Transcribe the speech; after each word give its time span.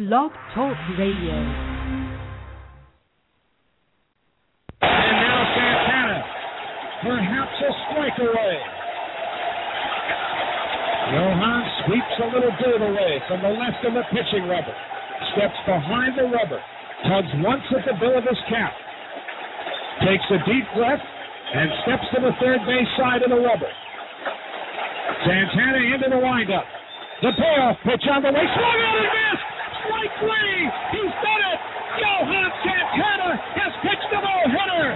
Blog 0.00 0.32
Talk 0.56 0.80
Radio. 0.96 1.36
And 4.80 5.16
now 5.20 5.40
Santana, 5.52 6.24
perhaps 7.04 7.56
a 7.60 7.70
strike 7.84 8.16
away. 8.16 8.56
Johan 11.12 11.62
sweeps 11.84 12.16
a 12.16 12.26
little 12.32 12.54
dirt 12.64 12.80
away 12.80 13.20
from 13.28 13.44
the 13.44 13.52
left 13.52 13.84
of 13.84 13.92
the 13.92 14.00
pitching 14.08 14.48
rubber, 14.48 14.72
steps 15.36 15.60
behind 15.68 16.16
the 16.16 16.32
rubber, 16.32 16.64
tugs 17.04 17.28
once 17.44 17.68
at 17.76 17.84
the 17.84 17.92
bill 18.00 18.16
of 18.16 18.24
his 18.24 18.40
cap, 18.48 18.72
takes 20.00 20.24
a 20.32 20.40
deep 20.48 20.64
breath, 20.80 21.04
and 21.04 21.68
steps 21.84 22.08
to 22.16 22.24
the 22.24 22.32
third 22.40 22.64
base 22.64 22.88
side 22.96 23.20
of 23.20 23.28
the 23.28 23.36
rubber. 23.36 23.68
Santana 25.28 25.92
into 25.92 26.08
the 26.08 26.16
windup. 26.24 26.64
The 27.20 27.36
payoff 27.36 27.76
pitch 27.84 28.08
on 28.08 28.24
the 28.24 28.32
way, 28.32 28.48
swung 28.48 28.80
out 28.80 28.96
and 28.96 29.12
missed. 29.12 29.39
Three. 30.00 30.64
He's 30.96 31.12
done 31.20 31.44
it. 31.44 31.60
Johan 32.00 32.48
Santana 32.64 33.36
has 33.36 33.72
pitched 33.84 34.08
a 34.16 34.20
no-hitter 34.24 34.86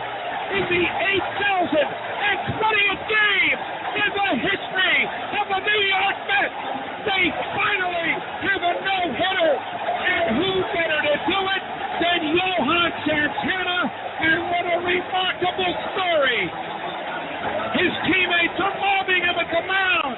in 0.57 0.65
the 0.65 0.81
8,000th 0.81 1.93
and 2.25 2.39
20th 2.57 3.03
game 3.05 3.59
in 4.01 4.11
the 4.17 4.31
history 4.49 4.99
of 5.37 5.45
the 5.45 5.61
New 5.61 5.83
York 5.93 6.17
Mets. 6.25 6.57
They 7.05 7.25
finally 7.53 8.11
have 8.49 8.63
a 8.65 8.75
no-hitter, 8.81 9.53
and 9.53 10.25
who 10.41 10.51
better 10.73 11.01
to 11.05 11.17
do 11.21 11.41
it 11.53 11.65
than 12.01 12.21
Johan 12.41 12.91
Santana? 13.05 13.81
And 14.25 14.41
what 14.49 14.65
a 14.73 14.77
remarkable 14.89 15.75
story! 15.93 16.43
His 17.77 17.93
teammates 18.09 18.57
are 18.57 18.73
mobbing 18.81 19.21
him 19.21 19.37
at 19.37 19.49
the 19.53 19.63
mound. 19.69 20.17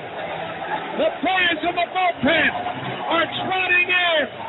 The 0.95 1.11
fans 1.27 1.59
in 1.59 1.75
the 1.75 1.87
bullpen 1.91 2.51
are 3.11 3.27
trotting 3.35 3.91
in. 3.91 4.46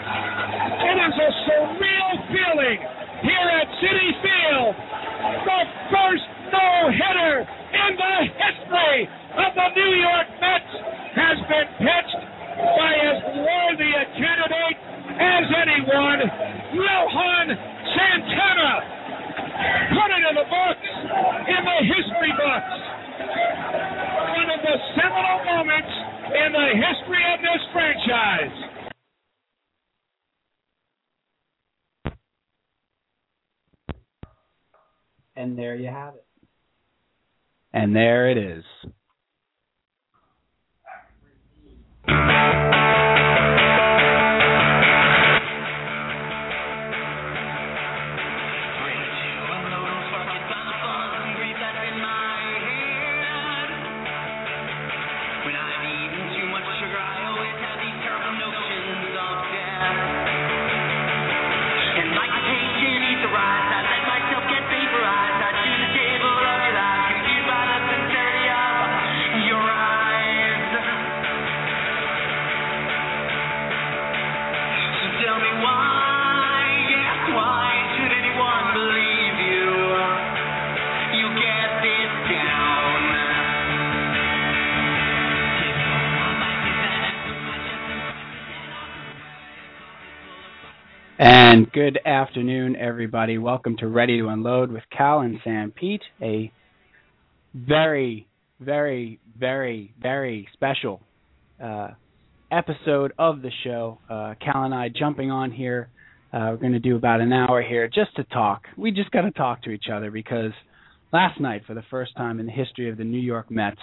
It 0.98 1.14
is 1.14 1.14
a 1.14 1.32
surreal 1.46 2.12
feeling 2.34 2.80
here 3.22 3.50
at 3.54 3.70
Citi 3.78 4.10
Field. 4.18 4.74
The 5.46 5.62
first 5.94 6.26
no-hitter 6.50 7.46
in 7.46 7.92
the 8.02 8.16
history 8.34 9.06
of 9.38 9.52
the 9.54 9.68
New 9.78 9.94
York 9.94 10.28
Mets 10.42 10.74
has 11.14 11.38
been 11.54 11.70
pitched 11.86 12.22
by 12.82 12.92
as 12.98 13.18
worthy 13.30 13.94
a 13.94 14.06
candidate 14.18 14.78
as 15.22 15.46
anyone, 15.70 16.20
Johan 16.74 17.46
Santana. 17.94 18.74
Put 19.94 20.10
it 20.18 20.24
in 20.26 20.34
the 20.34 20.50
books, 20.50 20.90
in 21.46 21.62
the 21.62 21.80
history 21.94 22.34
books. 22.42 22.74
One 24.34 24.50
of 24.50 24.62
the 24.66 24.76
seminal 24.98 25.46
moments 25.46 25.94
in 26.26 26.50
the 26.58 26.68
history 26.74 27.22
of 27.22 27.40
this 27.46 27.62
franchise. 27.70 28.78
And 35.38 35.47
there 35.58 35.76
you 35.76 35.88
have 35.88 36.16
it. 36.16 36.26
And 37.74 37.96
there 37.96 38.30
it 38.30 38.38
is. 38.38 38.64
And 91.58 91.72
good 91.72 92.00
afternoon, 92.06 92.76
everybody. 92.76 93.40
Welcome 93.40 93.78
to 93.78 93.88
Ready 93.88 94.20
to 94.20 94.28
Unload 94.28 94.72
with 94.72 94.84
Cal 94.96 95.22
and 95.22 95.40
Sam 95.44 95.72
Pete, 95.72 96.04
a 96.22 96.52
very, 97.56 98.28
very, 98.60 99.20
very, 99.40 99.92
very 100.00 100.48
special 100.54 101.02
uh, 101.60 101.88
episode 102.52 103.14
of 103.18 103.42
the 103.42 103.50
show. 103.64 103.98
Uh, 104.08 104.36
Cal 104.40 104.66
and 104.66 104.76
I 104.76 104.90
jumping 104.90 105.32
on 105.32 105.50
here. 105.52 105.90
Uh, 106.32 106.50
we're 106.52 106.58
going 106.58 106.74
to 106.74 106.80
do 106.80 106.96
about 106.96 107.22
an 107.22 107.34
hour 107.34 107.64
here 107.64 107.88
just 107.88 108.16
to 108.18 108.24
talk. 108.26 108.66
We 108.78 108.92
just 108.92 109.10
got 109.10 109.22
to 109.22 109.32
talk 109.32 109.64
to 109.64 109.72
each 109.72 109.86
other 109.92 110.12
because 110.12 110.52
last 111.12 111.42
night, 111.42 111.64
for 111.66 111.74
the 111.74 111.84
first 111.90 112.16
time 112.16 112.40
in 112.40 112.46
the 112.46 112.52
history 112.52 112.88
of 112.88 112.98
the 112.98 113.04
New 113.04 113.18
York 113.18 113.50
Mets, 113.50 113.82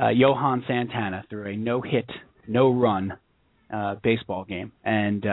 uh, 0.00 0.08
Johan 0.08 0.64
Santana 0.66 1.26
threw 1.28 1.44
a 1.44 1.56
no 1.58 1.82
hit, 1.82 2.08
no 2.46 2.72
run 2.72 3.12
uh, 3.70 3.96
baseball 4.02 4.46
game. 4.46 4.72
And 4.82 5.26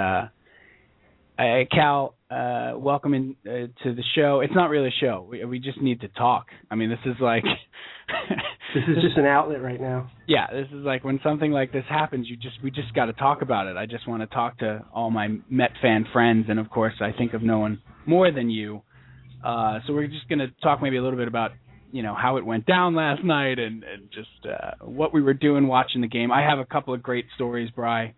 uh, 1.37 1.65
Cal, 1.71 2.15
uh, 2.31 2.73
welcome 2.77 3.13
in 3.13 3.35
uh, 3.45 3.67
to 3.83 3.93
the 3.93 4.03
show. 4.15 4.39
It's 4.39 4.53
not 4.55 4.69
really 4.69 4.87
a 4.87 4.99
show. 5.01 5.27
We, 5.29 5.43
we 5.45 5.59
just 5.59 5.81
need 5.81 6.01
to 6.01 6.07
talk. 6.09 6.47
I 6.71 6.75
mean, 6.75 6.89
this 6.89 6.99
is 7.05 7.15
like 7.19 7.43
this 8.73 8.83
is 8.87 9.03
just 9.03 9.17
an 9.17 9.25
outlet 9.25 9.61
right 9.61 9.79
now. 9.79 10.11
Yeah, 10.27 10.47
this 10.51 10.67
is 10.67 10.85
like 10.85 11.03
when 11.03 11.19
something 11.23 11.51
like 11.51 11.71
this 11.71 11.83
happens, 11.89 12.27
you 12.29 12.37
just 12.37 12.55
we 12.63 12.71
just 12.71 12.93
got 12.93 13.05
to 13.05 13.13
talk 13.13 13.41
about 13.41 13.67
it. 13.67 13.75
I 13.75 13.85
just 13.85 14.07
want 14.07 14.21
to 14.21 14.27
talk 14.27 14.59
to 14.59 14.85
all 14.93 15.11
my 15.11 15.27
Met 15.49 15.71
fan 15.81 16.05
friends, 16.13 16.45
and 16.49 16.59
of 16.59 16.69
course, 16.69 16.93
I 17.01 17.11
think 17.11 17.33
of 17.33 17.43
no 17.43 17.59
one 17.59 17.81
more 18.05 18.31
than 18.31 18.49
you. 18.49 18.81
Uh, 19.43 19.79
so 19.85 19.93
we're 19.93 20.07
just 20.07 20.27
going 20.29 20.39
to 20.39 20.47
talk 20.63 20.81
maybe 20.81 20.97
a 20.97 21.03
little 21.03 21.19
bit 21.19 21.27
about 21.27 21.51
you 21.91 22.01
know 22.01 22.15
how 22.15 22.37
it 22.37 22.45
went 22.45 22.65
down 22.65 22.95
last 22.95 23.23
night 23.23 23.59
and, 23.59 23.83
and 23.83 24.09
just 24.11 24.45
uh, 24.45 24.71
what 24.85 25.13
we 25.13 25.21
were 25.21 25.33
doing 25.33 25.67
watching 25.67 26.01
the 26.01 26.07
game. 26.07 26.31
I 26.31 26.41
have 26.41 26.59
a 26.59 26.65
couple 26.65 26.93
of 26.93 27.03
great 27.03 27.25
stories, 27.35 27.69
Bry 27.71 28.13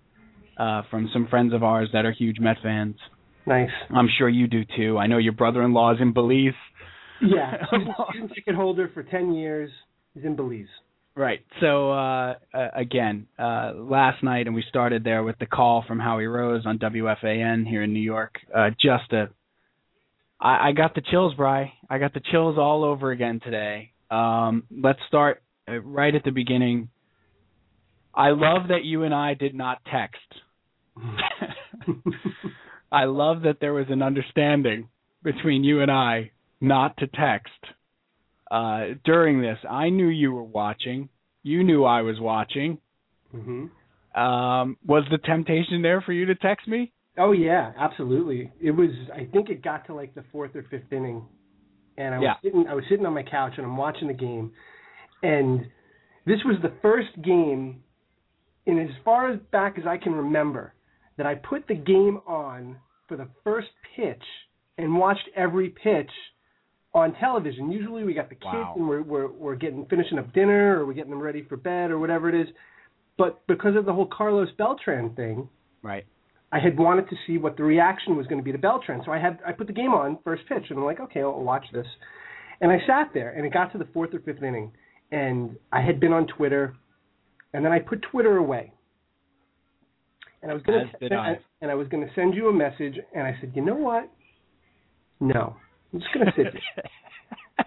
uh, 0.57 0.84
from 0.90 1.09
some 1.13 1.28
friends 1.28 1.53
of 1.53 1.63
ours 1.63 1.90
that 1.94 2.06
are 2.06 2.12
huge 2.12 2.40
Met 2.40 2.57
fans. 2.62 2.95
Nice. 3.45 3.69
I'm 3.95 4.09
sure 4.18 4.28
you 4.28 4.47
do 4.47 4.63
too. 4.75 4.97
I 4.97 5.07
know 5.07 5.18
your 5.18 5.34
brother-in-law 5.34 5.95
is 5.95 6.01
in 6.01 6.13
Belize. 6.13 6.53
Yeah, 7.22 7.53
season, 8.13 8.29
ticket 8.29 8.56
holder 8.56 8.91
for 8.94 9.03
ten 9.03 9.34
years. 9.34 9.72
He's 10.13 10.25
in 10.25 10.35
Belize. 10.35 10.67
Right. 11.17 11.40
So 11.62 11.91
uh, 11.91 12.35
uh, 12.53 12.67
again, 12.75 13.25
uh, 13.40 13.72
last 13.75 14.23
night, 14.23 14.46
and 14.46 14.56
we 14.56 14.63
started 14.69 15.03
there 15.03 15.23
with 15.23 15.40
the 15.40 15.47
call 15.47 15.84
from 15.88 15.97
Howie 15.97 16.28
Rose 16.28 16.63
on 16.67 16.78
WFAN 16.78 17.67
here 17.67 17.81
in 17.81 17.91
New 17.91 18.01
York. 18.01 18.35
Uh, 18.56 18.69
just 18.79 19.12
a, 19.13 19.29
I, 20.40 20.69
I 20.69 20.72
got 20.73 20.94
the 20.94 21.01
chills, 21.01 21.34
Bry. 21.34 21.73
I 21.90 21.97
got 21.97 22.13
the 22.13 22.22
chills 22.31 22.57
all 22.59 22.84
over 22.84 23.09
again 23.09 23.40
today. 23.44 23.94
Um, 24.12 24.66
let's 24.69 25.00
start 25.07 25.41
uh, 25.67 25.79
right 25.79 26.13
at 26.13 26.23
the 26.23 26.31
beginning. 26.31 26.90
I 28.13 28.29
love 28.29 28.67
that 28.69 28.84
you 28.84 29.01
and 29.03 29.13
I 29.13 29.34
did 29.34 29.56
not 29.56 29.79
text. 29.91 30.22
I 32.91 33.06
love 33.06 33.41
that 33.44 33.58
there 33.59 33.74
was 33.74 33.88
an 33.90 34.02
understanding 34.02 34.90
between 35.24 35.63
you 35.63 35.81
and 35.81 35.91
I 35.91 36.31
not 36.62 36.97
to 36.97 37.08
text 37.08 37.52
uh, 38.50 38.96
during 39.03 39.41
this. 39.41 39.58
I 39.69 39.90
knew 39.90 40.08
you 40.08 40.31
were 40.31 40.44
watching. 40.44 41.09
You 41.44 41.63
knew 41.63 41.84
I 41.84 42.02
was 42.02 42.19
watching. 42.19 42.80
Mm-hmm. 43.35 44.19
Um, 44.19 44.78
was 44.85 45.03
the 45.12 45.18
temptation 45.19 45.81
there 45.81 46.02
for 46.02 46.13
you 46.13 46.25
to 46.25 46.35
text 46.35 46.68
me? 46.68 46.91
Oh 47.20 47.32
yeah, 47.32 47.72
absolutely. 47.78 48.52
It 48.61 48.72
was. 48.72 48.90
I 49.14 49.26
think 49.32 49.50
it 49.50 49.61
got 49.64 49.85
to 49.88 49.93
like 49.93 50.16
the 50.16 50.23
fourth 50.32 50.55
or 50.55 50.64
fifth 50.70 50.91
inning, 50.91 51.23
and 51.97 52.16
I 52.16 52.20
was 52.20 52.23
Yeah. 52.26 52.34
sitting. 52.41 52.67
I 52.67 52.73
was 52.73 52.84
sitting 52.90 53.05
on 53.05 53.14
my 53.14 53.23
couch 53.23 53.53
and 53.58 53.66
I'm 53.66 53.78
watching 53.78 54.08
the 54.08 54.14
game, 54.14 54.52
and 55.23 55.61
this 56.26 56.40
was 56.46 56.58
the 56.61 56.73
first 56.82 57.09
game, 57.23 57.84
in 58.66 58.79
as 58.79 58.90
far 59.03 59.32
as 59.32 59.40
back 59.52 59.78
as 59.78 59.85
I 59.85 59.97
can 59.97 60.14
remember, 60.14 60.73
that 61.17 61.25
I 61.25 61.35
put 61.35 61.67
the 61.67 61.75
game 61.75 62.19
on 62.28 62.78
for 63.08 63.17
the 63.17 63.28
first 63.43 63.67
pitch 63.96 64.22
and 64.78 64.96
watched 64.96 65.28
every 65.35 65.69
pitch 65.69 66.09
on 66.93 67.14
television. 67.16 67.72
Usually 67.72 68.03
we 68.03 68.14
got 68.14 68.29
the 68.29 68.35
kids 68.35 68.46
Wow. 68.53 68.73
and 68.78 68.87
we're, 68.87 69.02
we're 69.02 69.28
we're 69.31 69.55
getting 69.55 69.85
finishing 69.87 70.19
up 70.19 70.34
dinner 70.34 70.79
or 70.79 70.85
we're 70.85 70.93
getting 70.93 71.11
them 71.11 71.22
ready 71.22 71.43
for 71.43 71.58
bed 71.58 71.91
or 71.91 71.99
whatever 71.99 72.29
it 72.29 72.35
is. 72.35 72.47
But 73.17 73.46
because 73.47 73.75
of 73.75 73.85
the 73.85 73.93
whole 73.93 74.05
Carlos 74.08 74.49
Beltran 74.58 75.16
thing, 75.16 75.49
Right. 75.84 76.05
I 76.52 76.59
had 76.59 76.78
wanted 76.78 77.09
to 77.09 77.16
see 77.25 77.37
what 77.37 77.58
the 77.58 77.64
reaction 77.64 78.16
was 78.16 78.25
going 78.28 78.40
to 78.40 78.43
be 78.43 78.52
to 78.53 78.58
Beltran. 78.58 79.02
So 79.05 79.11
I 79.11 79.19
had 79.19 79.40
I 79.46 79.52
put 79.52 79.67
the 79.67 79.73
game 79.73 79.93
on 79.93 80.19
first 80.23 80.43
pitch 80.47 80.64
and 80.69 80.79
I'm 80.79 80.85
like, 80.85 80.99
okay, 80.99 81.22
I'll 81.22 81.41
watch 81.43 81.66
this. 81.73 81.87
And 82.61 82.72
I 82.72 82.78
sat 82.87 83.11
there 83.14 83.31
and 83.31 83.46
it 83.46 83.53
got 83.53 83.72
to 83.73 83.78
the 83.78 83.87
fourth 83.93 84.14
or 84.14 84.19
fifth 84.19 84.41
inning 84.43 84.72
and 85.11 85.55
I 85.72 85.81
had 85.81 85.99
been 85.99 86.14
on 86.14 86.25
Twitter 86.28 86.75
and 87.53 87.64
then 87.66 87.72
I 87.72 87.79
put 87.79 88.02
Twitter 88.11 88.37
away. 88.37 88.72
And 90.41 90.51
I 90.51 90.53
was 90.53 90.63
gonna 90.63 90.85
I. 91.19 91.37
and 91.61 91.72
I 91.72 91.75
was 91.75 91.87
gonna 91.87 92.07
send 92.16 92.35
you 92.35 92.49
a 92.49 92.53
message, 92.53 92.95
and 93.16 93.25
I 93.25 93.35
said, 93.41 93.51
you 93.55 93.63
know 93.63 93.75
what? 93.75 94.09
No, 95.19 95.55
I'm 95.93 95.99
just 95.99 96.13
gonna 96.13 96.31
sit 96.35 96.47
here. 96.53 96.84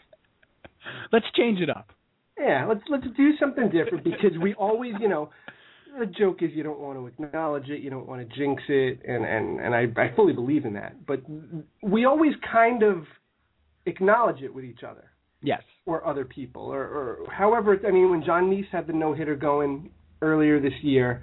Let's 1.12 1.26
change 1.37 1.61
it 1.61 1.69
up. 1.70 1.90
Yeah, 2.38 2.67
let's 2.67 2.81
let's 2.88 3.05
do 3.17 3.32
something 3.38 3.69
different 3.70 4.05
because 4.05 4.38
we 4.40 4.55
always, 4.55 4.94
you 5.00 5.08
know, 5.08 5.31
the 5.99 6.06
joke 6.06 6.43
is 6.43 6.50
you 6.55 6.62
don't 6.62 6.78
want 6.81 6.99
to 6.99 7.06
acknowledge 7.25 7.69
it, 7.69 7.81
you 7.82 7.90
don't 7.90 8.06
want 8.06 8.26
to 8.26 8.37
jinx 8.37 8.62
it, 8.69 9.00
and 9.06 9.25
and 9.25 9.61
and 9.61 9.75
I 9.75 9.87
I 10.00 10.14
fully 10.16 10.32
believe 10.32 10.64
in 10.64 10.73
that. 10.75 11.05
But 11.06 11.20
we 11.82 12.05
always 12.06 12.32
kind 12.50 12.82
of 12.82 13.05
acknowledge 13.87 14.40
it 14.43 14.55
with 14.55 14.64
each 14.64 14.82
other 14.88 15.11
Yes. 15.43 15.62
or 15.87 16.06
other 16.06 16.25
people 16.25 16.62
or 16.62 16.82
or 16.82 17.19
however. 17.31 17.78
I 17.87 17.90
mean, 17.90 18.11
when 18.11 18.25
Jon 18.25 18.44
Niese 18.50 18.69
had 18.70 18.87
the 18.87 18.93
no 18.93 19.12
hitter 19.12 19.37
going 19.37 19.90
earlier 20.23 20.61
this 20.61 20.73
year, 20.82 21.23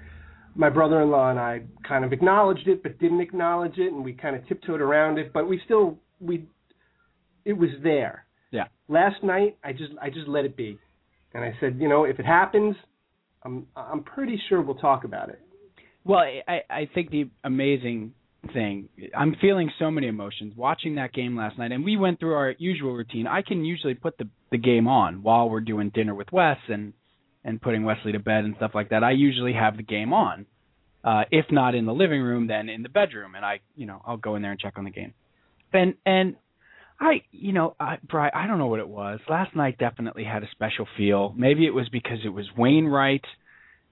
my 0.58 0.70
brother-in-law 0.70 1.30
and 1.30 1.40
I 1.40 1.62
kind 1.88 2.04
of 2.04 2.12
acknowledged 2.12 2.68
it, 2.68 2.82
but 2.82 3.00
didn't 3.00 3.22
acknowledge 3.22 3.78
it, 3.78 3.94
and 3.94 4.04
we 4.04 4.14
kind 4.14 4.36
of 4.36 4.46
tiptoed 4.48 4.82
around 4.82 5.20
it. 5.20 5.32
But 5.32 5.48
we 5.48 5.62
still 5.66 5.98
we 6.20 6.46
it 7.46 7.54
was 7.54 7.70
there. 7.84 8.26
Yeah. 8.52 8.66
Last 8.88 9.24
night, 9.24 9.58
I 9.64 9.72
just 9.72 9.94
I 10.02 10.10
just 10.10 10.28
let 10.28 10.46
it 10.46 10.58
be, 10.58 10.80
and 11.34 11.44
I 11.44 11.54
said, 11.60 11.78
you 11.80 11.88
know, 11.88 12.06
if 12.06 12.20
it 12.20 12.26
happens, 12.26 12.76
I'm 13.44 13.68
I'm 13.76 14.04
pretty 14.04 14.42
sure 14.50 14.62
we'll 14.62 14.76
talk 14.76 15.04
about 15.04 15.30
it. 15.30 15.40
Well, 16.04 16.24
I 16.48 16.62
I 16.70 16.90
think 16.94 17.12
the 17.12 17.30
amazing 17.44 18.14
thing, 18.54 18.90
I'm 19.16 19.36
feeling 19.42 19.70
so 19.78 19.92
many 19.92 20.08
emotions 20.08 20.54
watching 20.56 20.96
that 20.96 21.14
game 21.14 21.36
last 21.36 21.58
night, 21.58 21.72
and 21.72 21.84
we 21.84 21.98
went 21.98 22.20
through 22.20 22.34
our 22.34 22.56
usual 22.58 22.94
routine. 22.94 23.28
I 23.28 23.42
can 23.42 23.64
usually 23.64 23.94
put 23.94 24.18
the 24.18 24.28
the 24.52 24.58
game 24.58 24.88
on 24.88 25.22
while 25.22 25.50
we're 25.50 25.62
doing 25.62 25.92
dinner 25.94 26.16
with 26.16 26.32
Wes 26.32 26.58
and 26.68 26.94
and 27.48 27.62
putting 27.62 27.86
Wesley 27.86 28.12
to 28.12 28.20
bed 28.20 28.44
and 28.44 28.56
stuff 28.58 28.72
like 28.76 28.90
that. 28.90 29.04
I 29.04 29.12
usually 29.12 29.54
have 29.54 29.78
the 29.78 29.84
game 29.84 30.12
on. 30.12 30.46
Uh, 31.04 31.24
if 31.32 31.46
not 31.50 31.74
in 31.74 31.86
the 31.86 31.94
living 31.94 32.22
room, 32.22 32.48
then 32.48 32.68
in 32.68 32.84
the 32.84 32.90
bedroom, 32.90 33.36
and 33.36 33.46
I, 33.46 33.62
you 33.78 33.86
know, 33.86 34.02
I'll 34.06 34.18
go 34.18 34.36
in 34.36 34.42
there 34.42 34.52
and 34.52 34.60
check 34.60 34.74
on 34.78 34.84
the 34.84 34.92
game. 34.92 35.14
And 35.72 35.94
and 36.06 36.36
I, 37.00 37.22
you 37.32 37.54
know, 37.54 37.76
I, 37.80 37.98
Bri, 38.04 38.30
I 38.34 38.48
don't 38.48 38.58
know 38.58 38.68
what 38.68 38.82
it 38.82 38.90
was. 38.90 39.20
Last 39.30 39.56
night 39.56 39.78
definitely 39.78 40.26
had 40.26 40.44
a 40.44 40.48
special 40.52 40.86
feel. 40.98 41.34
Maybe 41.38 41.66
it 41.66 41.74
was 41.74 41.88
because 41.90 42.18
it 42.26 42.30
was 42.30 42.46
Wainwright 42.58 43.24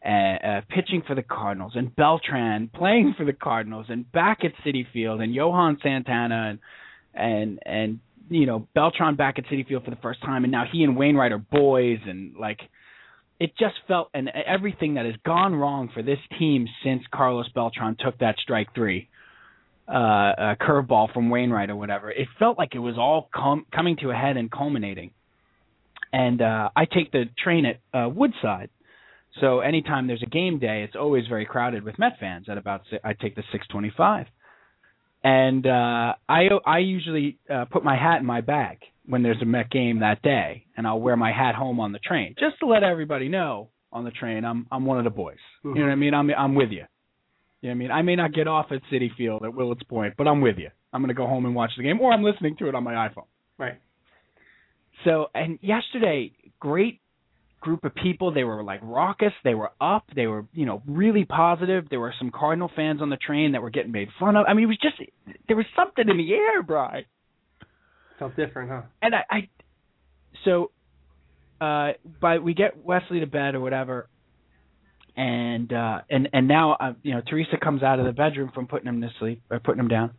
uh, 0.05 0.09
uh, 0.09 0.61
pitching 0.67 1.03
for 1.07 1.15
the 1.15 1.23
Cardinals 1.23 1.73
and 1.75 1.95
Beltran 1.95 2.69
playing 2.73 3.15
for 3.17 3.25
the 3.25 3.33
Cardinals 3.33 3.85
and 3.87 4.11
back 4.11 4.39
at 4.43 4.51
Citi 4.65 4.85
Field 4.91 5.21
and 5.21 5.33
Johan 5.33 5.77
Santana 5.81 6.49
and 6.49 6.59
and 7.13 7.59
and 7.65 7.99
you 8.29 8.45
know 8.45 8.67
Beltran 8.75 9.15
back 9.15 9.39
at 9.39 9.45
Citi 9.45 9.65
Field 9.65 9.85
for 9.85 9.91
the 9.91 10.01
first 10.01 10.21
time 10.21 10.43
and 10.43 10.51
now 10.51 10.65
he 10.69 10.83
and 10.83 10.97
Wainwright 10.97 11.31
are 11.31 11.37
boys 11.37 11.99
and 12.05 12.35
like 12.35 12.59
it 13.39 13.51
just 13.57 13.75
felt 13.87 14.09
and 14.13 14.29
everything 14.29 14.95
that 14.95 15.05
has 15.05 15.15
gone 15.25 15.55
wrong 15.55 15.89
for 15.93 16.01
this 16.01 16.19
team 16.39 16.67
since 16.83 17.03
Carlos 17.13 17.47
Beltran 17.53 17.97
took 17.99 18.17
that 18.19 18.35
strike 18.39 18.73
three 18.73 19.09
uh, 19.87 19.91
uh 19.91 20.55
curveball 20.55 21.13
from 21.13 21.29
Wainwright 21.29 21.69
or 21.69 21.75
whatever. 21.75 22.09
It 22.11 22.27
felt 22.39 22.57
like 22.57 22.73
it 22.73 22.79
was 22.79 22.95
all 22.97 23.29
com- 23.33 23.65
coming 23.73 23.97
to 24.01 24.09
a 24.09 24.15
head 24.15 24.37
and 24.37 24.49
culminating. 24.51 25.11
And 26.13 26.41
uh 26.41 26.69
I 26.75 26.85
take 26.85 27.11
the 27.11 27.25
train 27.43 27.65
at 27.65 27.79
uh 27.93 28.09
Woodside. 28.09 28.69
So 29.41 29.59
anytime 29.59 30.07
there's 30.07 30.23
a 30.23 30.29
game 30.29 30.59
day, 30.59 30.83
it's 30.83 30.95
always 30.95 31.27
very 31.27 31.45
crowded 31.45 31.83
with 31.83 31.99
Met 31.99 32.13
fans 32.19 32.47
at 32.49 32.57
about 32.57 32.81
I 33.03 33.13
take 33.13 33.35
the 33.35 33.43
625. 33.51 34.27
And 35.23 35.67
uh 35.67 36.13
I 36.29 36.47
I 36.65 36.79
usually 36.79 37.37
uh 37.53 37.65
put 37.65 37.83
my 37.83 37.97
hat 37.97 38.21
in 38.21 38.25
my 38.25 38.41
bag 38.41 38.79
when 39.07 39.23
there's 39.23 39.41
a 39.41 39.45
Met 39.45 39.69
game 39.69 39.99
that 39.99 40.21
day 40.21 40.65
and 40.75 40.87
I'll 40.87 40.99
wear 40.99 41.15
my 41.15 41.31
hat 41.31 41.55
home 41.55 41.79
on 41.79 41.91
the 41.91 41.99
train 41.99 42.35
just 42.39 42.59
to 42.59 42.65
let 42.65 42.83
everybody 42.83 43.29
know 43.29 43.69
on 43.91 44.03
the 44.03 44.11
train 44.11 44.43
I'm 44.43 44.67
I'm 44.71 44.85
one 44.85 44.97
of 44.97 45.03
the 45.03 45.09
boys. 45.09 45.37
You 45.63 45.73
know 45.75 45.81
what 45.81 45.91
I 45.91 45.95
mean? 45.95 46.13
I'm 46.13 46.29
I'm 46.31 46.55
with 46.55 46.71
you. 46.71 46.83
You 47.61 47.69
know 47.69 47.69
what 47.69 47.71
I 47.71 47.73
mean? 47.75 47.91
I 47.91 48.01
may 48.03 48.15
not 48.15 48.33
get 48.33 48.47
off 48.47 48.67
at 48.71 48.81
Citi 48.91 49.09
Field 49.15 49.43
at 49.43 49.53
Willets 49.53 49.83
Point, 49.83 50.15
but 50.17 50.27
I'm 50.27 50.41
with 50.41 50.57
you. 50.57 50.69
I'm 50.93 51.01
going 51.01 51.09
to 51.09 51.15
go 51.15 51.27
home 51.27 51.45
and 51.45 51.55
watch 51.55 51.71
the 51.77 51.83
game 51.83 51.99
or 51.99 52.11
I'm 52.13 52.23
listening 52.23 52.55
to 52.59 52.69
it 52.69 52.75
on 52.75 52.83
my 52.83 52.93
iPhone. 52.93 53.25
Right. 53.57 53.79
So, 55.03 55.27
and 55.33 55.59
yesterday, 55.61 56.31
great 56.59 57.01
group 57.59 57.83
of 57.83 57.93
people. 57.95 58.33
They 58.33 58.43
were 58.43 58.63
like 58.63 58.79
raucous. 58.83 59.33
They 59.43 59.55
were 59.55 59.71
up. 59.81 60.05
They 60.15 60.27
were, 60.27 60.45
you 60.53 60.65
know, 60.65 60.83
really 60.87 61.25
positive. 61.25 61.85
There 61.89 61.99
were 61.99 62.13
some 62.19 62.31
Cardinal 62.31 62.69
fans 62.75 63.01
on 63.01 63.09
the 63.09 63.17
train 63.17 63.53
that 63.53 63.61
were 63.61 63.71
getting 63.71 63.91
made 63.91 64.09
fun 64.19 64.35
of. 64.35 64.45
I 64.47 64.53
mean, 64.53 64.65
it 64.65 64.67
was 64.67 64.79
just 64.81 64.95
there 65.47 65.57
was 65.57 65.65
something 65.75 66.07
in 66.07 66.17
the 66.17 66.33
air, 66.33 66.61
Bry. 66.63 67.05
Felt 68.19 68.35
different, 68.35 68.69
huh? 68.69 68.81
And 69.01 69.13
I, 69.15 69.23
I 69.29 69.49
so, 70.43 70.71
uh, 71.59 71.93
by 72.21 72.39
we 72.39 72.53
get 72.53 72.83
Wesley 72.83 73.19
to 73.19 73.27
bed 73.27 73.55
or 73.55 73.59
whatever, 73.59 74.07
and 75.17 75.71
uh, 75.71 76.01
and 76.09 76.29
and 76.33 76.47
now, 76.47 76.73
uh, 76.73 76.93
you 77.03 77.13
know, 77.13 77.21
Teresa 77.27 77.57
comes 77.61 77.83
out 77.83 77.99
of 77.99 78.05
the 78.05 78.13
bedroom 78.13 78.51
from 78.53 78.67
putting 78.67 78.87
him 78.87 79.01
to 79.01 79.09
sleep 79.19 79.41
or 79.49 79.59
putting 79.59 79.79
him 79.79 79.87
down, 79.87 80.11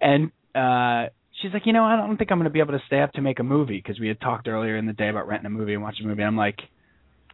and 0.00 0.30
uh 0.54 1.10
she's 1.40 1.52
like, 1.52 1.66
you 1.66 1.72
know, 1.72 1.84
I 1.84 1.96
don't 1.96 2.16
think 2.16 2.30
I'm 2.30 2.38
going 2.38 2.44
to 2.44 2.50
be 2.50 2.60
able 2.60 2.72
to 2.72 2.82
stay 2.86 3.00
up 3.00 3.12
to 3.12 3.22
make 3.22 3.38
a 3.38 3.42
movie 3.42 3.76
because 3.76 3.98
we 3.98 4.08
had 4.08 4.20
talked 4.20 4.48
earlier 4.48 4.76
in 4.76 4.86
the 4.86 4.92
day 4.92 5.08
about 5.08 5.28
renting 5.28 5.46
a 5.46 5.50
movie 5.50 5.74
and 5.74 5.82
watching 5.82 6.04
a 6.04 6.08
movie. 6.08 6.22
and 6.22 6.28
I'm 6.28 6.36
like, 6.36 6.58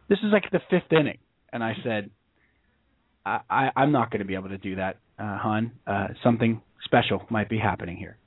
this 0.09 0.19
is 0.19 0.31
like 0.31 0.49
the 0.51 0.59
fifth 0.69 0.91
inning, 0.91 1.19
and 1.53 1.63
I 1.63 1.73
said, 1.83 2.09
I, 3.25 3.39
I 3.49 3.69
I'm 3.75 3.91
not 3.91 4.11
going 4.11 4.19
to 4.19 4.25
be 4.25 4.35
able 4.35 4.49
to 4.49 4.57
do 4.57 4.75
that, 4.75 4.97
uh, 5.19 5.37
hon. 5.37 5.71
Uh, 5.85 6.07
something 6.23 6.61
special 6.85 7.23
might 7.29 7.49
be 7.49 7.57
happening 7.57 7.97
here. 7.97 8.17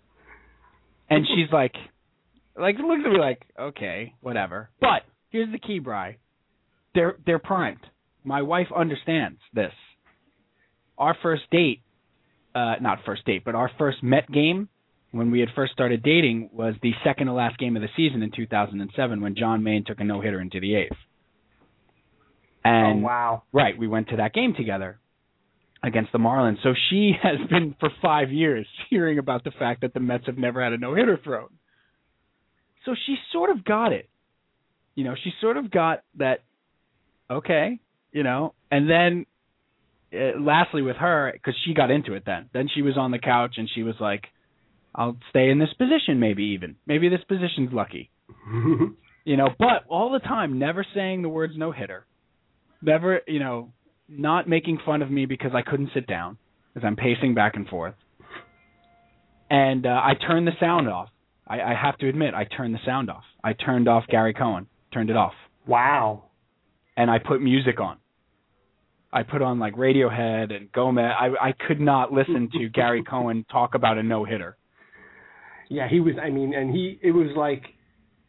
And 1.15 1.27
she's 1.27 1.53
like, 1.53 1.75
like 2.59 2.77
looks 2.79 3.03
at 3.05 3.13
me 3.13 3.19
like, 3.19 3.43
okay, 3.59 4.15
whatever. 4.21 4.71
But 4.81 5.03
here's 5.31 5.51
the 5.53 5.59
key, 5.59 5.79
Bry. 5.79 6.17
They're 6.95 7.17
they're 7.27 7.39
primed. 7.39 7.87
My 8.25 8.43
wife 8.43 8.69
understands 8.75 9.39
this. 9.53 9.73
Our 10.97 11.17
first 11.23 11.43
date, 11.51 11.83
uh, 12.55 12.75
not 12.81 13.01
first 13.05 13.25
date, 13.27 13.45
but 13.45 13.55
our 13.55 13.71
first 13.79 14.03
Met 14.03 14.31
game 14.31 14.69
when 15.11 15.31
we 15.31 15.41
had 15.41 15.49
first 15.55 15.73
started 15.73 16.03
dating 16.03 16.51
was 16.53 16.75
the 16.83 16.93
second 17.05 17.27
to 17.27 17.33
last 17.33 17.59
game 17.59 17.77
of 17.77 17.83
the 17.83 17.89
season 17.97 18.23
in 18.23 18.31
2007 18.35 19.21
when 19.21 19.37
John 19.37 19.63
Maine 19.63 19.85
took 19.87 20.01
a 20.01 20.05
no 20.05 20.21
hitter 20.21 20.41
into 20.41 20.61
the 20.61 20.75
eighth. 20.75 20.97
And 22.65 23.01
oh 23.01 23.07
wow. 23.07 23.43
right, 23.53 23.77
we 23.79 23.87
went 23.87 24.09
to 24.09 24.17
that 24.17 24.33
game 24.33 24.55
together 24.57 24.99
against 25.85 26.13
the 26.13 26.19
Marlins. 26.19 26.63
So 26.63 26.73
she 26.91 27.13
has 27.23 27.47
been 27.49 27.77
for 27.79 27.91
five 28.03 28.33
years 28.33 28.67
hearing 28.91 29.19
about 29.19 29.45
the 29.45 29.53
fact 29.53 29.83
that 29.83 29.95
the 29.95 30.01
Mets 30.01 30.27
have 30.27 30.39
never 30.39 30.63
had 30.63 30.73
a 30.73 30.79
no 30.79 30.95
hitter 30.95 31.19
thrown. 31.23 31.51
So 32.85 32.95
she 33.07 33.17
sort 33.33 33.51
of 33.51 33.65
got 33.65 33.93
it. 33.93 34.09
You 34.95 35.05
know, 35.05 35.15
she 35.23 35.31
sort 35.41 35.57
of 35.57 35.71
got 35.71 36.03
that. 36.19 36.41
Okay, 37.31 37.81
you 38.13 38.23
know, 38.23 38.55
and 38.71 38.89
then 38.89 39.27
uh, 40.13 40.39
lastly 40.39 40.83
with 40.83 40.97
her 40.97 41.33
because 41.33 41.55
she 41.65 41.73
got 41.75 41.91
into 41.91 42.13
it 42.15 42.25
then. 42.27 42.51
Then 42.53 42.69
she 42.73 42.83
was 42.83 42.99
on 42.99 43.11
the 43.11 43.19
couch 43.19 43.55
and 43.57 43.69
she 43.75 43.83
was 43.83 43.95
like, 43.99 44.25
"I'll 44.95 45.17
stay 45.31 45.49
in 45.51 45.59
this 45.59 45.73
position, 45.79 46.21
maybe 46.21 46.45
even. 46.55 46.77
Maybe 46.87 47.09
this 47.09 47.25
position's 47.27 47.73
lucky." 47.73 48.11
you 49.25 49.37
know, 49.37 49.49
but 49.59 49.85
all 49.89 50.13
the 50.13 50.19
time, 50.19 50.59
never 50.59 50.87
saying 50.95 51.23
the 51.23 51.31
words 51.31 51.55
no 51.57 51.73
hitter, 51.73 52.07
never, 52.83 53.23
you 53.27 53.41
know, 53.41 53.73
not 54.09 54.49
making 54.49 54.79
fun 54.85 55.03
of 55.03 55.11
me 55.11 55.27
because 55.27 55.53
I 55.55 55.63
couldn't 55.63 55.91
sit 55.95 56.07
down 56.07 56.39
because 56.73 56.87
I'm 56.87 56.97
pacing 56.97 57.35
back 57.35 57.57
and 57.57 57.67
forth. 57.69 57.95
And 59.51 59.87
uh, 59.87 59.91
I 59.91 60.15
turned 60.27 60.47
the 60.47 60.53
sound 60.59 60.89
off. 60.89 61.09
I, 61.47 61.61
I 61.61 61.75
have 61.81 61.99
to 61.99 62.09
admit, 62.09 62.35
I 62.35 62.45
turned 62.45 62.75
the 62.75 62.79
sound 62.85 63.11
off. 63.11 63.25
I 63.43 63.53
turned 63.53 63.89
off 63.89 64.05
Gary 64.09 64.35
Cohen, 64.35 64.67
turned 64.93 65.11
it 65.11 65.17
off, 65.17 65.35
wow. 65.67 66.25
and 66.97 67.11
I 67.11 67.19
put 67.19 67.43
music 67.43 67.81
on. 67.81 67.99
I 69.13 69.23
put 69.23 69.43
on 69.43 69.61
like 69.61 69.75
Radiohead 69.75 70.53
and 70.53 70.73
Gomez. 70.73 71.13
I 71.17 71.29
I 71.41 71.53
could 71.69 71.81
not 71.81 72.13
listen 72.13 72.49
to 72.55 72.69
Gary 72.69 73.05
Cohen 73.09 73.45
talk 73.51 73.75
about 73.75 73.97
a 73.97 74.03
no 74.03 74.25
hitter. 74.25 74.57
Yeah, 75.71 75.89
he 75.89 76.01
was. 76.01 76.15
I 76.21 76.31
mean, 76.31 76.53
and 76.53 76.75
he. 76.75 76.99
It 77.01 77.13
was 77.13 77.29
like 77.37 77.63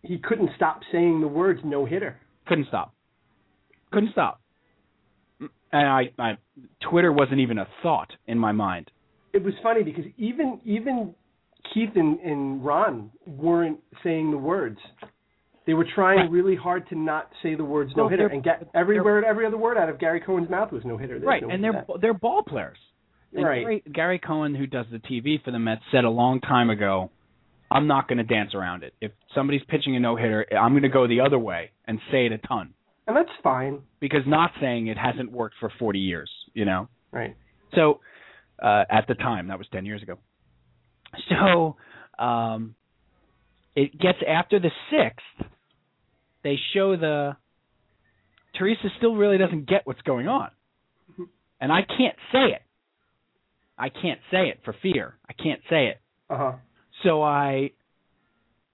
he 0.03 0.19
couldn't 0.19 0.51
stop 0.55 0.81
saying 0.91 1.21
the 1.21 1.27
words 1.27 1.61
no 1.63 1.85
hitter. 1.85 2.19
Couldn't 2.45 2.67
stop. 2.67 2.93
Couldn't 3.91 4.11
stop. 4.11 4.41
And 5.75 5.87
I, 5.89 6.03
I 6.17 6.37
Twitter 6.89 7.11
wasn't 7.11 7.41
even 7.41 7.57
a 7.57 7.67
thought 7.83 8.09
in 8.27 8.39
my 8.39 8.53
mind. 8.53 8.89
It 9.33 9.43
was 9.43 9.53
funny 9.61 9.83
because 9.83 10.05
even 10.17 10.61
even 10.63 11.13
Keith 11.73 11.89
and, 11.95 12.17
and 12.21 12.63
Ron 12.63 13.11
weren't 13.27 13.79
saying 14.01 14.31
the 14.31 14.37
words. 14.37 14.77
They 15.67 15.73
were 15.73 15.87
trying 15.95 16.31
really 16.31 16.55
hard 16.55 16.87
to 16.89 16.95
not 16.95 17.29
say 17.43 17.55
the 17.55 17.65
words 17.65 17.91
no 17.97 18.03
Well, 18.03 18.11
hitter, 18.11 18.27
and 18.27 18.41
get 18.43 18.69
every 18.73 19.01
word, 19.01 19.25
every 19.25 19.45
other 19.45 19.57
word 19.57 19.77
out 19.77 19.89
of 19.89 19.99
Gary 19.99 20.21
Cohen's 20.21 20.49
mouth 20.49 20.71
was 20.71 20.83
no 20.85 20.95
hitter. 20.95 21.19
right, 21.19 21.43
and 21.43 21.61
they're 21.61 21.85
they're 21.99 22.13
ball 22.13 22.43
players. 22.43 22.77
And 23.33 23.43
Right. 23.43 23.61
Gary, 23.61 23.83
Gary 23.91 24.19
Cohen, 24.19 24.55
who 24.55 24.67
does 24.67 24.85
the 24.93 24.99
TV 24.99 25.43
for 25.43 25.51
the 25.51 25.59
Mets, 25.59 25.81
said 25.91 26.05
a 26.05 26.09
long 26.09 26.39
time 26.39 26.69
ago, 26.69 27.11
"I'm 27.69 27.87
not 27.87 28.07
going 28.07 28.19
to 28.19 28.23
dance 28.23 28.53
around 28.53 28.83
it. 28.83 28.93
If 29.01 29.11
somebody's 29.33 29.63
pitching 29.67 29.97
a 29.97 29.99
no 29.99 30.15
hitter, 30.15 30.45
I'm 30.57 30.71
going 30.71 30.83
to 30.83 30.89
go 30.89 31.05
the 31.05 31.19
other 31.19 31.39
way 31.39 31.71
and 31.85 31.99
say 32.11 32.27
it 32.27 32.31
a 32.31 32.37
ton 32.37 32.73
and 33.07 33.15
that's 33.15 33.29
fine. 33.43 33.81
because 33.99 34.21
not 34.25 34.51
saying 34.59 34.87
it 34.87 34.97
hasn't 34.97 35.31
worked 35.31 35.55
for 35.59 35.71
40 35.79 35.99
years. 35.99 36.29
You 36.53 36.65
know." 36.65 36.87
Right. 37.11 37.35
So 37.73 37.99
uh, 38.61 38.83
at 38.89 39.07
the 39.07 39.15
time, 39.15 39.47
that 39.47 39.57
was 39.57 39.67
10 39.71 39.85
years 39.85 40.01
ago. 40.03 40.17
So 41.29 41.77
um, 42.23 42.75
it 43.75 43.97
gets 43.99 44.19
after 44.27 44.59
the 44.59 44.71
sixth, 44.91 45.51
they 46.43 46.57
show 46.73 46.95
the 46.97 47.37
Teresa 48.57 48.89
still 48.97 49.15
really 49.15 49.37
doesn't 49.37 49.67
get 49.67 49.81
what's 49.85 50.01
going 50.01 50.27
on, 50.27 50.49
and 51.59 51.71
I 51.71 51.81
can't 51.81 52.15
say 52.31 52.53
it. 52.53 52.61
I 53.77 53.89
can't 53.89 54.19
say 54.31 54.47
it 54.49 54.59
for 54.63 54.73
fear. 54.81 55.15
I 55.29 55.33
can't 55.33 55.61
say 55.69 55.87
it. 55.87 55.99
Uh 56.29 56.37
huh. 56.37 56.51
So 57.03 57.21
I 57.21 57.71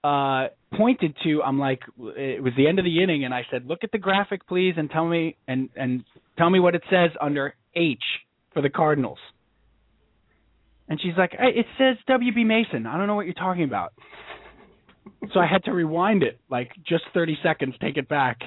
uh 0.04 0.48
pointed 0.76 1.14
to 1.24 1.42
I'm 1.42 1.58
like 1.58 1.80
it 1.98 2.42
was 2.42 2.52
the 2.56 2.66
end 2.66 2.78
of 2.78 2.84
the 2.84 3.02
inning 3.02 3.24
and 3.24 3.32
I 3.34 3.42
said, 3.50 3.66
"Look 3.66 3.80
at 3.84 3.92
the 3.92 3.98
graphic 3.98 4.46
please 4.46 4.74
and 4.76 4.90
tell 4.90 5.06
me 5.06 5.36
and 5.46 5.68
and 5.76 6.04
tell 6.38 6.50
me 6.50 6.60
what 6.60 6.74
it 6.74 6.82
says 6.90 7.10
under 7.20 7.54
H 7.74 8.02
for 8.52 8.62
the 8.62 8.70
Cardinals." 8.70 9.18
And 10.88 11.00
she's 11.00 11.16
like, 11.16 11.32
"It 11.38 11.66
says 11.78 11.96
WB 12.08 12.44
Mason. 12.44 12.86
I 12.86 12.96
don't 12.98 13.06
know 13.06 13.14
what 13.14 13.26
you're 13.26 13.34
talking 13.34 13.64
about." 13.64 13.92
so 15.32 15.40
I 15.40 15.46
had 15.46 15.64
to 15.64 15.72
rewind 15.72 16.22
it 16.22 16.38
like 16.50 16.70
just 16.86 17.04
30 17.14 17.38
seconds, 17.42 17.74
take 17.80 17.96
it 17.96 18.08
back. 18.08 18.38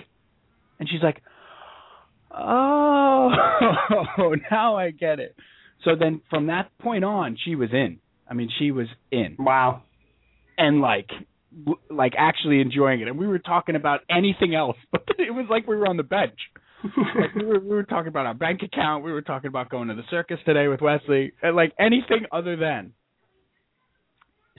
And 0.80 0.90
she's 0.90 1.02
like, 1.02 1.22
"Oh, 2.32 3.30
now 4.52 4.76
I 4.76 4.92
get 4.92 5.20
it." 5.20 5.36
So 5.84 5.92
then 6.00 6.22
from 6.30 6.48
that 6.48 6.70
point 6.80 7.04
on, 7.04 7.38
she 7.44 7.56
was 7.56 7.70
in. 7.72 8.00
I 8.30 8.34
mean, 8.34 8.50
she 8.60 8.72
was 8.72 8.88
in 9.12 9.36
Wow. 9.38 9.84
and 10.58 10.82
like 10.82 11.10
like 11.90 12.14
actually 12.18 12.62
enjoying 12.62 13.02
it. 13.02 13.08
And 13.08 13.18
we 13.18 13.28
were 13.28 13.40
talking 13.40 13.76
about 13.76 14.02
anything 14.10 14.56
else, 14.56 14.78
but 14.92 15.04
it 15.18 15.32
was 15.32 15.46
like 15.50 15.68
we 15.68 15.76
were 15.76 15.88
on 15.88 15.98
the 15.98 16.04
bench. 16.04 16.40
Like 16.84 17.34
we 17.34 17.46
were 17.46 17.60
we 17.60 17.70
were 17.70 17.84
talking 17.84 18.10
about 18.10 18.28
our 18.28 18.34
bank 18.34 18.62
account. 18.62 19.04
We 19.04 19.12
were 19.12 19.24
talking 19.24 19.48
about 19.48 19.70
going 19.70 19.88
to 19.88 19.96
the 19.96 20.04
circus 20.12 20.38
today 20.46 20.68
with 20.68 20.82
Wesley. 20.82 21.34
And 21.42 21.56
like 21.56 21.74
anything 21.80 22.26
other 22.32 22.56
than. 22.56 22.94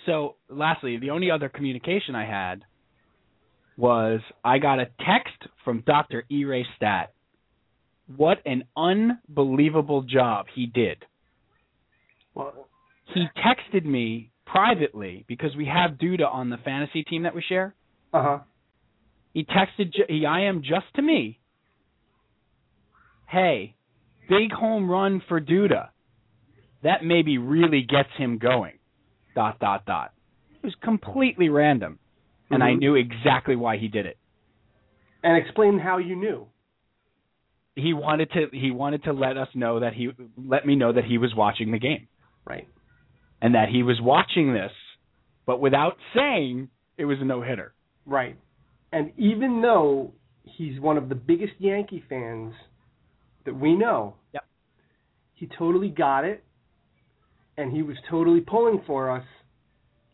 So, 0.07 0.37
lastly, 0.49 0.99
the 0.99 1.11
only 1.11 1.31
other 1.31 1.49
communication 1.49 2.15
I 2.15 2.27
had 2.27 2.63
was 3.77 4.21
I 4.45 4.59
got 4.59 4.79
a 4.79 4.87
text 4.87 5.53
from 5.65 5.83
Dr. 5.87 6.25
E. 6.31 6.45
Ray 6.45 6.67
Stat. 6.77 7.13
What 8.17 8.39
an 8.45 8.65
unbelievable 8.77 10.03
job 10.03 10.47
he 10.55 10.67
did 10.67 11.05
well, 12.37 12.69
he 13.15 13.27
texted 13.39 13.85
me 13.85 14.31
privately 14.47 15.25
because 15.29 15.55
we 15.57 15.67
have 15.67 15.99
Duda 15.99 16.33
on 16.33 16.49
the 16.51 16.57
fantasy 16.59 17.03
team 17.03 17.25
that 17.25 17.35
we 17.35 17.43
share. 17.43 17.75
uh 18.13 18.23
huh. 18.23 18.39
He 19.35 19.45
texted 19.45 19.93
he 20.09 20.25
I 20.25 20.43
am 20.43 20.63
just 20.63 20.87
to 20.95 21.03
me. 21.03 21.39
Hey, 23.29 23.75
big 24.29 24.53
home 24.53 24.91
run 24.91 25.21
for 25.29 25.41
Duda. 25.41 25.89
That 26.83 27.05
maybe 27.05 27.39
really 27.39 27.83
gets 27.83 28.09
him 28.17 28.39
going. 28.39 28.79
Dot 29.35 29.59
dot 29.59 29.85
dot. 29.85 30.13
It 30.55 30.65
was 30.65 30.75
completely 30.83 31.49
random, 31.49 31.99
and 32.51 32.63
I 32.63 32.71
Mhm. 32.73 32.79
knew 32.79 32.95
exactly 32.95 33.57
why 33.57 33.77
he 33.77 33.89
did 33.89 34.07
it. 34.07 34.17
And 35.23 35.37
explain 35.37 35.79
how 35.79 35.99
you 35.99 36.17
knew. 36.17 36.47
He 37.75 37.93
wanted 37.93 38.31
to 38.31 38.49
he 38.53 38.71
wanted 38.71 39.03
to 39.05 39.13
let 39.13 39.37
us 39.37 39.49
know 39.55 39.81
that 39.81 39.93
he 39.93 40.11
let 40.39 40.65
me 40.65 40.77
know 40.77 40.93
that 40.93 41.05
he 41.05 41.19
was 41.19 41.35
watching 41.35 41.73
the 41.73 41.79
game. 41.79 42.09
Right. 42.47 42.67
And 43.47 43.55
that 43.55 43.69
he 43.69 43.85
was 43.85 44.01
watching 44.03 44.53
this, 44.53 44.73
but 45.47 45.61
without 45.61 45.97
saying 46.17 46.69
it 46.99 47.05
was 47.05 47.19
a 47.21 47.25
no 47.25 47.43
hitter. 47.43 47.75
Right. 48.05 48.37
And 48.93 49.13
even 49.17 49.63
though 49.63 50.11
he's 50.43 50.81
one 50.81 50.97
of 50.97 51.09
the 51.09 51.15
biggest 51.15 51.53
Yankee 51.59 52.03
fans 52.09 52.55
that 53.45 53.55
we 53.55 53.77
know, 53.77 54.17
Yep. 54.35 54.45
he 55.35 55.47
totally 55.57 55.91
got 55.91 56.25
it, 56.25 56.43
and 57.57 57.71
he 57.73 57.83
was 57.83 57.97
totally 58.11 58.41
pulling 58.41 58.81
for 58.85 59.13
us, 59.13 59.25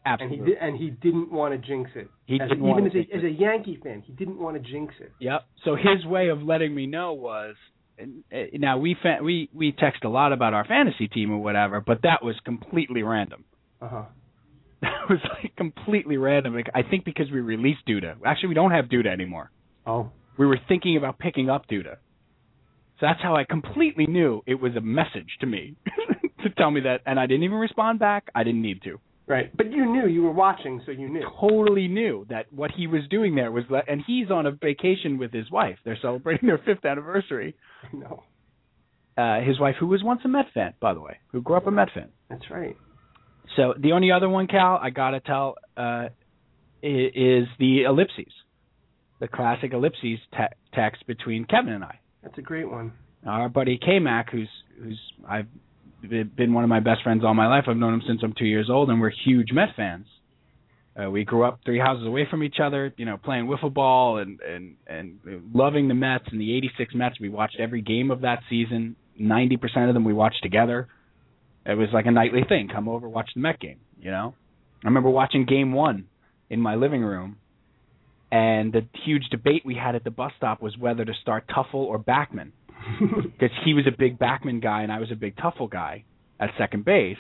and 0.04 0.20
he 0.20 0.36
Absolutely. 0.36 0.52
did, 0.52 0.58
and 0.60 0.76
he 0.76 0.90
didn't 0.90 1.32
want 1.32 1.54
to 1.54 1.66
jinx 1.66 1.90
it. 1.94 2.10
He 2.26 2.38
As- 2.38 2.50
didn't 2.50 2.68
even 2.68 2.86
as 2.86 2.92
a, 2.94 3.16
as 3.16 3.24
a 3.24 3.30
Yankee 3.30 3.76
fan, 3.82 4.02
he 4.02 4.12
didn't 4.12 4.38
want 4.38 4.62
to 4.62 4.70
jinx 4.70 4.94
it. 5.00 5.10
Yep. 5.20 5.46
So 5.64 5.74
his 5.74 6.04
way 6.04 6.28
of 6.28 6.42
letting 6.42 6.74
me 6.74 6.86
know 6.86 7.14
was 7.14 7.54
now 8.54 8.78
we 8.78 8.96
fa- 9.00 9.18
we 9.22 9.48
we 9.52 9.72
text 9.72 10.04
a 10.04 10.08
lot 10.08 10.32
about 10.32 10.54
our 10.54 10.64
fantasy 10.64 11.08
team 11.08 11.32
or 11.32 11.38
whatever, 11.38 11.80
but 11.80 12.02
that 12.02 12.22
was 12.22 12.34
completely 12.44 13.02
random. 13.02 13.44
Uh 13.80 13.88
huh. 13.88 14.02
That 14.82 15.08
was 15.08 15.20
like 15.40 15.54
completely 15.54 16.16
random. 16.16 16.56
Like, 16.56 16.68
I 16.74 16.82
think 16.82 17.04
because 17.04 17.30
we 17.30 17.40
released 17.40 17.86
Duda. 17.88 18.16
Actually, 18.26 18.48
we 18.48 18.54
don't 18.56 18.72
have 18.72 18.86
Duda 18.86 19.06
anymore. 19.12 19.52
Oh. 19.86 20.10
We 20.36 20.44
were 20.44 20.58
thinking 20.66 20.96
about 20.96 21.20
picking 21.20 21.48
up 21.48 21.68
Duda. 21.68 21.98
So 22.98 23.06
that's 23.06 23.20
how 23.22 23.36
I 23.36 23.44
completely 23.44 24.06
knew 24.06 24.42
it 24.44 24.60
was 24.60 24.74
a 24.74 24.80
message 24.80 25.36
to 25.40 25.46
me 25.46 25.76
to 26.42 26.50
tell 26.50 26.70
me 26.70 26.80
that, 26.80 27.02
and 27.06 27.18
I 27.20 27.26
didn't 27.26 27.44
even 27.44 27.58
respond 27.58 28.00
back. 28.00 28.28
I 28.34 28.42
didn't 28.42 28.62
need 28.62 28.82
to. 28.82 28.98
Right. 29.26 29.56
But 29.56 29.70
you 29.70 29.86
knew 29.86 30.08
you 30.08 30.22
were 30.22 30.32
watching, 30.32 30.82
so 30.84 30.92
you 30.92 31.08
knew. 31.08 31.22
totally 31.40 31.88
knew 31.88 32.26
that 32.28 32.52
what 32.52 32.70
he 32.72 32.86
was 32.86 33.02
doing 33.08 33.34
there 33.34 33.52
was 33.52 33.64
let, 33.70 33.88
and 33.88 34.02
he's 34.06 34.30
on 34.30 34.46
a 34.46 34.50
vacation 34.50 35.16
with 35.16 35.32
his 35.32 35.50
wife. 35.50 35.78
They're 35.84 35.98
celebrating 36.02 36.46
their 36.48 36.58
fifth 36.58 36.84
anniversary. 36.84 37.54
No. 37.92 38.24
Uh, 39.16 39.40
his 39.40 39.60
wife, 39.60 39.76
who 39.78 39.86
was 39.86 40.02
once 40.02 40.20
a 40.24 40.28
Met 40.28 40.46
fan, 40.54 40.74
by 40.80 40.94
the 40.94 41.00
way, 41.00 41.18
who 41.30 41.40
grew 41.40 41.56
up 41.56 41.66
a 41.66 41.70
Met 41.70 41.88
fan. 41.94 42.08
That's 42.28 42.50
right. 42.50 42.76
So 43.56 43.74
the 43.78 43.92
only 43.92 44.10
other 44.10 44.28
one, 44.28 44.46
Cal, 44.46 44.78
I 44.82 44.90
gotta 44.90 45.20
tell, 45.20 45.56
uh, 45.76 46.06
is 46.82 47.46
the 47.58 47.82
ellipses, 47.84 48.32
the 49.20 49.28
classic 49.28 49.72
ellipses 49.72 50.18
te- 50.32 50.56
text 50.74 51.06
between 51.06 51.44
Kevin 51.44 51.74
and 51.74 51.84
I. 51.84 52.00
That's 52.22 52.38
a 52.38 52.42
great 52.42 52.68
one. 52.68 52.92
Our 53.26 53.48
buddy 53.48 53.78
K 53.78 53.98
Mac, 54.00 54.30
who's 54.32 54.48
who's 54.82 54.98
I've 55.28 55.46
been 56.08 56.52
one 56.52 56.64
of 56.64 56.70
my 56.70 56.80
best 56.80 57.02
friends 57.02 57.24
all 57.24 57.34
my 57.34 57.46
life. 57.46 57.64
I've 57.68 57.76
known 57.76 57.94
him 57.94 58.02
since 58.06 58.20
I'm 58.22 58.34
two 58.36 58.46
years 58.46 58.68
old, 58.70 58.90
and 58.90 59.00
we're 59.00 59.12
huge 59.24 59.52
Met 59.52 59.70
fans. 59.76 60.06
Uh, 61.00 61.10
we 61.10 61.24
grew 61.24 61.44
up 61.44 61.60
three 61.64 61.78
houses 61.78 62.06
away 62.06 62.26
from 62.30 62.42
each 62.42 62.56
other, 62.62 62.92
you 62.98 63.06
know, 63.06 63.16
playing 63.16 63.46
wiffle 63.46 63.72
ball 63.72 64.18
and 64.18 64.40
and 64.40 64.76
and 64.86 65.18
loving 65.54 65.88
the 65.88 65.94
Mets 65.94 66.24
and 66.30 66.40
the 66.40 66.54
'86 66.56 66.94
Mets. 66.94 67.18
We 67.18 67.30
watched 67.30 67.56
every 67.58 67.80
game 67.80 68.10
of 68.10 68.22
that 68.22 68.40
season. 68.50 68.96
Ninety 69.18 69.56
percent 69.56 69.88
of 69.88 69.94
them 69.94 70.04
we 70.04 70.12
watched 70.12 70.42
together. 70.42 70.88
It 71.64 71.74
was 71.74 71.88
like 71.94 72.06
a 72.06 72.10
nightly 72.10 72.42
thing. 72.46 72.68
Come 72.68 72.88
over, 72.88 73.08
watch 73.08 73.30
the 73.34 73.40
Met 73.40 73.58
game. 73.58 73.78
You 73.98 74.10
know, 74.10 74.34
I 74.84 74.88
remember 74.88 75.08
watching 75.08 75.46
Game 75.46 75.72
One 75.72 76.08
in 76.50 76.60
my 76.60 76.74
living 76.74 77.02
room, 77.02 77.36
and 78.30 78.72
the 78.72 78.86
huge 79.04 79.24
debate 79.30 79.62
we 79.64 79.74
had 79.74 79.94
at 79.94 80.04
the 80.04 80.10
bus 80.10 80.32
stop 80.36 80.60
was 80.60 80.76
whether 80.76 81.04
to 81.04 81.12
start 81.22 81.48
Teufel 81.48 81.74
or 81.74 81.98
Backman 81.98 82.52
because 83.00 83.56
he 83.64 83.74
was 83.74 83.86
a 83.86 83.96
big 83.96 84.18
Backman 84.18 84.62
guy 84.62 84.82
and 84.82 84.92
I 84.92 84.98
was 84.98 85.10
a 85.10 85.16
big 85.16 85.36
Teufel 85.36 85.70
guy 85.70 86.04
at 86.40 86.50
second 86.58 86.84
base. 86.84 87.16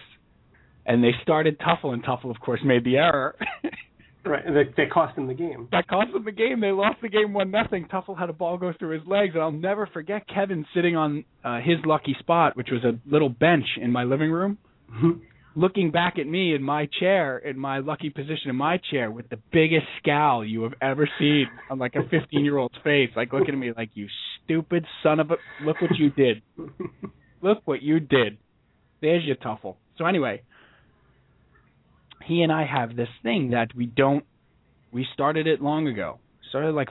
And 0.84 1.02
they 1.02 1.12
started 1.22 1.60
Teufel, 1.60 1.92
and 1.92 2.02
Teufel, 2.02 2.30
of 2.30 2.40
course, 2.40 2.60
made 2.64 2.84
the 2.84 2.96
error. 2.96 3.36
right. 4.24 4.44
That, 4.44 4.74
that 4.76 4.90
cost 4.90 5.16
him 5.16 5.28
the 5.28 5.34
game. 5.34 5.68
that 5.70 5.86
cost 5.86 6.12
them 6.12 6.24
the 6.24 6.32
game. 6.32 6.60
They 6.60 6.72
lost 6.72 6.96
the 7.00 7.08
game 7.08 7.32
one 7.32 7.52
nothing. 7.52 7.86
Teufel 7.86 8.18
had 8.18 8.28
a 8.28 8.32
ball 8.32 8.58
go 8.58 8.72
through 8.76 8.98
his 8.98 9.06
legs, 9.06 9.34
and 9.34 9.42
I'll 9.42 9.52
never 9.52 9.86
forget 9.86 10.26
Kevin 10.26 10.66
sitting 10.74 10.96
on 10.96 11.24
uh, 11.44 11.60
his 11.60 11.76
lucky 11.84 12.16
spot, 12.18 12.56
which 12.56 12.68
was 12.72 12.82
a 12.82 12.98
little 13.08 13.28
bench 13.28 13.66
in 13.80 13.92
my 13.92 14.02
living 14.02 14.32
room, 14.32 14.58
looking 15.54 15.90
back 15.90 16.18
at 16.18 16.26
me 16.26 16.54
in 16.54 16.62
my 16.62 16.88
chair, 17.00 17.38
in 17.38 17.58
my 17.58 17.78
lucky 17.78 18.10
position 18.10 18.50
in 18.50 18.56
my 18.56 18.80
chair, 18.90 19.10
with 19.10 19.28
the 19.28 19.38
biggest 19.52 19.86
scowl 19.98 20.44
you 20.44 20.62
have 20.62 20.74
ever 20.80 21.08
seen 21.18 21.46
on 21.70 21.78
like 21.78 21.94
a 21.94 22.02
15 22.08 22.44
year 22.44 22.56
old's 22.58 22.74
face, 22.84 23.10
like 23.16 23.32
looking 23.32 23.54
at 23.54 23.58
me 23.58 23.72
like 23.76 23.90
you 23.94 24.06
stupid 24.44 24.84
son 25.02 25.20
of 25.20 25.30
a. 25.30 25.36
Look 25.64 25.80
what 25.80 25.96
you 25.96 26.10
did. 26.10 26.42
Look 27.42 27.58
what 27.64 27.82
you 27.82 28.00
did. 28.00 28.38
There's 29.00 29.24
your 29.24 29.36
Teufel. 29.36 29.76
So 29.98 30.06
anyway, 30.06 30.42
he 32.24 32.42
and 32.42 32.52
I 32.52 32.64
have 32.64 32.96
this 32.96 33.08
thing 33.22 33.50
that 33.50 33.68
we 33.76 33.86
don't. 33.86 34.24
We 34.92 35.06
started 35.12 35.46
it 35.46 35.60
long 35.60 35.88
ago. 35.88 36.18
Started 36.50 36.72
like 36.72 36.88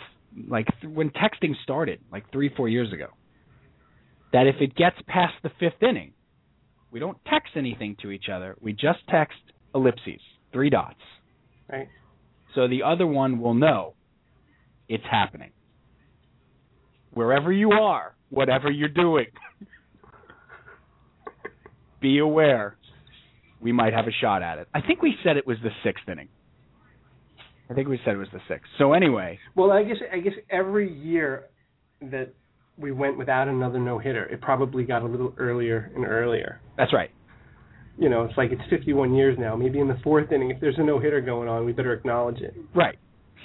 like 0.48 0.68
th- 0.82 0.94
when 0.94 1.10
texting 1.10 1.53
started, 1.63 2.00
like 2.12 2.32
three 2.32 2.51
four 2.56 2.68
years 2.68 2.91
ago. 2.94 3.08
That 4.34 4.48
if 4.48 4.56
it 4.62 4.75
gets 4.75 4.96
past 5.08 5.34
the 5.44 5.51
fifth 5.60 5.84
inning, 5.84 6.13
we 6.91 7.00
don't 7.00 7.17
text 7.27 7.51
anything 7.55 7.95
to 8.01 8.12
each 8.12 8.25
other. 8.31 8.55
We 8.62 8.74
just 8.74 9.00
text 9.10 9.38
ellipses, 9.74 10.21
three 10.51 10.69
dots. 10.69 11.00
Right. 11.71 11.88
So 12.55 12.67
the 12.67 12.83
other 12.83 13.07
one 13.07 13.39
will 13.39 13.53
know 13.53 13.93
it's 14.89 15.03
happening. 15.10 15.51
Wherever 17.13 17.51
you 17.51 17.71
are, 17.71 18.15
whatever 18.29 18.69
you're 18.69 18.89
doing, 18.89 19.27
be 22.01 22.19
aware 22.19 22.77
we 23.62 23.71
might 23.71 23.93
have 23.93 24.07
a 24.07 24.12
shot 24.12 24.41
at 24.41 24.57
it. 24.57 24.67
I 24.74 24.81
think 24.81 25.01
we 25.01 25.15
said 25.24 25.38
it 25.38 25.45
was 25.45 25.57
the 25.63 25.69
sixth 25.83 26.03
inning. 26.10 26.29
I 27.69 27.74
think 27.74 27.88
we 27.88 28.00
said 28.03 28.15
it 28.15 28.17
was 28.17 28.27
the 28.33 28.41
sixth. 28.50 28.67
So 28.77 28.93
anyway, 28.93 29.39
Well, 29.55 29.71
I 29.71 29.83
guess 29.83 29.98
I 30.12 30.19
guess 30.19 30.33
every 30.50 30.91
year 30.91 31.45
that 32.01 32.33
we 32.82 32.92
went 32.92 33.18
without 33.18 33.48
another 33.48 33.80
no 33.80 33.98
hitter, 34.00 34.26
it 34.26 34.42
probably 34.42 34.84
got 34.84 35.02
a 35.02 35.06
little 35.06 35.34
earlier 35.38 35.92
and 35.96 36.06
earlier. 36.06 36.60
that's 36.78 36.94
right. 36.94 37.12
You 37.98 38.10
know, 38.10 38.24
it's 38.24 38.36
like 38.38 38.52
it's 38.52 38.62
51 38.70 39.14
years 39.14 39.38
now. 39.40 39.56
Maybe 39.56 39.80
in 39.80 39.88
the 39.88 40.00
fourth 40.04 40.32
inning, 40.32 40.50
if 40.50 40.60
there's 40.60 40.76
a 40.78 40.84
no 40.84 40.98
hitter 41.00 41.22
going 41.22 41.48
on, 41.48 41.66
we 41.66 41.72
better 41.72 41.94
acknowledge 41.94 42.40
it. 42.42 42.56
Right. 42.74 42.98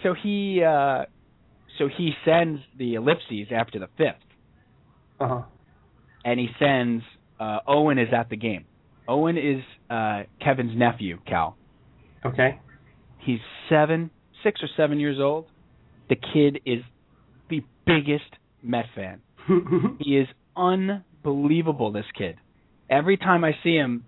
So 0.02 0.14
he 0.20 0.62
uh 0.66 1.04
so 1.78 1.88
he 1.94 2.12
sends 2.24 2.60
the 2.78 2.94
ellipses 2.94 3.48
after 3.54 3.78
the 3.78 3.88
fifth. 3.98 4.22
Uh 5.20 5.28
huh. 5.28 5.42
and 6.24 6.38
he 6.40 6.48
sends 6.58 7.02
uh, 7.40 7.58
Owen 7.66 7.98
is 7.98 8.08
at 8.18 8.30
the 8.30 8.36
game. 8.36 8.64
Owen 9.08 9.36
is 9.36 9.62
uh, 9.90 10.22
Kevin's 10.42 10.76
nephew, 10.76 11.18
Cal. 11.26 11.56
Okay. 12.24 12.58
He's 13.18 13.38
seven, 13.68 14.10
six 14.42 14.60
or 14.62 14.68
seven 14.76 14.98
years 15.00 15.18
old. 15.20 15.46
The 16.08 16.16
kid 16.16 16.60
is 16.64 16.82
the 17.50 17.62
biggest 17.86 18.24
Met 18.62 18.86
fan. 18.94 19.20
He 20.00 20.18
is 20.18 20.28
unbelievable. 20.56 21.92
This 21.92 22.04
kid. 22.16 22.36
Every 22.88 23.16
time 23.16 23.44
I 23.44 23.52
see 23.62 23.74
him, 23.74 24.04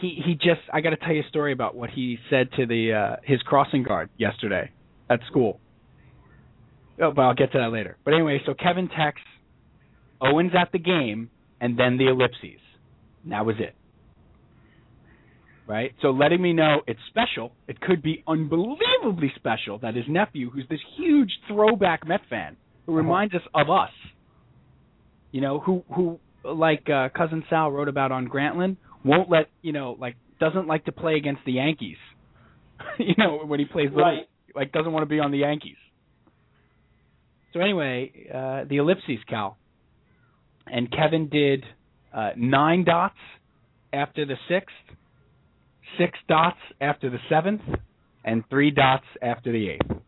he 0.00 0.20
he 0.24 0.34
just 0.34 0.60
I 0.72 0.80
got 0.80 0.90
to 0.90 0.96
tell 0.96 1.12
you 1.12 1.22
a 1.22 1.28
story 1.28 1.52
about 1.52 1.74
what 1.74 1.90
he 1.90 2.18
said 2.30 2.50
to 2.56 2.66
the 2.66 2.92
uh 2.92 3.16
his 3.24 3.40
crossing 3.42 3.82
guard 3.82 4.10
yesterday 4.16 4.70
at 5.10 5.20
school. 5.28 5.60
Oh, 7.00 7.10
but 7.10 7.22
I'll 7.22 7.34
get 7.34 7.52
to 7.52 7.58
that 7.58 7.72
later. 7.72 7.96
But 8.04 8.14
anyway, 8.14 8.40
so 8.46 8.54
Kevin 8.54 8.88
texts 8.88 9.26
Owens 10.20 10.52
at 10.58 10.70
the 10.72 10.78
game 10.78 11.30
and 11.60 11.78
then 11.78 11.98
the 11.98 12.08
ellipses. 12.08 12.60
And 13.24 13.32
that 13.32 13.44
was 13.44 13.56
it. 13.58 13.74
Right? 15.66 15.94
So 16.02 16.10
letting 16.10 16.42
me 16.42 16.52
know 16.52 16.82
it's 16.86 17.00
special. 17.08 17.52
It 17.66 17.80
could 17.80 18.02
be 18.02 18.22
unbelievably 18.26 19.32
special 19.36 19.78
that 19.78 19.94
his 19.94 20.04
nephew, 20.08 20.50
who's 20.50 20.66
this 20.68 20.80
huge 20.96 21.30
throwback 21.48 22.06
Met 22.06 22.20
fan, 22.28 22.56
who 22.86 22.94
reminds 22.94 23.34
us 23.34 23.42
of 23.54 23.70
us, 23.70 23.90
you 25.32 25.40
know, 25.40 25.58
who 25.58 25.82
who 25.94 26.20
like 26.44 26.88
uh, 26.88 27.08
cousin 27.16 27.44
Sal 27.50 27.70
wrote 27.72 27.88
about 27.88 28.12
on 28.12 28.28
Grantland, 28.28 28.76
won't 29.04 29.28
let 29.30 29.46
you 29.62 29.72
know, 29.72 29.96
like 29.98 30.16
doesn't 30.38 30.66
like 30.68 30.84
to 30.84 30.92
play 30.92 31.14
against 31.16 31.40
the 31.44 31.52
Yankees. 31.52 31.96
you 32.98 33.14
know, 33.18 33.40
when 33.44 33.58
he 33.58 33.64
plays 33.66 33.88
little, 33.90 34.02
Right. 34.04 34.28
like 34.54 34.72
doesn't 34.72 34.92
want 34.92 35.02
to 35.02 35.08
be 35.08 35.18
on 35.20 35.30
the 35.32 35.38
Yankees. 35.38 35.76
So 37.52 37.60
anyway, 37.60 38.12
uh, 38.32 38.64
the 38.68 38.78
ellipses, 38.78 39.18
Cal, 39.28 39.58
and 40.66 40.90
Kevin 40.90 41.28
did 41.28 41.64
uh, 42.14 42.30
nine 42.36 42.84
dots 42.84 43.18
after 43.92 44.24
the 44.24 44.36
sixth, 44.48 44.74
six 45.98 46.18
dots 46.28 46.56
after 46.80 47.10
the 47.10 47.18
seventh, 47.28 47.60
and 48.24 48.42
three 48.48 48.70
dots 48.70 49.04
after 49.20 49.52
the 49.52 49.68
eighth. 49.70 50.00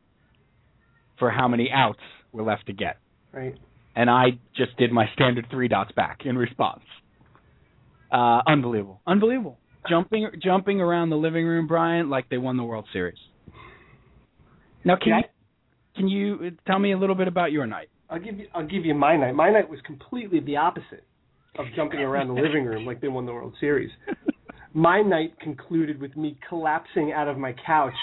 For 1.18 1.30
how 1.30 1.46
many 1.48 1.70
outs 1.72 2.00
were 2.32 2.42
left 2.42 2.66
to 2.66 2.72
get, 2.72 2.96
Right. 3.32 3.54
And 3.96 4.10
I 4.10 4.38
just 4.56 4.76
did 4.76 4.92
my 4.92 5.06
standard 5.14 5.46
three 5.50 5.68
dots 5.68 5.92
back 5.92 6.20
in 6.24 6.36
response. 6.36 6.82
Uh, 8.12 8.40
unbelievable, 8.46 9.00
unbelievable. 9.06 9.58
Jumping, 9.88 10.30
jumping 10.42 10.80
around 10.80 11.10
the 11.10 11.16
living 11.16 11.44
room, 11.46 11.66
Brian, 11.66 12.08
like 12.08 12.28
they 12.30 12.38
won 12.38 12.56
the 12.56 12.64
World 12.64 12.86
Series. 12.92 13.18
Now, 14.84 14.96
can 14.96 15.08
Yeah. 15.08 15.18
you 15.18 15.24
can 15.96 16.08
you 16.08 16.56
tell 16.66 16.78
me 16.78 16.92
a 16.92 16.98
little 16.98 17.14
bit 17.14 17.28
about 17.28 17.52
your 17.52 17.66
night? 17.66 17.88
I'll 18.10 18.18
give 18.18 18.38
you 18.38 18.48
I'll 18.54 18.66
give 18.66 18.84
you 18.84 18.94
my 18.94 19.16
night. 19.16 19.34
My 19.34 19.50
night 19.50 19.68
was 19.68 19.80
completely 19.82 20.40
the 20.40 20.56
opposite 20.56 21.04
of 21.58 21.66
jumping 21.76 22.00
around 22.00 22.28
the 22.28 22.34
living 22.34 22.64
room 22.64 22.84
like 22.84 23.00
they 23.00 23.08
won 23.08 23.26
the 23.26 23.32
World 23.32 23.54
Series. 23.60 23.90
My 24.72 25.02
night 25.02 25.38
concluded 25.40 26.00
with 26.00 26.16
me 26.16 26.36
collapsing 26.48 27.12
out 27.12 27.28
of 27.28 27.38
my 27.38 27.54
couch, 27.64 27.94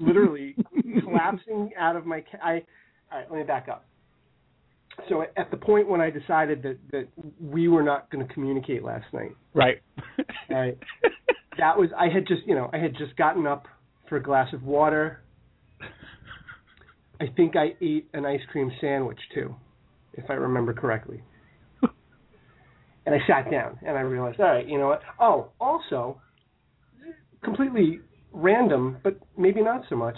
literally 0.00 0.56
collapsing 1.00 1.70
out 1.78 1.96
of 1.96 2.04
my. 2.06 2.20
Ca- 2.20 2.38
I 2.42 2.52
all 3.12 3.18
right. 3.18 3.30
Let 3.30 3.38
me 3.38 3.44
back 3.44 3.68
up. 3.68 3.84
So 5.08 5.22
at 5.36 5.50
the 5.50 5.56
point 5.56 5.88
when 5.88 6.00
I 6.00 6.10
decided 6.10 6.62
that 6.62 6.78
that 6.92 7.08
we 7.40 7.68
were 7.68 7.82
not 7.82 8.10
going 8.10 8.26
to 8.26 8.32
communicate 8.32 8.82
last 8.84 9.06
night, 9.12 9.32
Right. 9.54 9.80
Right. 10.50 10.78
that 11.58 11.76
was 11.78 11.90
I 11.98 12.08
had 12.08 12.26
just 12.26 12.42
you 12.46 12.54
know 12.54 12.70
I 12.72 12.78
had 12.78 12.96
just 12.96 13.16
gotten 13.16 13.46
up 13.46 13.66
for 14.08 14.16
a 14.16 14.22
glass 14.22 14.52
of 14.52 14.62
water. 14.62 15.20
I 17.20 17.26
think 17.36 17.54
I 17.56 17.74
ate 17.80 18.08
an 18.14 18.26
ice 18.26 18.40
cream 18.50 18.70
sandwich 18.80 19.18
too, 19.34 19.54
if 20.14 20.28
I 20.28 20.34
remember 20.34 20.72
correctly. 20.72 21.22
and 23.06 23.14
I 23.14 23.18
sat 23.28 23.50
down 23.50 23.78
and 23.86 23.96
I 23.96 24.00
realized, 24.00 24.40
all 24.40 24.46
right, 24.46 24.66
you 24.68 24.76
know 24.78 24.88
what? 24.88 25.02
Oh, 25.20 25.50
also, 25.60 26.20
completely 27.44 28.00
random, 28.32 28.96
but 29.04 29.18
maybe 29.38 29.62
not 29.62 29.82
so 29.88 29.94
much. 29.96 30.16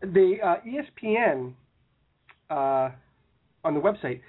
The 0.00 0.36
uh, 0.42 0.56
ESPN 0.66 1.52
uh, 2.50 2.90
on 3.64 3.74
the 3.74 3.80
website, 3.80 4.20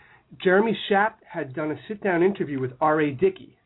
Jeremy 0.43 0.77
Schaap 0.89 1.13
had 1.27 1.53
done 1.53 1.71
a 1.71 1.75
sit-down 1.87 2.23
interview 2.23 2.59
with 2.59 2.71
R.A. 2.81 3.11
Dickey. 3.11 3.57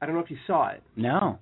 I 0.00 0.06
don't 0.06 0.14
know 0.14 0.20
if 0.22 0.30
you 0.30 0.36
saw 0.46 0.68
it 0.68 0.82
no. 0.96 1.38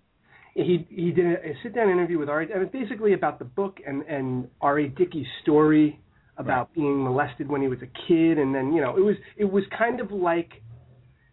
he 0.55 0.87
he 0.88 1.11
did 1.11 1.26
a, 1.26 1.33
a 1.50 1.55
sit 1.62 1.75
down 1.75 1.88
interview 1.91 2.19
with 2.19 2.28
R.A. 2.28 2.45
It 2.45 2.58
was 2.58 2.69
basically 2.73 3.15
about 3.15 3.39
the 3.39 3.45
book 3.45 3.78
and 3.87 4.02
and 4.02 4.49
R. 4.61 4.78
A. 4.80 4.89
Dickey's 4.89 5.26
story 5.43 5.99
about 6.39 6.73
being 6.75 7.02
molested 7.02 7.49
when 7.49 7.61
he 7.61 7.69
was 7.69 7.78
a 7.82 7.91
kid, 8.06 8.39
and 8.39 8.54
then 8.54 8.73
you 8.73 8.80
know 8.80 8.97
it 8.97 9.00
was 9.00 9.17
it 9.37 9.45
was 9.50 9.65
kind 9.76 10.00
of 10.00 10.13
like 10.13 10.63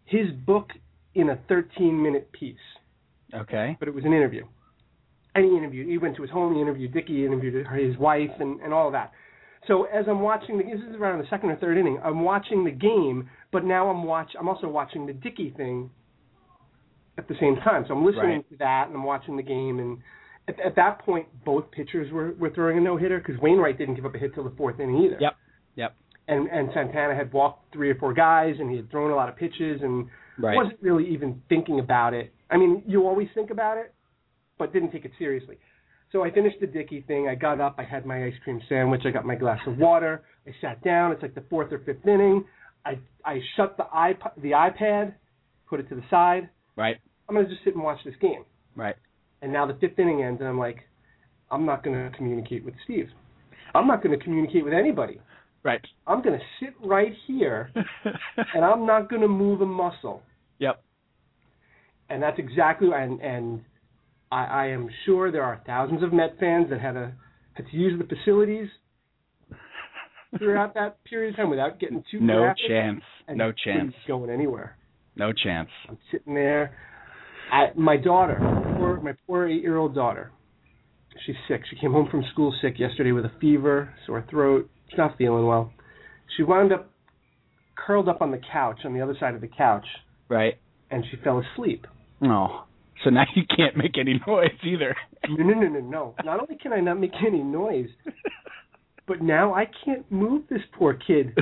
his 0.06 0.32
book 0.46 0.70
in 1.14 1.30
a 1.30 1.40
13 1.48 2.02
minute 2.02 2.32
piece, 2.32 2.56
Okay. 3.34 3.76
but 3.80 3.88
it 3.88 3.94
was 3.94 4.06
an 4.06 4.14
interview. 4.14 4.46
And 5.36 5.46
he 5.46 5.56
interviewed. 5.56 5.88
He 5.88 5.98
went 6.00 6.16
to 6.16 6.24
his 6.24 6.32
home. 6.32 6.56
He 6.56 6.62
interviewed 6.62 6.94
Dickey. 6.94 7.18
He 7.18 7.26
interviewed 7.26 7.68
his 7.76 7.96
wife 7.98 8.32
and 8.40 8.60
and 8.62 8.74
all 8.74 8.88
of 8.88 8.94
that. 8.94 9.12
So 9.68 9.84
as 9.86 10.06
I'm 10.08 10.22
watching 10.22 10.58
the 10.58 10.64
this 10.64 10.80
is 10.90 10.96
around 10.96 11.20
the 11.20 11.28
second 11.30 11.50
or 11.52 11.56
third 11.58 11.78
inning, 11.78 12.00
I'm 12.04 12.24
watching 12.24 12.64
the 12.64 12.72
game, 12.72 13.30
but 13.52 13.64
now 13.66 13.90
I'm 13.90 14.04
watch 14.04 14.32
I'm 14.40 14.48
also 14.48 14.68
watching 14.68 15.06
the 15.06 15.14
Dickey 15.14 15.54
thing 15.56 15.90
at 17.18 17.28
the 17.28 17.36
same 17.40 17.56
time. 17.58 17.86
So 17.88 17.94
I'm 17.94 18.06
listening 18.06 18.24
Right. 18.38 18.50
to 18.50 18.58
that 18.58 18.88
and 18.88 18.96
I'm 18.96 19.04
watching 19.04 19.36
the 19.36 19.44
game 19.44 19.80
and 19.80 19.98
at, 20.48 20.60
at 20.62 20.76
that 20.78 21.00
point 21.00 21.28
both 21.46 21.70
pitchers 21.72 22.12
were 22.12 22.32
were 22.40 22.50
throwing 22.52 22.78
a 22.78 22.82
no 22.82 22.98
hitter 22.98 23.20
because 23.20 23.40
Wainwright 23.42 23.78
didn't 23.78 23.96
give 23.96 24.06
up 24.06 24.16
a 24.16 24.18
hit 24.18 24.34
till 24.34 24.44
the 24.44 24.56
fourth 24.58 24.80
inning 24.80 25.04
either. 25.04 25.18
Yep. 25.20 25.34
Yep. 25.76 25.96
And 26.30 26.48
and 26.50 26.70
Santana 26.74 27.14
had 27.16 27.32
walked 27.34 27.74
three 27.74 27.90
or 27.90 27.96
four 27.96 28.14
guys 28.14 28.56
and 28.60 28.70
he 28.70 28.78
had 28.78 28.90
thrown 28.90 29.12
a 29.12 29.16
lot 29.16 29.30
of 29.30 29.36
pitches 29.36 29.82
and 29.82 30.08
Right. 30.38 30.56
wasn't 30.56 30.82
really 30.82 31.06
even 31.10 31.42
thinking 31.50 31.80
about 31.80 32.14
it. 32.14 32.34
I 32.50 32.56
mean, 32.58 32.82
you 32.88 33.06
always 33.06 33.28
think 33.36 33.50
about 33.50 33.78
it, 33.78 33.94
but 34.58 34.72
didn't 34.72 34.92
take 34.92 35.04
it 35.04 35.12
seriously. 35.20 35.58
So 36.12 36.24
I 36.24 36.32
finished 36.32 36.58
the 36.60 36.68
Dickey 36.68 37.02
thing. 37.08 37.28
I 37.28 37.36
got 37.36 37.62
up. 37.62 37.76
I 37.78 37.84
had 37.84 38.06
my 38.06 38.26
ice 38.26 38.34
cream 38.44 38.60
sandwich. 38.68 39.02
I 39.06 39.12
got 39.12 39.26
my 39.26 39.36
glass 39.36 39.60
of 39.68 39.78
water. 39.78 40.24
I 40.48 40.52
sat 40.60 40.84
down. 40.84 41.12
It's 41.12 41.22
like 41.22 41.36
the 41.36 41.44
fourth 41.50 41.72
or 41.72 41.80
fifth 41.80 42.06
inning. 42.08 42.46
I 42.86 42.98
I 43.26 43.40
shut 43.56 43.78
the 43.78 43.84
iPod, 43.96 44.32
the 44.42 44.52
iPad, 44.52 45.14
put 45.70 45.80
it 45.80 45.90
to 45.90 45.96
the 45.96 46.04
side. 46.10 46.50
Right. 46.76 46.98
I'm 47.28 47.36
gonna 47.36 47.48
just 47.48 47.64
sit 47.64 47.76
and 47.76 47.84
watch 47.84 48.00
this 48.04 48.16
game. 48.20 48.44
Right. 48.76 48.96
And 49.42 49.54
now 49.54 49.68
the 49.68 49.76
fifth 49.76 50.00
inning 50.00 50.24
ends, 50.24 50.40
and 50.42 50.50
I'm 50.50 50.58
like, 50.58 50.78
I'm 51.52 51.66
not 51.66 51.84
gonna 51.84 52.10
communicate 52.18 52.66
with 52.66 52.74
Steve. 52.86 53.10
I'm 53.76 53.86
not 53.86 54.02
gonna 54.02 54.18
communicate 54.18 54.64
with 54.64 54.74
anybody. 54.74 55.22
Right. 55.64 55.82
I'm 56.08 56.22
gonna 56.24 56.40
sit 56.60 56.74
right 56.84 57.14
here, 57.28 57.70
and 58.56 58.66
I'm 58.66 58.86
not 58.86 59.10
gonna 59.10 59.28
move 59.28 59.62
a 59.62 59.66
muscle. 59.66 60.24
Yep. 60.60 60.82
and 62.10 62.22
that's 62.24 62.40
exactly 62.40 62.90
and 62.94 63.22
and 63.22 63.62
I, 64.32 64.46
I 64.46 64.66
am 64.68 64.90
sure 65.06 65.32
there 65.32 65.44
are 65.44 65.62
thousands 65.66 66.04
of 66.04 66.14
Met 66.14 66.38
fans 66.40 66.70
that 66.70 66.80
had 66.82 66.96
a 66.96 67.14
had 67.54 67.66
to 67.72 67.76
use 67.78 68.00
the 68.00 68.06
facilities 68.16 68.70
throughout 70.38 70.74
that 70.76 71.04
period 71.04 71.32
of 71.32 71.36
time 71.38 71.50
without 71.50 71.80
getting 71.80 72.04
too 72.12 72.20
No 72.20 72.40
graphic 72.40 72.62
chance. 72.68 73.02
No 73.34 73.52
chance. 73.52 73.94
going 74.08 74.30
anywhere. 74.30 74.78
No 75.16 75.34
chance. 75.34 75.70
I'm 75.90 75.98
sitting 76.12 76.34
there. 76.34 76.76
I, 77.52 77.68
my 77.76 77.98
daughter, 77.98 78.40
my 78.40 78.78
poor, 78.78 79.02
my 79.02 79.14
poor 79.28 79.48
eight-year-old 79.48 79.96
daughter, 79.96 80.32
she's 81.26 81.36
sick. 81.48 81.62
She 81.70 81.76
came 81.80 81.92
home 81.92 82.08
from 82.10 82.24
school 82.32 82.54
sick 82.62 82.76
yesterday 82.80 83.12
with 83.12 83.26
a 83.26 83.32
fever, 83.42 83.94
sore 84.06 84.24
throat. 84.30 84.70
She's 84.90 84.98
not 84.98 85.18
feeling 85.18 85.46
well. 85.48 85.74
She 86.38 86.44
wound 86.44 86.72
up 86.72 86.92
curled 87.76 88.08
up 88.08 88.22
on 88.22 88.30
the 88.32 88.40
couch 88.52 88.80
on 88.86 88.94
the 88.94 89.02
other 89.02 89.16
side 89.20 89.34
of 89.34 89.42
the 89.42 89.48
couch, 89.48 89.86
Right. 90.30 90.56
and 90.92 91.04
she 91.10 91.18
fell 91.24 91.42
asleep. 91.54 91.88
Oh. 92.24 92.66
So 93.04 93.10
now 93.10 93.24
you 93.36 93.44
can't 93.56 93.78
make 93.78 93.98
any 93.98 94.20
noise 94.28 94.50
either. 94.64 94.96
No, 95.30 95.44
no, 95.44 95.54
no, 95.60 95.68
no, 95.68 95.80
no. 95.80 96.16
Not 96.26 96.40
only 96.42 96.58
can 96.62 96.74
I 96.74 96.80
not 96.82 97.00
make 97.00 97.14
any 97.26 97.42
noise, 97.42 97.88
but 99.08 99.22
now 99.22 99.54
I 99.54 99.68
can't 99.86 100.10
move 100.12 100.44
this 100.50 100.62
poor 100.78 100.94
kid. 100.96 101.38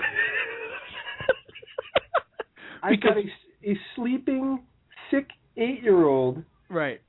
I've 2.83 3.01
got 3.01 3.17
a, 3.17 3.69
a 3.69 3.77
sleeping, 3.95 4.63
sick 5.11 5.27
eight-year-old. 5.57 6.43
right. 6.69 7.01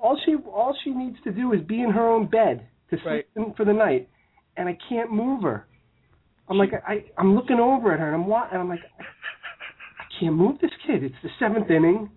All 0.00 0.18
she 0.24 0.34
all 0.36 0.74
she 0.84 0.90
needs 0.90 1.18
to 1.24 1.30
do 1.32 1.52
is 1.52 1.60
be 1.60 1.82
in 1.82 1.90
her 1.90 2.08
own 2.08 2.26
bed 2.26 2.66
to 2.88 2.96
sleep 2.96 3.04
Right. 3.04 3.26
in 3.36 3.52
for 3.54 3.66
the 3.66 3.74
night, 3.74 4.08
and 4.56 4.66
I 4.66 4.78
can't 4.88 5.12
move 5.12 5.42
her. 5.42 5.66
I'm 6.48 6.56
like 6.56 6.70
I 6.88 7.04
I'm 7.18 7.34
looking 7.36 7.58
over 7.58 7.92
at 7.92 8.00
her 8.00 8.06
and 8.06 8.14
I'm 8.16 8.26
wa- 8.26 8.48
and 8.50 8.58
I'm 8.62 8.70
like 8.70 8.80
I 8.98 9.04
can't 10.18 10.34
move 10.34 10.58
this 10.62 10.70
kid. 10.86 11.04
It's 11.04 11.14
the 11.22 11.28
seventh 11.38 11.70
inning. 11.70 12.10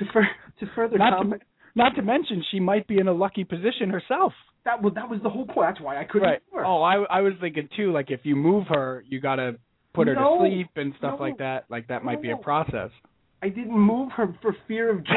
To 0.00 0.04
fur- 0.12 0.28
to 0.58 0.66
further 0.74 0.98
Not 0.98 1.12
comment, 1.16 1.42
to, 1.42 1.46
not 1.76 1.94
to 1.94 2.02
mention 2.02 2.42
she 2.50 2.58
might 2.58 2.86
be 2.88 2.98
in 2.98 3.06
a 3.06 3.12
lucky 3.12 3.44
position 3.44 3.88
herself. 3.90 4.32
that 4.64 4.82
was 4.82 4.92
that 4.94 5.08
was 5.08 5.20
the 5.22 5.30
whole 5.30 5.46
point. 5.46 5.68
That's 5.68 5.80
why 5.80 6.00
I 6.00 6.04
couldn't 6.04 6.28
Right. 6.28 6.40
her. 6.52 6.64
Oh, 6.66 6.82
I 6.82 6.96
I 7.04 7.20
was 7.20 7.34
thinking 7.40 7.68
too. 7.76 7.92
Like 7.92 8.10
if 8.10 8.20
you 8.24 8.34
move 8.34 8.66
her, 8.68 9.04
you 9.08 9.20
gotta 9.20 9.56
put 9.94 10.08
her 10.08 10.14
No. 10.14 10.38
to 10.38 10.48
sleep 10.50 10.68
and 10.76 10.92
stuff 10.98 11.18
No. 11.18 11.24
like 11.24 11.38
that. 11.38 11.64
Like 11.70 11.86
that 11.88 12.02
might 12.04 12.20
be 12.20 12.30
a 12.30 12.36
process. 12.36 12.90
I 13.42 13.48
didn't 13.48 13.78
move 13.78 14.10
her 14.12 14.34
for 14.42 14.54
fear 14.68 14.90
of 14.90 15.04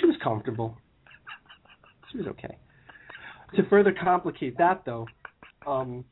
she 0.00 0.06
was 0.06 0.16
comfortable. 0.22 0.76
She 2.10 2.18
was 2.18 2.26
okay. 2.28 2.56
To 3.56 3.62
further 3.70 3.92
complicate 3.92 4.58
that, 4.58 4.82
though, 4.84 5.06
um, 5.66 6.04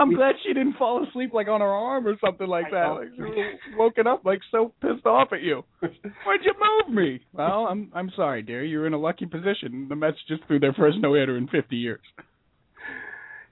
I'm 0.00 0.14
glad 0.14 0.36
she 0.46 0.54
didn't 0.54 0.76
fall 0.76 1.04
asleep 1.06 1.32
like 1.34 1.48
on 1.48 1.60
her 1.60 1.66
arm 1.66 2.06
or 2.06 2.14
something 2.24 2.46
like 2.46 2.66
that. 2.70 2.86
know. 2.86 2.94
Like 3.00 3.08
she 3.16 3.22
was 3.22 3.58
woken 3.76 4.06
up 4.06 4.24
like 4.24 4.40
so 4.50 4.72
pissed 4.80 5.06
off 5.06 5.32
at 5.32 5.42
you. 5.42 5.64
Why'd 5.80 6.40
you 6.44 6.54
move 6.86 6.94
me? 6.94 7.20
Well, 7.32 7.66
I'm 7.68 7.90
I'm 7.94 8.10
sorry, 8.14 8.42
dear. 8.42 8.64
You're 8.64 8.86
in 8.86 8.92
a 8.92 8.98
lucky 8.98 9.26
position. 9.26 9.86
The 9.88 9.96
Mets 9.96 10.18
just 10.28 10.44
threw 10.46 10.60
their 10.60 10.72
first 10.72 10.98
no 11.00 11.14
hitter 11.14 11.36
in 11.36 11.48
50 11.48 11.76
years. 11.76 12.00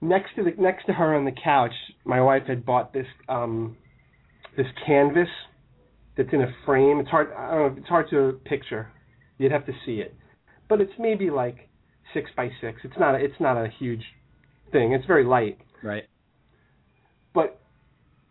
next 0.01 0.35
to 0.35 0.43
the 0.43 0.51
next 0.61 0.85
to 0.85 0.93
her 0.93 1.15
on 1.15 1.25
the 1.25 1.33
couch, 1.43 1.73
my 2.05 2.21
wife 2.21 2.43
had 2.47 2.65
bought 2.65 2.93
this 2.93 3.07
um, 3.27 3.75
this 4.55 4.67
canvas 4.85 5.29
that's 6.15 6.29
in 6.31 6.41
a 6.41 6.53
frame. 6.65 6.99
It's 6.99 7.09
hard. 7.09 7.29
I 7.37 7.51
don't 7.55 7.75
know. 7.75 7.79
It's 7.79 7.89
hard 7.89 8.09
to 8.11 8.39
picture. 8.45 8.91
You'd 9.37 9.51
have 9.51 9.65
to 9.65 9.73
see 9.85 9.95
it, 9.95 10.15
but 10.69 10.81
it's 10.81 10.93
maybe 10.97 11.29
like 11.29 11.69
six 12.13 12.31
by 12.35 12.49
six. 12.61 12.79
It's 12.83 12.97
not. 12.99 13.15
A, 13.15 13.17
it's 13.17 13.39
not 13.39 13.57
a 13.57 13.67
huge 13.79 14.03
thing. 14.71 14.93
It's 14.93 15.05
very 15.05 15.25
light. 15.25 15.57
Right. 15.83 16.03
But 17.37 17.59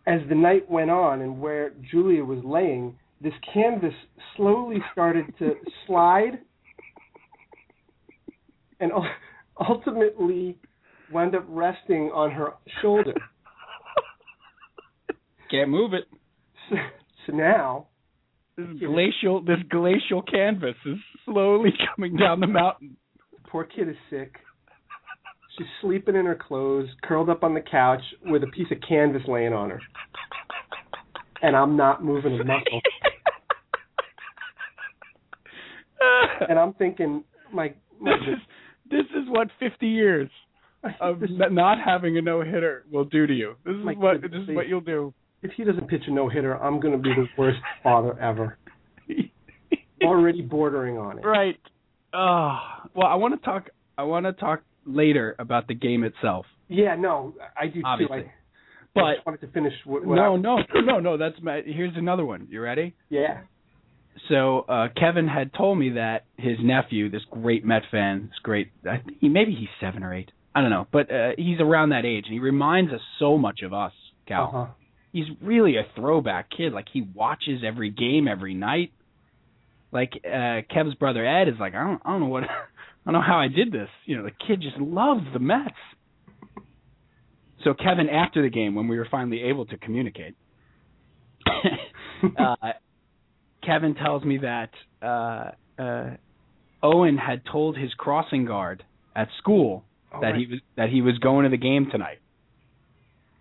as 0.08 0.18
the 0.28 0.34
night 0.34 0.68
went 0.68 0.90
on, 0.90 1.20
and 1.20 1.40
where 1.40 1.70
Julia 1.92 2.24
was 2.24 2.40
laying, 2.44 2.98
this 3.20 3.34
canvas 3.54 3.94
slowly 4.36 4.78
started 4.90 5.26
to 5.38 5.54
slide, 5.86 6.40
and 8.80 8.90
ultimately 9.60 10.58
wound 11.12 11.36
up 11.36 11.44
resting 11.48 12.10
on 12.12 12.32
her 12.32 12.54
shoulder. 12.82 13.14
Can't 15.52 15.70
move 15.70 15.92
it. 15.94 16.06
So, 16.68 16.76
so 17.28 17.32
now 17.32 17.86
This 18.56 18.66
glacial 18.80 19.40
this 19.40 19.60
glacial 19.70 20.20
canvas 20.22 20.74
is 20.84 20.96
slowly 21.24 21.70
coming 21.94 22.16
down 22.16 22.40
the 22.40 22.48
mountain. 22.48 22.96
Poor 23.52 23.62
kid 23.62 23.88
is 23.88 23.96
sick. 24.10 24.34
She's 25.56 25.66
sleeping 25.80 26.16
in 26.16 26.26
her 26.26 26.34
clothes, 26.34 26.88
curled 27.02 27.30
up 27.30 27.42
on 27.42 27.54
the 27.54 27.60
couch 27.60 28.02
with 28.24 28.42
a 28.42 28.46
piece 28.48 28.66
of 28.70 28.78
canvas 28.86 29.22
laying 29.26 29.52
on 29.52 29.70
her. 29.70 29.80
And 31.42 31.56
I'm 31.56 31.76
not 31.76 32.04
moving 32.04 32.38
a 32.40 32.44
muscle. 32.44 32.80
And 36.48 36.58
I'm 36.58 36.74
thinking, 36.74 37.24
my, 37.52 37.72
my 38.00 38.12
this 38.12 38.28
is 38.34 38.38
this 38.90 39.06
is 39.22 39.28
what 39.28 39.48
50 39.58 39.86
years 39.86 40.30
of 41.00 41.20
not 41.50 41.78
having 41.84 42.18
a 42.18 42.22
no 42.22 42.42
hitter 42.42 42.84
will 42.92 43.04
do 43.04 43.26
to 43.26 43.32
you. 43.32 43.54
This 43.64 43.74
is 43.74 43.84
My 43.84 43.94
what 43.94 44.20
this 44.20 44.30
is 44.32 44.54
what 44.54 44.68
you'll 44.68 44.80
do. 44.80 45.12
if 45.42 45.50
he 45.56 45.64
doesn't 45.64 45.88
pitch 45.88 46.02
a 46.06 46.12
no 46.12 46.28
hitter, 46.28 46.54
I'm 46.62 46.78
going 46.78 46.92
to 46.92 46.98
be 47.02 47.08
the 47.14 47.26
worst 47.38 47.58
father 47.82 48.18
ever. 48.20 48.58
Already 50.04 50.42
bordering 50.42 50.98
on 50.98 51.18
it. 51.18 51.24
right. 51.24 51.58
Oh, 52.12 52.58
well, 52.94 53.06
I 53.08 53.14
want 53.16 53.34
to 53.34 53.44
talk. 53.44 53.68
I 53.98 54.04
want 54.04 54.26
to 54.26 54.32
talk 54.32 54.62
later 54.86 55.36
about 55.38 55.68
the 55.68 55.74
game 55.74 56.04
itself. 56.04 56.46
Yeah, 56.68 56.96
no, 56.96 57.34
I 57.60 57.66
do 57.66 57.80
too. 57.80 57.82
Obviously. 57.84 58.16
I, 58.16 58.20
I 58.20 58.32
But 58.94 59.14
just 59.16 59.26
wanted 59.26 59.40
to 59.42 59.48
finish 59.48 59.74
what, 59.84 60.04
what 60.06 60.14
no, 60.14 60.34
I, 60.34 60.38
no, 60.38 60.58
no, 60.74 61.00
no. 61.00 61.16
That's 61.18 61.36
my. 61.42 61.60
Here's 61.66 61.96
another 61.96 62.24
one. 62.24 62.48
You 62.50 62.62
ready? 62.62 62.94
Yeah. 63.10 63.40
So 64.30 64.60
uh 64.60 64.88
Kevin 64.98 65.28
had 65.28 65.52
told 65.52 65.78
me 65.78 65.90
that 65.90 66.24
his 66.38 66.56
nephew, 66.62 67.10
this 67.10 67.20
great 67.30 67.66
Met 67.66 67.82
fan, 67.90 68.28
this 68.30 68.38
great, 68.42 68.70
I 68.88 68.96
think 68.96 69.18
he 69.20 69.28
maybe 69.28 69.54
he's 69.54 69.68
seven 69.78 70.02
or 70.02 70.14
eight, 70.14 70.30
I 70.54 70.62
don't 70.62 70.70
know, 70.70 70.86
but 70.90 71.12
uh, 71.12 71.32
he's 71.36 71.60
around 71.60 71.90
that 71.90 72.06
age, 72.06 72.24
and 72.24 72.32
he 72.32 72.38
reminds 72.38 72.90
us 72.92 73.00
so 73.18 73.36
much 73.36 73.60
of 73.62 73.74
us, 73.74 73.92
Cal. 74.26 74.44
Uh-huh. 74.44 74.66
He's 75.12 75.26
really 75.42 75.76
a 75.76 75.86
throwback 75.94 76.48
kid. 76.50 76.72
Like 76.72 76.86
he 76.90 77.02
watches 77.14 77.60
every 77.64 77.90
game 77.90 78.26
every 78.26 78.54
night. 78.54 78.92
Like 79.92 80.14
uh 80.24 80.62
Kev's 80.72 80.94
brother 80.94 81.26
Ed 81.26 81.48
is 81.48 81.56
like, 81.60 81.74
I 81.74 81.84
don't, 81.84 82.00
I 82.02 82.12
don't 82.12 82.20
know 82.20 82.28
what, 82.28 82.44
I 83.06 83.12
don't 83.12 83.20
know 83.20 83.26
how 83.26 83.38
I 83.38 83.48
did 83.48 83.70
this. 83.70 83.88
You 84.04 84.16
know, 84.16 84.24
the 84.24 84.32
kid 84.46 84.60
just 84.60 84.78
loves 84.78 85.22
the 85.32 85.38
Mets. 85.38 85.74
So 87.62 87.72
Kevin, 87.72 88.08
after 88.08 88.42
the 88.42 88.50
game, 88.50 88.74
when 88.74 88.88
we 88.88 88.98
were 88.98 89.06
finally 89.10 89.42
able 89.44 89.64
to 89.66 89.76
communicate, 89.76 90.34
uh, 92.38 92.56
Kevin 93.64 93.94
tells 93.94 94.24
me 94.24 94.38
that 94.38 94.70
uh, 95.02 95.50
uh, 95.80 96.10
Owen 96.82 97.16
had 97.16 97.42
told 97.50 97.76
his 97.76 97.92
crossing 97.94 98.44
guard 98.44 98.84
at 99.14 99.28
school 99.38 99.84
All 100.12 100.20
that 100.20 100.28
right. 100.28 100.36
he 100.36 100.46
was 100.46 100.60
that 100.76 100.88
he 100.90 101.00
was 101.00 101.18
going 101.18 101.44
to 101.44 101.50
the 101.50 101.56
game 101.56 101.88
tonight. 101.90 102.18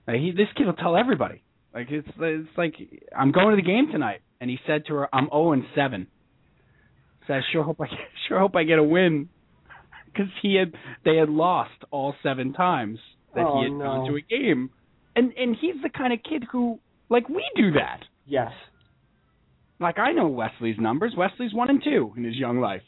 Like 0.08 0.18
he, 0.18 0.32
this 0.32 0.48
kid 0.56 0.66
will 0.66 0.74
tell 0.74 0.96
everybody. 0.96 1.44
Like 1.74 1.88
it's 1.90 2.08
it's 2.20 2.50
like 2.58 2.76
I'm 3.16 3.32
going 3.32 3.56
to 3.56 3.62
the 3.62 3.68
game 3.68 3.90
tonight, 3.92 4.22
and 4.40 4.50
he 4.50 4.58
said 4.66 4.86
to 4.88 4.94
her, 4.96 5.16
"I'm 5.16 5.26
0 5.26 5.54
and 5.54 5.64
7." 5.76 6.08
So 7.28 7.34
I 7.34 7.42
sure 7.52 7.64
hope 7.64 7.82
I 7.82 7.88
sure 8.28 8.40
hope 8.40 8.56
I 8.56 8.64
get 8.64 8.80
a 8.80 8.84
win, 8.84 9.30
because 10.16 10.32
he 10.42 10.56
had 10.56 10.74
they 11.04 11.18
had 11.18 11.30
lost 11.30 11.72
all 11.92 12.16
seven 12.24 12.54
times 12.54 13.00
that 13.36 13.46
Oh, 13.46 13.58
he 13.60 13.64
had 13.66 13.74
no. 13.74 13.84
gone 13.86 14.10
to 14.10 14.16
a 14.16 14.22
game, 14.22 14.70
and 15.16 15.34
and 15.38 15.56
he's 15.60 15.76
the 15.84 15.90
kind 15.90 16.14
of 16.14 16.20
kid 16.24 16.44
who 16.52 16.80
like 17.10 17.28
we 17.30 17.44
do 17.56 17.72
that. 17.74 18.00
Yes. 18.26 18.52
Like 19.80 20.00
I 20.00 20.14
know 20.14 20.28
Wesley's 20.28 20.78
numbers. 20.80 21.14
Wesley's 21.18 21.54
one 21.54 21.70
and 21.70 21.84
two 21.84 22.14
in 22.16 22.24
his 22.24 22.36
young 22.36 22.60
life. 22.60 22.82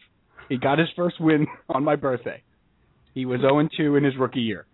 He 0.49 0.57
got 0.57 0.79
his 0.79 0.87
first 0.95 1.19
win 1.19 1.45
on 1.69 1.83
my 1.83 1.97
birthday. 1.97 2.41
He 3.13 3.25
was 3.25 3.41
0 3.41 3.57
and 3.59 3.71
2 3.75 3.95
in 3.95 4.03
his 4.03 4.15
rookie 4.15 4.41
year. 4.41 4.67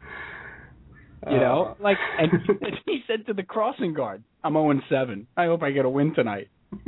You 1.31 1.37
know, 1.37 1.75
Uh, 1.79 1.83
like, 1.83 1.97
and 2.19 2.29
he 2.85 2.99
said 3.07 3.25
to 3.27 3.33
the 3.33 3.41
crossing 3.43 3.93
guard, 3.93 4.21
"I'm 4.43 4.53
0 4.53 4.69
and 4.71 4.81
7. 4.89 5.27
I 5.37 5.45
hope 5.45 5.63
I 5.63 5.71
get 5.71 5.85
a 5.85 5.89
win 5.89 6.13
tonight." 6.13 6.49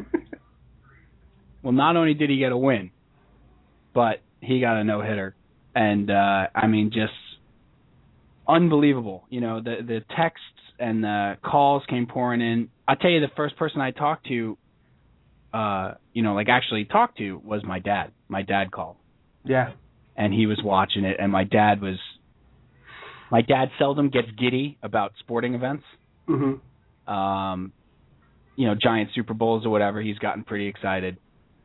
Well, 1.63 1.73
not 1.73 1.95
only 1.95 2.13
did 2.13 2.29
he 2.29 2.37
get 2.37 2.51
a 2.51 2.57
win, 2.57 2.91
but 3.93 4.21
he 4.39 4.59
got 4.59 4.77
a 4.77 4.83
no 4.83 5.01
hitter, 5.01 5.35
and 5.75 6.09
uh 6.09 6.47
I 6.55 6.67
mean, 6.67 6.91
just 6.91 7.13
unbelievable. 8.47 9.25
You 9.29 9.41
know, 9.41 9.61
the 9.61 9.77
the 9.85 10.01
texts 10.15 10.41
and 10.79 11.03
the 11.03 11.37
calls 11.43 11.83
came 11.89 12.07
pouring 12.07 12.41
in. 12.41 12.69
I 12.87 12.95
tell 12.95 13.11
you, 13.11 13.19
the 13.19 13.31
first 13.35 13.57
person 13.57 13.81
I 13.81 13.91
talked 13.91 14.27
to, 14.27 14.57
uh, 15.53 15.93
you 16.13 16.23
know, 16.23 16.33
like 16.33 16.49
actually 16.49 16.85
talked 16.85 17.17
to 17.19 17.37
was 17.43 17.63
my 17.63 17.79
dad. 17.79 18.11
My 18.27 18.41
dad 18.41 18.71
called, 18.71 18.95
yeah. 19.43 19.71
and 20.15 20.33
he 20.33 20.47
was 20.47 20.59
watching 20.63 21.05
it, 21.05 21.17
and 21.19 21.31
my 21.31 21.43
dad 21.43 21.81
was. 21.81 21.97
My 23.31 23.41
dad 23.41 23.69
seldom 23.79 24.09
gets 24.09 24.27
giddy 24.37 24.77
about 24.83 25.13
sporting 25.19 25.55
events 25.55 25.83
Mm-hmm. 26.27 27.13
um, 27.13 27.71
you 28.55 28.67
know, 28.67 28.75
Giant 28.75 29.09
Super 29.13 29.33
Bowls 29.33 29.65
or 29.65 29.69
whatever, 29.69 30.01
he's 30.01 30.17
gotten 30.17 30.43
pretty 30.43 30.67
excited 30.67 31.17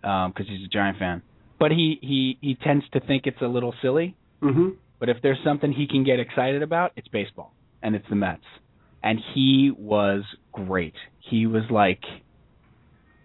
because 0.03 0.47
he's 0.49 0.65
a 0.65 0.69
Giant 0.69 0.99
fan. 0.99 1.23
But 1.61 1.71
he 1.71 1.99
he 2.01 2.39
he 2.41 2.55
tends 2.57 2.85
to 2.95 3.01
think 3.01 3.27
it's 3.27 3.41
a 3.43 3.47
little 3.47 3.75
silly. 3.83 4.17
Mhm. 4.43 4.75
But 4.99 5.09
if 5.11 5.19
there's 5.23 5.39
something 5.45 5.73
he 5.73 5.87
can 5.87 6.03
get 6.05 6.19
excited 6.19 6.63
about, 6.63 6.93
it's 6.97 7.07
baseball, 7.09 7.53
and 7.83 7.95
it's 7.95 8.09
the 8.09 8.17
Mets. 8.17 8.43
And 9.03 9.19
he 9.35 9.71
was 9.77 10.25
great. 10.53 10.95
He 11.21 11.47
was 11.47 11.63
like, 11.71 12.03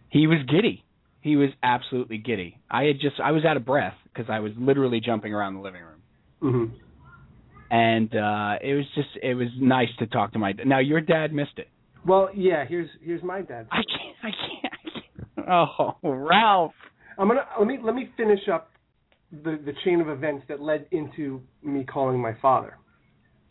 he 0.09 0.27
was 0.27 0.39
giddy. 0.49 0.83
He 1.21 1.35
was 1.37 1.49
absolutely 1.63 2.17
giddy. 2.17 2.59
I 2.69 2.83
had 2.83 2.99
just 3.01 3.19
I 3.19 3.31
was 3.31 3.43
out 3.45 3.57
of 3.57 3.65
breath 3.65 3.95
because 4.13 4.29
I 4.29 4.39
was 4.39 4.51
literally 4.57 4.99
jumping 4.99 5.33
around 5.33 5.55
the 5.55 5.61
living 5.61 5.81
room 5.81 6.01
Mhm. 6.41 6.71
and 7.71 8.15
uh 8.15 8.57
it 8.61 8.75
was 8.75 8.85
just 8.95 9.09
it 9.23 9.33
was 9.33 9.47
nice 9.59 9.89
to 9.99 10.05
talk 10.07 10.33
to 10.33 10.39
my 10.39 10.53
now 10.65 10.79
your 10.79 11.01
dad 11.01 11.33
missed 11.33 11.57
it 11.57 11.67
Well, 12.05 12.29
yeah. 12.35 12.65
Here's 12.65 12.89
here's 13.01 13.23
my 13.23 13.41
dad. 13.41 13.67
I 13.71 13.81
can't. 13.93 14.17
I 14.23 14.31
can't. 14.31 14.73
I 14.73 14.89
can't. 14.91 15.47
Oh, 15.47 15.95
Ralph. 16.03 16.73
I'm 17.17 17.27
gonna 17.27 17.45
let 17.57 17.67
me 17.67 17.77
let 17.83 17.95
me 17.95 18.09
finish 18.17 18.47
up 18.51 18.71
the 19.31 19.59
the 19.65 19.73
chain 19.83 20.01
of 20.01 20.09
events 20.09 20.45
that 20.49 20.61
led 20.61 20.87
into 20.91 21.41
me 21.63 21.83
calling 21.83 22.19
my 22.19 22.33
father. 22.41 22.77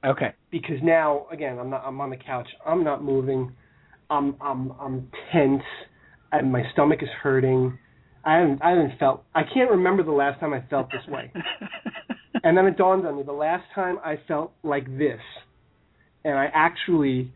Okay. 0.04 0.34
Because 0.50 0.76
now 0.82 1.26
again, 1.32 1.58
I'm 1.58 1.70
not 1.70 1.82
I'm 1.84 2.00
on 2.00 2.10
the 2.10 2.16
couch. 2.16 2.48
I'm 2.66 2.84
not 2.84 3.02
moving. 3.02 3.52
I'm 4.10 4.36
I'm 4.40 4.72
I'm 4.80 5.08
tense, 5.32 5.62
and 6.32 6.52
my 6.52 6.62
stomach 6.72 7.02
is 7.02 7.08
hurting. 7.22 7.78
I 8.24 8.36
haven't 8.38 8.62
I 8.62 8.70
haven't 8.70 8.98
felt. 8.98 9.24
I 9.34 9.42
can't 9.42 9.70
remember 9.70 10.02
the 10.02 10.12
last 10.12 10.40
time 10.40 10.52
I 10.52 10.62
felt 10.68 10.90
this 10.90 11.06
way. 11.08 11.32
And 12.44 12.58
then 12.58 12.66
it 12.66 12.76
dawned 12.76 13.06
on 13.06 13.16
me 13.16 13.22
the 13.22 13.32
last 13.32 13.64
time 13.74 13.98
I 14.04 14.18
felt 14.28 14.52
like 14.62 14.86
this, 14.98 15.20
and 16.24 16.36
I 16.36 16.50
actually 16.52 17.32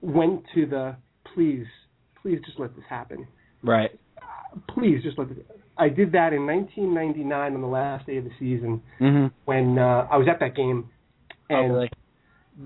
went 0.00 0.44
to 0.54 0.64
the 0.64 0.96
please, 1.34 1.66
please 2.22 2.40
just 2.46 2.58
let 2.58 2.74
this 2.74 2.84
happen. 2.88 3.28
right. 3.62 3.90
Please 4.68 5.02
just 5.02 5.18
let 5.18 5.28
this. 5.28 5.38
I 5.78 5.88
did 5.88 6.12
that 6.12 6.32
in 6.32 6.46
1999 6.46 7.54
on 7.54 7.60
the 7.60 7.66
last 7.66 8.06
day 8.06 8.16
of 8.18 8.24
the 8.24 8.30
season 8.38 8.82
Mhm. 9.00 9.30
when 9.46 9.78
uh, 9.78 10.06
I 10.10 10.16
was 10.16 10.28
at 10.28 10.40
that 10.40 10.54
game, 10.54 10.90
Oh, 11.50 11.54
and 11.56 11.72
really? 11.74 11.90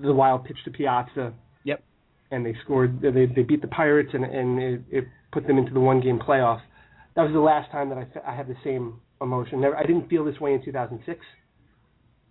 the 0.01 0.13
Wild 0.13 0.43
pitched 0.45 0.65
to 0.65 0.71
Piazza. 0.71 1.33
Yep. 1.63 1.81
And 2.31 2.45
they 2.45 2.53
scored. 2.63 3.01
They 3.01 3.25
they 3.25 3.43
beat 3.43 3.61
the 3.61 3.67
Pirates, 3.67 4.09
and 4.13 4.25
and 4.25 4.59
it, 4.59 4.81
it 4.91 5.07
put 5.31 5.47
them 5.47 5.57
into 5.57 5.73
the 5.73 5.79
one 5.79 6.01
game 6.01 6.19
playoff. 6.19 6.61
That 7.15 7.23
was 7.23 7.31
the 7.33 7.39
last 7.39 7.71
time 7.71 7.89
that 7.89 7.97
I 7.97 8.31
I 8.31 8.35
had 8.35 8.47
the 8.47 8.57
same 8.63 8.99
emotion. 9.21 9.61
Never, 9.61 9.77
I 9.77 9.83
didn't 9.83 10.09
feel 10.09 10.25
this 10.25 10.39
way 10.39 10.53
in 10.53 10.61
2006. 10.63 11.19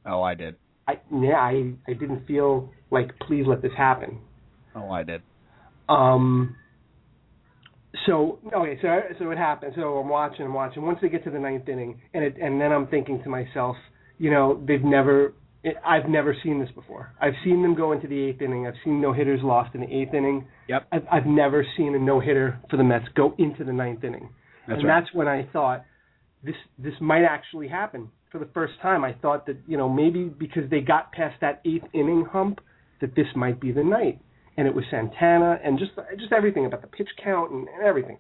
Oh, 0.06 0.20
I 0.22 0.34
did. 0.34 0.56
I 0.86 0.98
yeah, 1.10 1.36
I 1.38 1.72
I 1.88 1.94
didn't 1.94 2.26
feel 2.26 2.70
like 2.90 3.18
please 3.20 3.46
let 3.46 3.62
this 3.62 3.72
happen. 3.76 4.18
Oh, 4.74 4.90
I 4.90 5.02
did. 5.02 5.22
Um. 5.88 6.56
So 8.06 8.38
okay, 8.54 8.78
so 8.82 9.00
so 9.18 9.30
it 9.30 9.38
happened. 9.38 9.72
So 9.76 9.98
I'm 9.98 10.08
watching, 10.08 10.46
I'm 10.46 10.54
watching. 10.54 10.82
Once 10.82 10.98
they 11.00 11.08
get 11.08 11.24
to 11.24 11.30
the 11.30 11.38
ninth 11.38 11.68
inning, 11.68 12.00
and 12.12 12.24
it, 12.24 12.36
and 12.42 12.60
then 12.60 12.72
I'm 12.72 12.86
thinking 12.88 13.22
to 13.22 13.28
myself, 13.28 13.76
you 14.18 14.30
know, 14.30 14.60
they've 14.66 14.82
never, 14.82 15.34
it, 15.62 15.76
I've 15.86 16.08
never 16.08 16.36
seen 16.42 16.58
this 16.58 16.70
before. 16.74 17.14
I've 17.20 17.34
seen 17.44 17.62
them 17.62 17.74
go 17.74 17.92
into 17.92 18.08
the 18.08 18.18
eighth 18.18 18.42
inning. 18.42 18.66
I've 18.66 18.74
seen 18.84 19.00
no 19.00 19.12
hitters 19.12 19.40
lost 19.42 19.74
in 19.74 19.80
the 19.80 19.94
eighth 19.94 20.12
inning. 20.12 20.46
Yep. 20.68 20.88
I've, 20.90 21.02
I've 21.10 21.26
never 21.26 21.64
seen 21.76 21.94
a 21.94 21.98
no 21.98 22.20
hitter 22.20 22.58
for 22.68 22.76
the 22.76 22.84
Mets 22.84 23.06
go 23.14 23.34
into 23.38 23.64
the 23.64 23.72
ninth 23.72 24.02
inning. 24.02 24.30
That's 24.66 24.80
and 24.80 24.88
right. 24.88 25.00
that's 25.00 25.14
when 25.14 25.28
I 25.28 25.48
thought 25.52 25.84
this 26.42 26.56
this 26.78 26.94
might 27.00 27.24
actually 27.24 27.68
happen 27.68 28.10
for 28.32 28.38
the 28.38 28.48
first 28.52 28.74
time. 28.82 29.04
I 29.04 29.12
thought 29.12 29.46
that 29.46 29.56
you 29.66 29.76
know 29.76 29.88
maybe 29.88 30.24
because 30.24 30.68
they 30.70 30.80
got 30.80 31.12
past 31.12 31.36
that 31.40 31.60
eighth 31.64 31.84
inning 31.92 32.26
hump 32.30 32.60
that 33.00 33.14
this 33.14 33.26
might 33.36 33.60
be 33.60 33.72
the 33.72 33.84
night. 33.84 34.20
And 34.56 34.68
it 34.68 34.74
was 34.74 34.84
Santana 34.90 35.58
and 35.64 35.78
just 35.78 35.92
just 36.18 36.32
everything 36.32 36.66
about 36.66 36.80
the 36.80 36.86
pitch 36.86 37.08
count 37.22 37.50
and, 37.50 37.66
and 37.68 37.84
everything. 37.84 38.18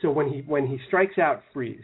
So 0.00 0.10
when 0.10 0.28
he 0.28 0.40
when 0.40 0.66
he 0.66 0.78
strikes 0.88 1.18
out 1.18 1.42
Freese, 1.52 1.80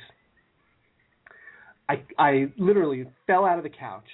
I 1.89 2.03
I 2.19 2.47
literally 2.57 3.07
fell 3.27 3.45
out 3.45 3.59
of 3.59 3.65
the 3.65 3.71
couch 3.71 4.07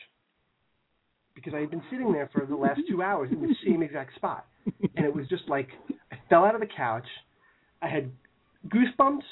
because 1.34 1.54
I 1.54 1.60
had 1.60 1.70
been 1.70 1.82
sitting 1.90 2.12
there 2.12 2.30
for 2.32 2.46
the 2.46 2.54
last 2.54 2.80
two 2.88 3.02
hours 3.02 3.30
in 3.32 3.40
the 3.40 3.54
same 3.66 3.82
exact 3.82 4.14
spot, 4.16 4.46
and 4.96 5.04
it 5.06 5.14
was 5.14 5.26
just 5.28 5.48
like 5.48 5.68
I 6.12 6.16
fell 6.28 6.44
out 6.44 6.54
of 6.54 6.60
the 6.60 6.68
couch. 6.76 7.06
I 7.82 7.88
had 7.88 8.10
goosebumps, 8.68 9.24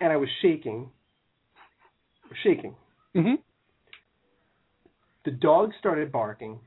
and 0.00 0.12
I 0.12 0.16
was 0.16 0.28
shaking, 0.42 0.90
shaking. 2.42 2.74
hmm 3.14 3.34
The 5.24 5.30
dog 5.32 5.72
started 5.78 6.12
barking 6.12 6.60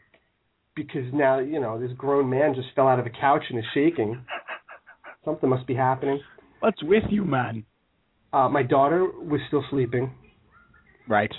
because 0.76 1.06
now 1.14 1.40
you 1.40 1.60
know 1.60 1.80
this 1.80 1.92
grown 1.98 2.30
man 2.30 2.54
just 2.56 2.68
fell 2.76 2.88
out 2.88 3.00
of 3.00 3.06
a 3.06 3.10
couch 3.10 3.44
and 3.50 3.60
is 3.60 3.66
shaking. 3.74 4.24
Something 5.26 5.50
must 5.50 5.66
be 5.68 5.76
happening. 5.76 6.20
What's 6.60 6.84
with 6.84 7.04
you, 7.10 7.24
man? 7.26 7.66
Uh, 8.34 8.50
my 8.50 8.64
daughter 8.64 9.06
was 9.06 9.40
still 9.48 9.64
sleeping, 9.70 10.12
Right. 11.08 11.32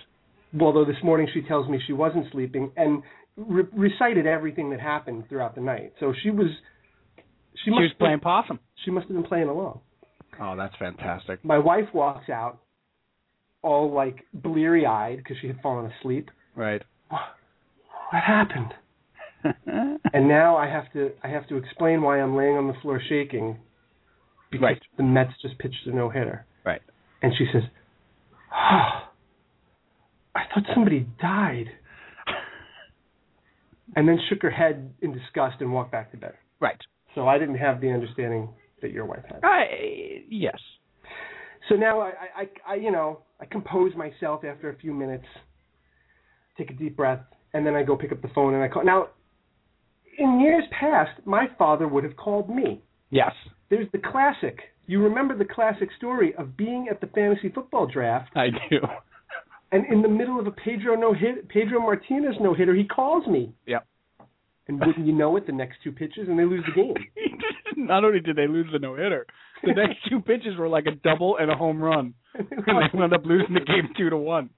although 0.60 0.84
this 0.84 0.96
morning 1.02 1.28
she 1.34 1.42
tells 1.42 1.68
me 1.68 1.78
she 1.86 1.92
wasn't 1.92 2.26
sleeping 2.30 2.70
and 2.76 3.02
re- 3.36 3.64
recited 3.72 4.26
everything 4.26 4.70
that 4.70 4.80
happened 4.80 5.24
throughout 5.28 5.54
the 5.54 5.60
night. 5.60 5.92
So 6.00 6.14
she 6.22 6.30
was. 6.30 6.46
She, 7.56 7.64
She 7.64 7.70
must 7.70 7.82
was 7.82 7.92
playing 7.98 8.20
possum. 8.20 8.58
She 8.84 8.90
must 8.90 9.06
have 9.08 9.16
been 9.16 9.24
playing 9.24 9.48
along. 9.48 9.80
Oh, 10.40 10.56
that's 10.56 10.74
fantastic. 10.78 11.44
My 11.44 11.58
wife 11.58 11.86
walks 11.94 12.28
out, 12.28 12.58
all 13.62 13.92
like 13.92 14.24
bleary 14.32 14.84
eyed 14.86 15.18
because 15.18 15.36
she 15.40 15.46
had 15.46 15.60
fallen 15.62 15.90
asleep. 16.00 16.30
Right. 16.56 16.82
What 17.08 18.22
happened? 18.22 18.74
And 20.12 20.28
now 20.28 20.56
I 20.56 20.68
have 20.68 20.92
to 20.92 21.10
I 21.22 21.28
have 21.28 21.46
to 21.48 21.56
explain 21.56 22.00
why 22.02 22.20
I'm 22.20 22.36
laying 22.36 22.56
on 22.56 22.68
the 22.68 22.74
floor 22.82 23.00
shaking 23.08 23.58
because 24.50 24.62
Right. 24.64 24.82
the 24.96 25.02
Mets 25.02 25.32
just 25.42 25.58
pitched 25.58 25.86
a 25.86 25.90
no 25.94 26.08
hitter. 26.08 26.46
Right. 26.64 26.80
And 27.22 27.32
she 27.36 27.46
says, 27.52 27.62
oh, 28.52 29.08
I 30.36 30.42
thought 30.54 30.64
somebody 30.74 31.06
died. 31.20 31.66
And 33.96 34.08
then 34.08 34.18
shook 34.28 34.42
her 34.42 34.50
head 34.50 34.92
in 35.02 35.12
disgust 35.12 35.56
and 35.60 35.72
walked 35.72 35.92
back 35.92 36.10
to 36.12 36.16
bed. 36.16 36.34
right. 36.60 36.80
So 37.14 37.28
I 37.28 37.38
didn't 37.38 37.58
have 37.58 37.80
the 37.80 37.90
understanding 37.90 38.48
that 38.82 38.90
your 38.90 39.04
wife 39.04 39.22
had. 39.28 39.38
I, 39.44 40.24
yes. 40.28 40.58
So 41.68 41.76
now 41.76 42.00
I, 42.00 42.08
I, 42.08 42.40
I, 42.42 42.72
I, 42.72 42.74
you 42.74 42.90
know, 42.90 43.20
I 43.40 43.44
compose 43.44 43.94
myself 43.94 44.42
after 44.44 44.68
a 44.70 44.76
few 44.76 44.92
minutes, 44.92 45.26
take 46.58 46.70
a 46.70 46.74
deep 46.74 46.96
breath, 46.96 47.20
and 47.52 47.64
then 47.64 47.76
I 47.76 47.84
go 47.84 47.96
pick 47.96 48.10
up 48.10 48.20
the 48.20 48.30
phone 48.34 48.54
and 48.54 48.64
I 48.64 48.68
call. 48.68 48.84
Now, 48.84 49.10
in 50.18 50.40
years 50.40 50.64
past, 50.78 51.12
my 51.24 51.46
father 51.58 51.88
would 51.88 52.04
have 52.04 52.16
called 52.16 52.48
me. 52.48 52.82
Yes. 53.10 53.32
There's 53.70 53.88
the 53.92 53.98
classic. 53.98 54.58
You 54.86 55.02
remember 55.02 55.36
the 55.36 55.44
classic 55.44 55.88
story 55.96 56.34
of 56.36 56.56
being 56.56 56.88
at 56.90 57.00
the 57.00 57.06
fantasy 57.08 57.48
football 57.48 57.86
draft, 57.86 58.30
I 58.36 58.48
do. 58.70 58.78
and 59.72 59.86
in 59.92 60.02
the 60.02 60.08
middle 60.08 60.38
of 60.38 60.46
a 60.46 60.50
Pedro 60.50 60.94
no 60.94 61.14
hit, 61.14 61.48
Pedro 61.48 61.80
Martinez 61.80 62.34
no 62.40 62.54
hitter, 62.54 62.74
he 62.74 62.84
calls 62.84 63.26
me. 63.26 63.52
Yep. 63.66 63.86
And 64.66 64.80
wouldn't 64.80 65.06
you 65.06 65.12
know 65.12 65.36
it, 65.36 65.46
the 65.46 65.52
next 65.52 65.78
two 65.84 65.92
pitches, 65.92 66.26
and 66.28 66.38
they 66.38 66.44
lose 66.44 66.64
the 66.66 66.82
game. 66.82 66.94
Not 67.76 68.04
only 68.04 68.20
did 68.20 68.36
they 68.36 68.46
lose 68.46 68.66
the 68.72 68.78
no 68.78 68.94
hitter, 68.94 69.26
the 69.62 69.74
next 69.74 69.98
two 70.08 70.20
pitches 70.20 70.56
were 70.58 70.68
like 70.68 70.86
a 70.86 70.94
double 70.94 71.36
and 71.38 71.50
a 71.50 71.54
home 71.54 71.82
run, 71.82 72.14
and 72.34 72.48
they 72.66 72.98
wound 72.98 73.12
up 73.12 73.26
losing 73.26 73.54
the 73.54 73.60
game 73.60 73.88
two 73.96 74.08
to 74.10 74.16
one. 74.16 74.48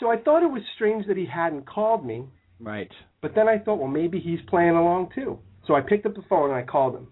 so 0.00 0.10
I 0.10 0.16
thought 0.16 0.42
it 0.42 0.50
was 0.50 0.62
strange 0.76 1.06
that 1.08 1.16
he 1.18 1.26
hadn't 1.26 1.66
called 1.66 2.06
me. 2.06 2.24
Right. 2.58 2.90
But 3.20 3.34
then 3.34 3.48
I 3.48 3.58
thought, 3.58 3.76
well, 3.76 3.88
maybe 3.88 4.20
he's 4.20 4.38
playing 4.48 4.70
along 4.70 5.10
too. 5.14 5.38
So 5.66 5.74
I 5.74 5.80
picked 5.80 6.06
up 6.06 6.14
the 6.14 6.22
phone 6.28 6.50
and 6.50 6.58
I 6.58 6.62
called 6.62 6.94
him. 6.94 7.08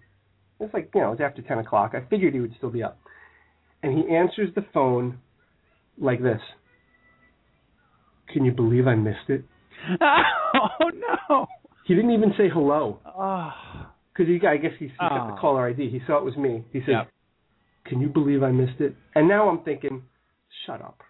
It's 0.59 0.73
like, 0.73 0.89
you 0.95 1.01
know, 1.01 1.07
it 1.07 1.19
was 1.19 1.21
after 1.21 1.41
10 1.41 1.59
o'clock. 1.59 1.93
I 1.93 2.07
figured 2.09 2.33
he 2.33 2.39
would 2.39 2.53
still 2.57 2.71
be 2.71 2.81
up. 2.81 2.97
And 3.83 3.97
he 3.97 4.13
answers 4.13 4.49
the 4.55 4.65
phone 4.73 5.19
like 5.99 6.21
this 6.21 6.41
Can 8.33 8.45
you 8.45 8.51
believe 8.51 8.87
I 8.87 8.95
missed 8.95 9.29
it? 9.29 9.43
oh 10.01 10.89
no. 11.29 11.45
He 11.85 11.93
didn't 11.93 12.11
even 12.11 12.33
say 12.37 12.49
hello. 12.51 12.99
Ah. 13.05 13.85
Oh. 13.85 13.93
Because 14.13 14.27
he, 14.29 14.47
I 14.47 14.57
guess 14.57 14.71
he's, 14.79 14.89
he's 14.89 14.97
got 14.97 15.11
Oh. 15.11 15.27
the 15.27 15.33
ah. 15.33 15.39
caller 15.39 15.69
ID. 15.69 15.89
He 15.89 16.01
saw 16.07 16.17
it 16.17 16.25
was 16.25 16.35
me. 16.35 16.65
He 16.73 16.79
said, 16.79 16.89
Yep. 16.89 17.09
Can 17.85 18.01
you 18.01 18.07
believe 18.09 18.43
I 18.43 18.51
missed 18.51 18.81
it? 18.81 18.95
And 19.13 19.27
now 19.27 19.47
I'm 19.47 19.63
thinking, 19.63 20.03
Shut 20.65 20.81
up. 20.81 21.01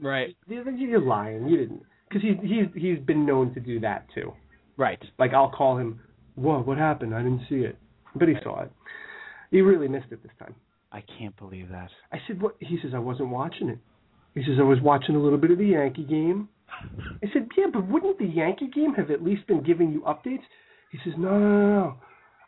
Right. 0.00 0.36
You're 0.48 1.00
lying. 1.00 1.46
You 1.46 1.56
didn't. 1.56 1.82
Because 2.08 2.22
he, 2.22 2.34
he's, 2.46 2.66
he's 2.74 2.98
been 3.00 3.26
known 3.26 3.52
to 3.54 3.60
do 3.60 3.80
that 3.80 4.06
too. 4.14 4.32
Right. 4.76 5.02
Like 5.18 5.32
I'll 5.32 5.50
call 5.50 5.78
him, 5.78 6.00
"What? 6.34 6.66
What 6.66 6.78
happened? 6.78 7.14
I 7.14 7.22
didn't 7.22 7.42
see 7.48 7.56
it." 7.56 7.76
But 8.14 8.28
he 8.28 8.34
saw 8.42 8.62
it. 8.62 8.72
He 9.50 9.60
really 9.60 9.88
missed 9.88 10.06
it 10.10 10.22
this 10.22 10.32
time. 10.38 10.54
I 10.92 11.02
can't 11.18 11.36
believe 11.36 11.68
that. 11.70 11.90
I 12.12 12.18
said, 12.26 12.40
"What?" 12.40 12.56
He 12.60 12.78
says, 12.82 12.92
"I 12.94 12.98
wasn't 12.98 13.30
watching 13.30 13.68
it." 13.68 13.78
He 14.34 14.42
says, 14.42 14.58
"I 14.58 14.62
was 14.62 14.80
watching 14.80 15.16
a 15.16 15.18
little 15.18 15.38
bit 15.38 15.50
of 15.50 15.58
the 15.58 15.66
Yankee 15.66 16.04
game." 16.04 16.48
I 16.68 17.26
said, 17.32 17.48
"Yeah, 17.56 17.66
but 17.72 17.88
wouldn't 17.88 18.18
the 18.18 18.26
Yankee 18.26 18.68
game 18.68 18.94
have 18.94 19.10
at 19.10 19.22
least 19.22 19.46
been 19.46 19.62
giving 19.62 19.92
you 19.92 20.00
updates?" 20.02 20.44
He 20.92 20.98
says, 21.04 21.14
"No, 21.18 21.38
no, 21.38 21.48
no, 21.48 21.68
no. 21.68 21.94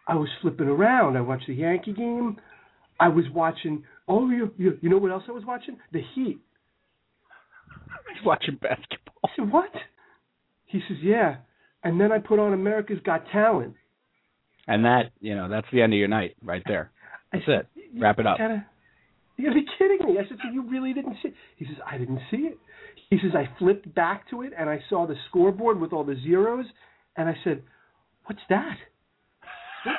I 0.07 0.15
was 0.15 0.29
flipping 0.41 0.69
around. 0.69 1.17
I 1.17 1.21
watched 1.21 1.47
the 1.47 1.55
Yankee 1.55 1.93
game. 1.93 2.39
I 3.01 3.09
was 3.09 3.25
watching. 3.35 3.85
Oh, 4.07 4.29
you, 4.31 4.53
you, 4.57 4.79
you 4.81 4.89
know 4.89 4.99
what 4.99 5.13
else 5.13 5.25
I 5.29 5.33
was 5.33 5.45
watching? 5.45 5.79
The 5.93 6.03
Heat." 6.15 6.41
He's 8.15 8.25
watching 8.25 8.57
basketball. 8.57 9.15
I 9.25 9.29
said, 9.37 9.53
"What?" 9.53 9.71
He 10.67 10.81
says, 10.89 10.99
"Yeah." 11.03 11.37
And 11.85 12.01
then 12.01 12.11
I 12.13 12.19
put 12.19 12.39
on 12.39 12.53
America's 12.53 12.99
Got 13.05 13.25
Talent. 13.33 13.75
And 14.67 14.85
that, 14.85 15.13
you 15.21 15.35
know, 15.35 15.49
that's 15.49 15.67
the 15.73 15.81
end 15.81 15.93
of 15.93 15.99
your 15.99 16.09
night 16.09 16.37
right 16.43 16.63
there. 16.67 16.91
I 17.33 17.37
That's 17.37 17.47
said, 17.47 17.67
it. 17.77 18.01
Wrap 18.01 18.19
it 18.19 18.27
up. 18.27 18.39
Gotta, 18.39 18.67
you 19.37 19.45
gotta 19.45 19.61
be 19.61 19.67
kidding 19.79 20.07
me. 20.07 20.19
I 20.19 20.29
said, 20.29 20.39
so 20.43 20.51
you 20.53 20.69
really 20.69 20.93
didn't 20.93 21.17
see 21.23 21.29
it? 21.29 21.35
He 21.57 21.65
says, 21.65 21.77
I 21.91 21.97
didn't 21.97 22.21
see 22.31 22.39
it. 22.39 22.59
He 23.11 23.19
says, 23.19 23.31
I 23.35 23.49
flipped 23.59 23.95
back 23.95 24.29
to 24.31 24.43
it 24.43 24.53
and 24.59 24.69
I 24.69 24.81
saw 24.91 25.07
the 25.07 25.15
scoreboard 25.29 25.81
with 25.81 25.93
all 25.93 26.05
the 26.05 26.17
zeros, 26.23 26.67
and 27.17 27.29
I 27.29 27.35
said, 27.45 27.63
what's 28.27 28.41
that? 28.51 28.77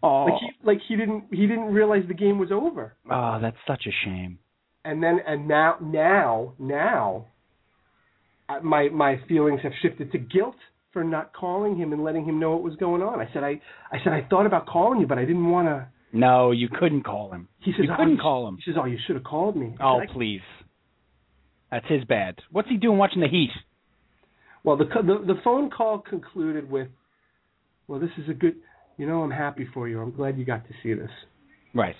Oh. 0.00 0.26
Like 0.26 0.40
he, 0.40 0.48
like 0.62 0.78
he 0.86 0.94
didn't, 0.94 1.24
he 1.32 1.48
didn't 1.48 1.74
realize 1.74 2.04
the 2.06 2.14
game 2.14 2.38
was 2.38 2.52
over. 2.52 2.94
oh, 3.10 3.40
that's 3.42 3.56
such 3.66 3.84
a 3.88 3.90
shame. 4.04 4.38
And 4.84 5.02
then, 5.02 5.20
and 5.26 5.46
now, 5.46 5.76
now, 5.80 6.54
now, 6.58 7.26
uh, 8.48 8.60
my 8.60 8.88
my 8.88 9.20
feelings 9.28 9.60
have 9.62 9.72
shifted 9.80 10.10
to 10.12 10.18
guilt 10.18 10.56
for 10.92 11.04
not 11.04 11.32
calling 11.32 11.76
him 11.76 11.92
and 11.92 12.02
letting 12.04 12.24
him 12.24 12.38
know 12.40 12.50
what 12.50 12.62
was 12.62 12.74
going 12.76 13.00
on. 13.00 13.20
I 13.20 13.28
said, 13.32 13.44
I, 13.44 13.60
I 13.92 13.98
said, 14.04 14.12
I 14.12 14.26
thought 14.28 14.44
about 14.44 14.66
calling 14.66 15.00
you, 15.00 15.06
but 15.06 15.18
I 15.18 15.24
didn't 15.24 15.48
want 15.50 15.68
to. 15.68 15.86
No, 16.12 16.50
you 16.50 16.68
couldn't 16.68 17.04
call 17.04 17.32
him. 17.32 17.48
He 17.60 17.72
says, 17.72 17.84
You 17.84 17.92
oh, 17.92 17.96
couldn't 17.96 18.18
sh- 18.18 18.20
call 18.20 18.46
him. 18.48 18.56
He 18.56 18.70
says, 18.70 18.74
oh, 18.78 18.84
you 18.84 18.98
should 19.06 19.16
have 19.16 19.24
called 19.24 19.56
me. 19.56 19.74
I 19.80 19.84
Oh, 19.84 20.00
said, 20.00 20.10
please. 20.12 20.42
That's 21.70 21.86
his 21.88 22.04
bad. 22.04 22.34
What's 22.50 22.68
he 22.68 22.76
doing 22.76 22.98
watching 22.98 23.22
the 23.22 23.28
Heat? 23.28 23.48
Well, 24.64 24.76
the, 24.76 24.84
the 24.84 25.24
the 25.34 25.40
phone 25.42 25.70
call 25.70 25.98
concluded 26.00 26.70
with, 26.70 26.88
"Well, 27.88 27.98
this 27.98 28.10
is 28.18 28.28
a 28.28 28.34
good. 28.34 28.56
You 28.98 29.06
know, 29.06 29.22
I'm 29.22 29.30
happy 29.30 29.66
for 29.72 29.88
you. 29.88 30.00
I'm 30.00 30.14
glad 30.14 30.38
you 30.38 30.44
got 30.44 30.66
to 30.68 30.74
see 30.82 30.92
this." 30.92 31.10
Right. 31.74 31.96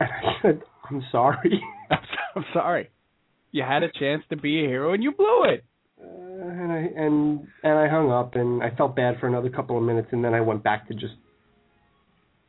And 0.00 0.08
I 0.08 0.32
said, 0.42 0.62
"I'm 0.90 1.02
sorry." 1.10 1.62
I'm, 2.36 2.44
sorry. 2.52 2.90
You 3.52 3.62
had 3.62 3.82
a 3.84 3.90
chance 3.92 4.22
to 4.30 4.36
be 4.36 4.64
a 4.64 4.68
hero 4.68 4.92
and 4.94 5.02
you 5.02 5.12
blew 5.12 5.44
it. 5.44 5.64
Uh, 6.02 6.06
and 6.06 6.72
I 6.72 6.78
and 6.96 7.46
and 7.62 7.78
I 7.78 7.88
hung 7.88 8.10
up, 8.10 8.34
and 8.34 8.62
I 8.62 8.70
felt 8.74 8.96
bad 8.96 9.18
for 9.20 9.26
another 9.28 9.48
couple 9.50 9.76
of 9.78 9.84
minutes, 9.84 10.08
and 10.12 10.24
then 10.24 10.34
I 10.34 10.40
went 10.40 10.62
back 10.64 10.88
to 10.88 10.94
just, 10.94 11.14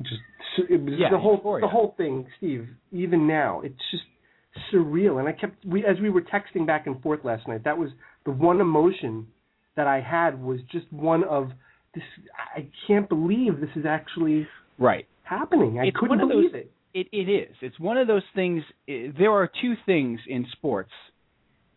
just 0.01 0.21
it 0.69 0.81
was 0.81 0.93
Yeah, 0.97 1.09
the 1.11 1.17
whole 1.19 1.35
euphoria. 1.37 1.61
the 1.61 1.67
whole 1.67 1.93
thing, 1.97 2.25
Steve. 2.37 2.67
Even 2.91 3.27
now, 3.27 3.61
it's 3.61 3.75
just 3.91 4.03
surreal. 4.73 5.19
And 5.19 5.27
I 5.27 5.31
kept 5.33 5.63
we 5.65 5.85
as 5.85 5.97
we 6.01 6.09
were 6.09 6.21
texting 6.23 6.65
back 6.65 6.87
and 6.87 7.01
forth 7.01 7.19
last 7.23 7.47
night. 7.47 7.63
That 7.63 7.77
was 7.77 7.89
the 8.25 8.31
one 8.31 8.59
emotion 8.61 9.27
that 9.75 9.87
I 9.87 9.99
had 10.01 10.41
was 10.41 10.59
just 10.71 10.91
one 10.91 11.23
of 11.25 11.49
this. 11.93 12.03
I 12.55 12.67
can't 12.87 13.07
believe 13.07 13.59
this 13.59 13.69
is 13.75 13.85
actually 13.85 14.47
Right. 14.79 15.05
happening. 15.23 15.79
I 15.79 15.85
It's 15.87 15.97
couldn't 15.97 16.17
believe 16.19 16.51
those- 16.53 16.61
it. 16.61 16.71
It 16.95 17.07
it 17.11 17.29
is. 17.29 17.53
It's 17.61 17.77
one 17.79 17.97
of 17.97 18.07
those 18.07 18.23
things. 18.33 18.63
i 18.89 19.11
there 19.17 19.31
are 19.31 19.49
two 19.61 19.73
things 19.85 20.19
in 20.27 20.45
sports, 20.53 20.91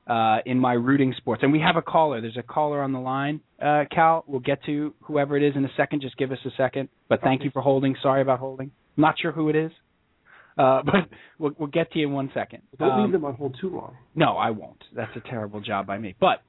uh, 0.07 0.39
in 0.47 0.59
my 0.61 0.75
rooting 0.75 1.13
sports, 1.17 1.43
and 1.43 1.51
we 1.53 1.59
have 1.61 1.75
a 1.77 1.83
caller. 1.83 2.21
There's 2.21 2.37
a 2.37 2.43
caller 2.45 2.81
on 2.81 2.93
the 2.93 3.01
line. 3.01 3.41
Uh, 3.61 3.85
Cal, 3.91 4.23
we'll 4.29 4.39
get 4.53 4.63
to 4.67 4.95
whoever 5.03 5.37
it 5.37 5.43
is 5.43 5.57
in 5.57 5.65
a 5.65 5.71
second. 5.77 6.03
Just 6.03 6.17
give 6.17 6.31
us 6.31 6.39
a 6.47 6.51
second. 6.57 6.89
But 7.09 7.21
thank 7.21 7.41
Okay. 7.41 7.47
you 7.47 7.51
for 7.51 7.63
holding. 7.63 7.97
Sorry 8.01 8.23
about 8.23 8.39
holding. 8.39 8.71
I'm 8.97 9.03
not 9.03 9.17
sure 9.21 9.33
who 9.33 9.49
it 9.49 9.57
is, 9.57 9.73
uh, 10.57 10.83
but 10.87 11.09
we'll 11.41 11.53
we'll 11.59 11.69
get 11.81 11.91
to 11.93 11.99
you 11.99 12.07
in 12.07 12.13
one 12.15 12.31
second. 12.33 12.63
Don't 12.79 12.93
Um, 12.93 13.03
leave 13.03 13.13
them 13.13 13.25
on 13.25 13.35
hold 13.35 13.57
too 13.61 13.71
long. 13.71 13.97
No, 14.15 14.37
I 14.37 14.51
won't. 14.51 14.83
That's 14.95 15.17
a 15.17 15.21
terrible 15.29 15.61
job 15.61 15.85
by 15.87 15.99
me. 15.99 16.15
But 16.21 16.43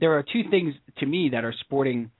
there 0.00 0.12
are 0.18 0.22
two 0.22 0.44
things 0.50 0.74
to 1.00 1.04
me 1.06 1.28
that 1.32 1.44
are 1.44 1.52
sporting 1.60 2.10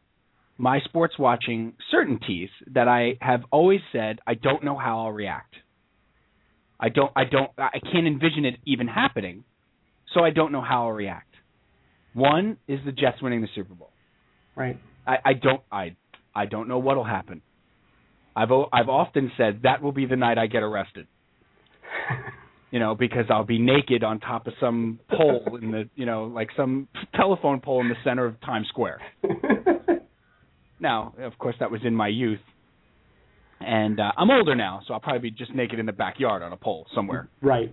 my 0.59 0.81
sports 0.81 1.15
watching 1.19 1.75
certainties 1.91 2.49
that 2.73 2.89
I 2.89 3.19
have 3.21 3.43
always 3.51 3.81
said 3.93 4.21
I 4.27 4.35
don't 4.35 4.65
know 4.65 4.77
how 4.77 5.01
I'll 5.01 5.13
react. 5.13 5.55
I 6.81 6.89
don't 6.89 7.13
I 7.15 7.25
don't 7.25 7.51
I 7.59 7.79
can't 7.93 8.07
envision 8.07 8.45
it 8.45 8.57
even 8.65 8.87
happening. 8.89 9.45
So 10.15 10.25
I 10.25 10.31
don't 10.31 10.53
know 10.53 10.63
how 10.63 10.87
I'll 10.87 10.93
react. 10.93 11.35
One 12.15 12.57
is 12.67 12.81
the 12.87 12.93
Jets 12.93 13.21
winning 13.21 13.43
the 13.43 13.49
Super 13.55 13.75
Bowl. 13.75 13.91
Right. 14.55 14.79
I, 15.07 15.17
I 15.25 15.33
don't 15.35 15.61
I 15.71 15.97
I 16.35 16.47
don't 16.47 16.69
know 16.69 16.79
what'll 16.79 17.05
happen. 17.05 17.43
I've 18.35 18.51
o- 18.51 18.69
I've 18.73 18.89
often 18.89 19.33
said 19.37 19.61
that 19.63 19.83
will 19.83 19.93
be 19.93 20.07
the 20.07 20.17
night 20.17 20.39
I 20.39 20.47
get 20.47 20.63
arrested. 20.63 21.07
You 22.73 22.81
know, 22.81 22.97
because 22.97 23.27
I'll 23.31 23.45
be 23.45 23.61
naked 23.61 24.03
on 24.03 24.19
top 24.19 24.49
of 24.49 24.53
some 24.59 24.99
pole 25.09 25.57
in 25.63 25.71
the, 25.71 25.89
you 25.95 26.05
know, 26.05 26.25
like 26.25 26.49
some 26.57 26.89
telephone 27.15 27.61
pole 27.61 27.81
in 27.81 27.89
the 27.89 27.95
center 28.03 28.27
of 28.27 28.39
Times 28.41 28.67
Square. 28.69 29.01
Now, 30.81 31.15
of 31.19 31.39
course, 31.39 31.57
that 31.61 31.71
was 31.71 31.81
in 31.85 31.95
my 31.95 32.09
youth, 32.09 32.41
and 33.61 33.99
uh, 33.99 34.13
I'm 34.17 34.31
older 34.31 34.55
now, 34.55 34.83
so 34.87 34.95
I'll 34.95 35.01
probably 35.01 35.31
be 35.31 35.37
just 35.37 35.55
naked 35.55 35.79
in 35.79 35.87
the 35.87 35.93
backyard 35.93 36.43
on 36.43 36.53
a 36.53 36.57
pole 36.57 36.87
somewhere. 36.95 37.29
right. 37.41 37.71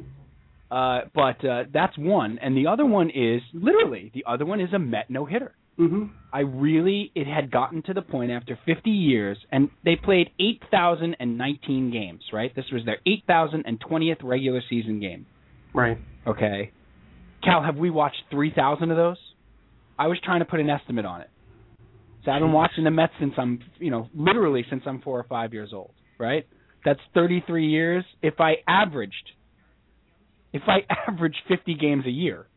Uh, 0.72 1.02
but 1.14 1.46
uh, 1.46 1.66
that's 1.72 1.96
one, 2.00 2.40
and 2.42 2.58
the 2.58 2.66
other 2.66 2.84
one 2.86 3.12
is 3.12 3.42
literally 3.54 4.10
the 4.16 4.24
other 4.28 4.44
one 4.44 4.60
is 4.60 4.74
a 4.74 4.80
Met 4.80 5.08
no 5.08 5.24
hitter. 5.26 5.54
Mhm. 5.78 6.10
I 6.32 6.40
really 6.40 7.12
it 7.14 7.28
had 7.28 7.52
gotten 7.52 7.84
to 7.84 7.94
the 7.94 8.02
point 8.02 8.32
after 8.32 8.58
50 8.66 8.90
years, 8.90 9.38
and 9.52 9.70
they 9.86 9.96
played 9.96 10.32
8,019 10.40 11.92
games. 11.92 12.22
Right, 12.32 12.56
this 12.56 12.66
was 12.72 12.84
their 12.86 12.98
8,020th 13.06 14.24
regular 14.24 14.62
season 14.68 15.00
game. 15.00 15.26
Right. 15.76 15.98
Okay, 16.26 16.72
Cal, 17.44 17.62
have 17.62 17.76
we 17.78 17.90
watched 17.92 18.24
3,000 18.32 18.90
of 18.90 18.98
those? 18.98 19.18
I 20.00 20.08
was 20.08 20.18
trying 20.24 20.40
to 20.40 20.46
put 20.46 20.60
an 20.60 20.70
estimate 20.72 21.06
on 21.06 21.22
it. 21.22 21.30
So 22.24 22.32
I've 22.32 22.42
been 22.42 22.54
watching 22.54 22.84
the 22.86 22.92
Mets 22.92 23.14
since 23.20 23.34
I'm, 23.38 23.60
you 23.80 23.92
know, 23.92 24.10
literally 24.16 24.66
since 24.70 24.84
I'm 24.86 25.02
four 25.02 25.20
or 25.20 25.26
five 25.26 25.54
years 25.54 25.72
old. 25.74 25.92
Right, 26.20 26.48
that's 26.86 27.00
33 27.14 27.68
years. 27.68 28.06
If 28.22 28.36
I 28.40 28.56
averaged, 28.68 29.32
if 30.54 30.62
I 30.68 30.80
averaged 31.10 31.38
50 31.48 31.76
games 31.76 32.06
a 32.06 32.12
year, 32.12 32.48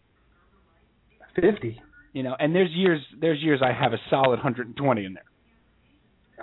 Fifty. 1.34 1.80
you 2.12 2.22
know, 2.22 2.36
and 2.38 2.54
there's 2.54 2.70
years 2.70 3.00
there's 3.20 3.42
years 3.42 3.60
I 3.62 3.72
have 3.72 3.92
a 3.92 3.98
solid 4.10 4.38
120 4.38 5.04
in 5.04 5.14
there. 5.14 5.22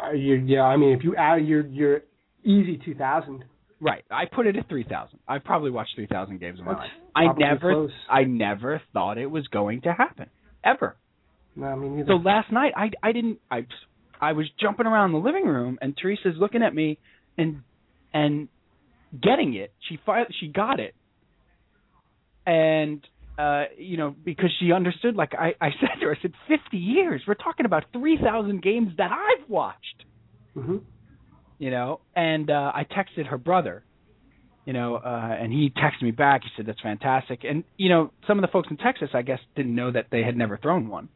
Uh, 0.03 0.11
you, 0.11 0.35
yeah, 0.35 0.63
I 0.63 0.75
mean, 0.75 0.97
if 0.97 1.03
you 1.03 1.15
add 1.15 1.45
your 1.45 1.65
your 1.67 2.01
easy 2.43 2.79
two 2.83 2.95
thousand, 2.95 3.45
Right. 3.83 4.05
I 4.09 4.23
put 4.33 4.47
it 4.47 4.55
at 4.55 4.69
3,000. 4.69 5.19
I've 5.27 5.43
probably 5.43 5.69
watched 5.69 5.95
3,000 5.95 6.39
games 6.39 6.57
in 6.57 6.63
my 6.63 6.71
That's 6.71 6.83
life. 6.83 6.91
I 7.15 7.37
never 7.37 7.73
close. 7.73 7.91
I 8.09 8.23
never 8.23 8.81
thought 8.93 9.17
it 9.17 9.25
was 9.29 9.45
going 9.47 9.81
to 9.81 9.91
happen 9.91 10.29
ever. 10.63 10.95
No, 11.55 11.67
I 11.67 11.75
mean, 11.75 12.03
So 12.07 12.13
last 12.13 12.51
night 12.51 12.73
I 12.75 12.91
I 13.01 13.11
didn't 13.11 13.39
I 13.51 13.65
I 14.21 14.33
was 14.33 14.45
jumping 14.59 14.85
around 14.85 15.11
the 15.11 15.17
living 15.19 15.45
room 15.45 15.77
and 15.81 15.95
Teresa's 15.97 16.35
looking 16.37 16.63
at 16.63 16.73
me 16.73 16.99
and 17.37 17.61
and 18.13 18.47
getting 19.21 19.53
it. 19.55 19.73
She 19.89 19.97
fi- 20.05 20.25
she 20.39 20.47
got 20.47 20.79
it. 20.79 20.95
And 22.45 23.05
uh 23.37 23.63
you 23.77 23.97
know 23.97 24.15
because 24.23 24.51
she 24.59 24.71
understood 24.71 25.15
like 25.15 25.33
I 25.33 25.53
I 25.59 25.69
said 25.79 25.99
to 25.99 26.05
her 26.07 26.15
I 26.17 26.21
said 26.21 26.33
50 26.47 26.77
years. 26.77 27.21
We're 27.27 27.33
talking 27.35 27.65
about 27.65 27.85
3,000 27.93 28.61
games 28.61 28.93
that 28.97 29.11
I've 29.11 29.49
watched. 29.49 30.05
hmm 30.55 30.77
you 31.59 31.69
know 31.69 32.01
and 32.15 32.49
uh 32.49 32.71
i 32.73 32.83
texted 32.83 33.27
her 33.27 33.37
brother 33.37 33.85
you 34.65 34.73
know 34.73 34.95
uh 34.95 35.35
and 35.39 35.53
he 35.53 35.71
texted 35.77 36.01
me 36.01 36.09
back 36.11 36.41
he 36.43 36.49
said 36.57 36.65
that's 36.65 36.81
fantastic 36.81 37.41
and 37.43 37.63
you 37.77 37.89
know 37.89 38.11
some 38.27 38.39
of 38.39 38.41
the 38.41 38.47
folks 38.51 38.67
in 38.71 38.77
texas 38.77 39.09
i 39.13 39.21
guess 39.21 39.39
didn't 39.55 39.75
know 39.75 39.91
that 39.91 40.07
they 40.11 40.23
had 40.23 40.35
never 40.35 40.57
thrown 40.57 40.89
one 40.89 41.09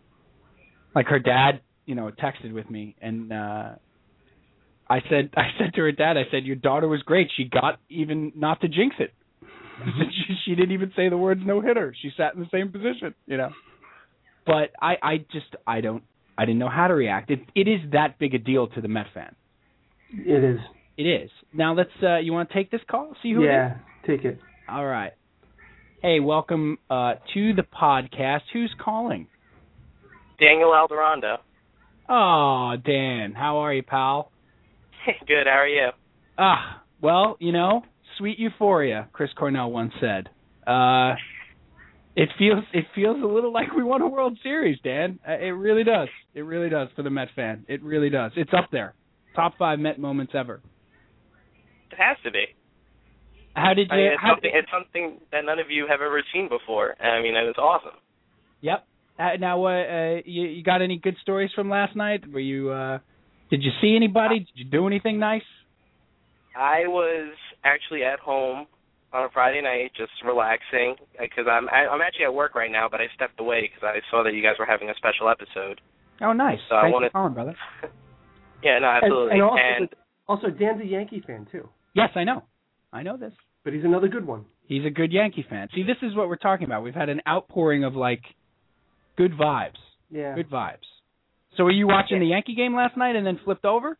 like 0.95 1.07
her 1.07 1.19
dad 1.19 1.61
you 1.85 1.95
know 1.95 2.11
texted 2.11 2.53
with 2.53 2.69
me 2.69 2.95
and 3.01 3.31
uh 3.31 3.75
i 4.89 4.99
said 5.09 5.29
i 5.37 5.47
said 5.57 5.73
to 5.75 5.81
her 5.81 5.91
dad 5.91 6.17
i 6.17 6.23
said 6.31 6.43
your 6.45 6.55
daughter 6.55 6.87
was 6.87 7.01
great 7.03 7.29
she 7.35 7.45
got 7.45 7.79
even 7.89 8.31
not 8.35 8.59
to 8.61 8.67
jinx 8.67 8.95
it 8.99 9.13
she, 9.85 10.35
she 10.45 10.55
didn't 10.55 10.71
even 10.71 10.91
say 10.95 11.07
the 11.09 11.17
words 11.17 11.41
no 11.45 11.61
hitter 11.61 11.93
she 12.01 12.09
sat 12.17 12.33
in 12.33 12.39
the 12.39 12.47
same 12.51 12.71
position 12.71 13.13
you 13.25 13.37
know 13.37 13.49
but 14.45 14.71
i 14.81 14.95
i 15.03 15.17
just 15.31 15.55
i 15.65 15.81
don't 15.81 16.03
i 16.37 16.45
didn't 16.45 16.59
know 16.59 16.69
how 16.69 16.87
to 16.87 16.93
react 16.95 17.29
it 17.29 17.39
it 17.55 17.67
is 17.67 17.79
that 17.91 18.17
big 18.19 18.33
a 18.33 18.39
deal 18.39 18.67
to 18.67 18.81
the 18.81 18.87
met 18.87 19.05
fan 19.13 19.35
It 20.11 20.43
is. 20.43 20.59
it 20.97 21.03
is. 21.03 21.29
Now 21.53 21.73
let's. 21.75 21.91
uh 22.01 22.17
You 22.17 22.33
want 22.33 22.49
to 22.49 22.55
take 22.55 22.71
this 22.71 22.81
call? 22.89 23.13
See 23.21 23.33
who 23.33 23.41
it 23.43 23.45
is. 23.45 23.49
yeah, 23.49 23.77
take 24.07 24.25
it. 24.25 24.39
All 24.67 24.85
right. 24.85 25.11
Hey, 26.01 26.19
welcome 26.19 26.77
uh 26.89 27.15
to 27.33 27.53
the 27.53 27.63
podcast. 27.63 28.41
Who's 28.53 28.73
calling? 28.83 29.27
Daniel 30.39 30.69
Alderondo. 30.69 31.37
Oh, 32.09 32.75
Dan. 32.85 33.33
How 33.33 33.57
are 33.57 33.73
you, 33.73 33.83
pal? 33.83 34.31
Good. 35.27 35.45
How 35.47 35.59
are 35.59 35.67
you? 35.67 35.89
Ah, 36.37 36.83
well, 37.01 37.37
you 37.39 37.51
know, 37.51 37.83
sweet 38.17 38.39
euphoria. 38.39 39.09
Chris 39.13 39.29
Cornell 39.37 39.71
once 39.71 39.93
said. 39.99 40.29
Uh, 40.65 41.15
it 42.15 42.29
feels 42.37 42.63
it 42.73 42.85
feels 42.95 43.17
a 43.21 43.25
little 43.25 43.51
like 43.53 43.73
we 43.75 43.83
won 43.83 44.01
a 44.01 44.07
World 44.07 44.37
Series, 44.43 44.79
Dan. 44.83 45.19
Uh, 45.27 45.33
It 45.33 45.51
really 45.51 45.83
does. 45.83 46.07
It 46.33 46.41
really 46.41 46.69
does 46.69 46.89
for 46.95 47.03
the 47.03 47.09
Met 47.09 47.29
fan. 47.35 47.65
It 47.67 47.81
really 47.83 48.09
does. 48.09 48.31
It's 48.35 48.51
up 48.57 48.69
there. 48.71 48.93
Top 49.35 49.53
five 49.57 49.79
Met 49.79 49.99
moments 49.99 50.33
ever. 50.35 50.61
It 51.91 51.95
has 51.97 52.17
to 52.23 52.31
be. 52.31 52.45
How 53.55 53.73
did 53.73 53.89
I 53.91 53.95
you? 53.95 54.03
mean, 54.03 54.11
it's 54.13 54.21
how, 54.21 54.33
something. 54.33 54.51
It's 54.53 54.67
something 54.71 55.19
that 55.31 55.45
none 55.45 55.59
of 55.59 55.69
you 55.69 55.87
have 55.89 56.01
ever 56.01 56.21
seen 56.33 56.49
before. 56.49 56.95
I 57.01 57.21
mean, 57.21 57.35
and 57.35 57.47
it's 57.47 57.57
awesome. 57.59 57.97
Yep. 58.61 58.85
Uh, 59.19 59.29
now, 59.39 59.65
uh, 59.65 59.69
uh, 59.69 60.15
you, 60.25 60.43
you 60.43 60.63
got 60.63 60.81
any 60.81 60.97
good 60.97 61.15
stories 61.21 61.49
from 61.55 61.69
last 61.69 61.95
night? 61.95 62.21
Were 62.31 62.39
you? 62.39 62.69
Uh, 62.71 62.99
did 63.49 63.63
you 63.63 63.71
see 63.81 63.95
anybody? 63.95 64.39
Did 64.39 64.49
you 64.55 64.65
do 64.65 64.85
anything 64.87 65.19
nice? 65.19 65.41
I 66.55 66.87
was 66.87 67.33
actually 67.63 68.03
at 68.03 68.19
home 68.19 68.67
on 69.13 69.23
a 69.25 69.29
Friday 69.29 69.61
night, 69.61 69.91
just 69.95 70.11
relaxing, 70.25 70.95
because 71.19 71.45
I'm 71.49 71.67
I, 71.69 71.87
I'm 71.87 72.01
actually 72.01 72.25
at 72.25 72.33
work 72.33 72.55
right 72.55 72.71
now, 72.71 72.87
but 72.89 72.99
I 73.01 73.05
stepped 73.15 73.39
away 73.39 73.61
because 73.73 73.83
I 73.83 73.99
saw 74.11 74.23
that 74.23 74.33
you 74.33 74.41
guys 74.43 74.55
were 74.59 74.65
having 74.65 74.89
a 74.89 74.95
special 74.95 75.29
episode. 75.29 75.81
Oh, 76.21 76.33
nice. 76.33 76.59
So 76.69 76.75
I 76.75 76.81
Thanks 76.83 76.93
wanted- 76.93 77.11
for 77.11 77.19
calling, 77.19 77.33
brother. 77.33 77.55
Yeah, 78.63 78.79
no, 78.79 78.87
And, 78.89 79.03
absolutely. 79.03 79.33
and 79.33 79.41
also, 79.43 79.57
and 79.61 79.89
also, 80.27 80.47
Dan's 80.49 80.81
a 80.81 80.85
Yankee 80.85 81.23
fan 81.25 81.45
too, 81.51 81.69
Yes, 81.93 82.09
I 82.15 82.23
know. 82.23 82.41
I 82.91 83.03
know 83.03 83.15
this. 83.15 83.31
but 83.63 83.71
he's 83.71 83.83
another 83.85 84.07
good 84.07 84.25
one. 84.25 84.45
He's 84.65 84.83
a 84.83 84.89
good 84.89 85.13
Yankee 85.13 85.45
fan. 85.47 85.67
See, 85.75 85.83
this 85.83 85.97
is 86.01 86.15
what 86.15 86.27
we're 86.27 86.37
talking 86.37 86.65
about. 86.65 86.81
We've 86.83 86.95
had 86.95 87.09
an 87.09 87.21
outpouring 87.27 87.83
of 87.83 87.95
like 87.95 88.23
good 89.17 89.33
vibes. 89.33 89.77
Yeah. 90.09 90.35
Good 90.35 90.49
vibes. 90.49 90.85
So, 91.57 91.63
were 91.63 91.71
you 91.71 91.87
watching 91.87 92.19
the 92.19 92.27
Yankee 92.27 92.55
game 92.55 92.75
last 92.75 92.95
night 92.95 93.15
and 93.15 93.25
then 93.25 93.39
flipped 93.43 93.65
over? 93.65 93.97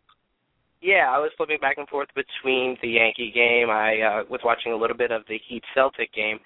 yeah, 0.82 1.10
I 1.10 1.17
was 1.17 1.32
flipping 1.38 1.58
back 1.60 1.77
and 1.77 1.88
forth 1.88 2.10
between 2.13 2.77
the 2.82 2.89
Yankee 2.89 3.32
game. 3.34 3.69
I 3.69 3.99
uh, 4.01 4.23
was 4.30 4.41
watching 4.43 4.71
a 4.71 4.77
little 4.77 4.97
bit 4.97 5.12
of 5.12 5.23
the 5.27 5.39
Heat 5.47 5.63
Celtic 5.73 6.13
game, 6.13 6.39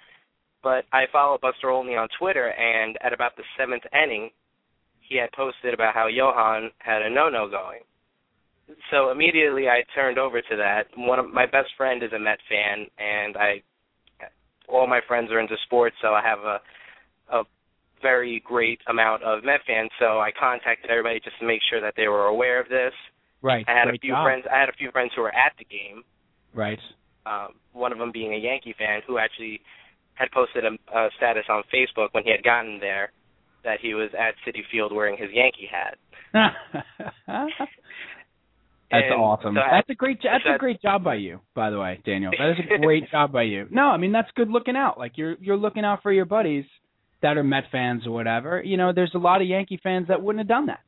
but 0.64 0.86
I 0.94 1.04
follow 1.12 1.38
Buster 1.42 1.70
Olney 1.70 1.96
on 1.96 2.08
Twitter, 2.18 2.48
and 2.48 2.98
at 3.04 3.14
about 3.14 3.36
the 3.36 3.44
seventh 3.58 3.84
inning, 3.92 4.30
he 5.02 5.18
had 5.18 5.32
posted 5.34 5.74
about 5.74 5.94
how 5.94 6.08
Johan 6.08 6.72
had 6.80 7.02
a 7.02 7.10
no-no 7.10 7.50
going. 7.50 7.82
So 8.90 9.12
immediately 9.12 9.68
I 9.68 9.84
turned 9.94 10.18
over 10.18 10.42
to 10.42 10.56
that. 10.56 10.84
One 10.96 11.20
of 11.20 11.34
my 11.34 11.46
best 11.46 11.70
friend 11.76 12.02
is 12.02 12.14
a 12.14 12.20
Met 12.20 12.40
fan, 12.48 12.88
and 12.98 13.36
I, 13.36 13.62
all 14.70 14.88
my 14.88 15.02
friends 15.06 15.30
are 15.32 15.42
into 15.42 15.58
sports, 15.66 15.98
so 16.02 16.10
I 16.10 16.22
have 16.24 16.40
a, 16.40 16.56
a 16.56 16.62
very 18.02 18.42
great 18.46 18.80
amount 18.88 19.24
of 19.24 19.44
Met 19.44 19.62
fans. 19.68 19.90
So 20.00 20.20
I 20.20 20.32
contacted 20.38 20.90
everybody 20.90 21.20
just 21.20 21.38
to 21.40 21.46
make 21.48 21.62
sure 21.70 21.82
that 21.82 21.94
they 21.98 22.08
were 22.08 22.26
aware 22.28 22.60
of 22.60 22.68
this. 22.70 22.94
Right. 23.42 23.66
I 23.68 23.72
had 23.72 23.86
Great 23.86 23.96
a 23.96 24.02
few 24.02 24.14
job. 24.14 24.26
friends. 24.26 24.46
I 24.54 24.60
had 24.60 24.70
a 24.70 24.74
few 24.74 24.92
friends 24.92 25.12
who 25.16 25.22
were 25.24 25.34
at 25.34 25.54
the 25.58 25.66
game. 25.66 26.04
Right. 26.54 26.80
Um, 27.26 27.54
one 27.74 27.92
of 27.92 27.98
them 27.98 28.12
being 28.12 28.34
a 28.34 28.38
Yankee 28.38 28.76
fan 28.78 29.02
who 29.08 29.18
actually 29.18 29.62
had 30.16 30.30
posted 30.32 30.64
a, 30.66 30.74
a 30.98 31.10
status 31.18 31.46
on 31.50 31.64
Facebook 31.74 32.10
when 32.12 32.24
he 32.24 32.32
had 32.32 32.44
gotten 32.44 32.80
there 32.80 33.12
that 33.64 33.80
he 33.82 33.94
was 33.94 34.10
at 34.18 34.36
Citi 34.46 34.62
Field 34.72 34.92
wearing 34.94 35.18
his 35.18 35.30
Yankee 35.34 35.70
hat. 35.72 35.98
That's 38.92 39.06
And 39.10 39.22
awesome. 39.22 39.56
so 39.56 39.62
that's 39.72 39.90
a 39.90 39.96
great. 39.96 40.20
That's 40.22 40.44
a 40.54 40.58
great 40.58 40.82
job 40.82 41.04
by 41.04 41.16
you, 41.16 41.40
by 41.56 41.70
the 41.70 41.80
way, 41.80 42.02
Daniel. 42.06 42.32
That 42.38 42.52
is 42.52 42.58
a 42.76 42.78
great 42.86 43.10
job 43.10 43.32
by 43.32 43.44
you. 43.44 43.66
No, 43.72 43.84
I 43.84 43.96
mean 43.98 44.12
that's 44.12 44.28
good 44.36 44.50
looking 44.50 44.76
out. 44.76 44.98
Like 45.00 45.14
you're 45.16 45.36
you're 45.40 45.56
looking 45.58 45.86
out 45.86 46.02
for 46.04 46.12
your 46.12 46.26
buddies 46.26 46.66
that 47.22 47.38
are 47.38 47.44
Met 47.44 47.66
fans 47.72 48.06
or 48.06 48.12
whatever. 48.12 48.62
You 48.64 48.78
know, 48.78 48.92
there's 48.94 49.14
a 49.16 49.20
lot 49.20 49.42
of 49.42 49.48
Yankee 49.48 49.80
fans 49.82 50.08
that 50.08 50.22
wouldn't 50.22 50.40
have 50.42 50.48
done 50.48 50.68
that. 50.68 50.80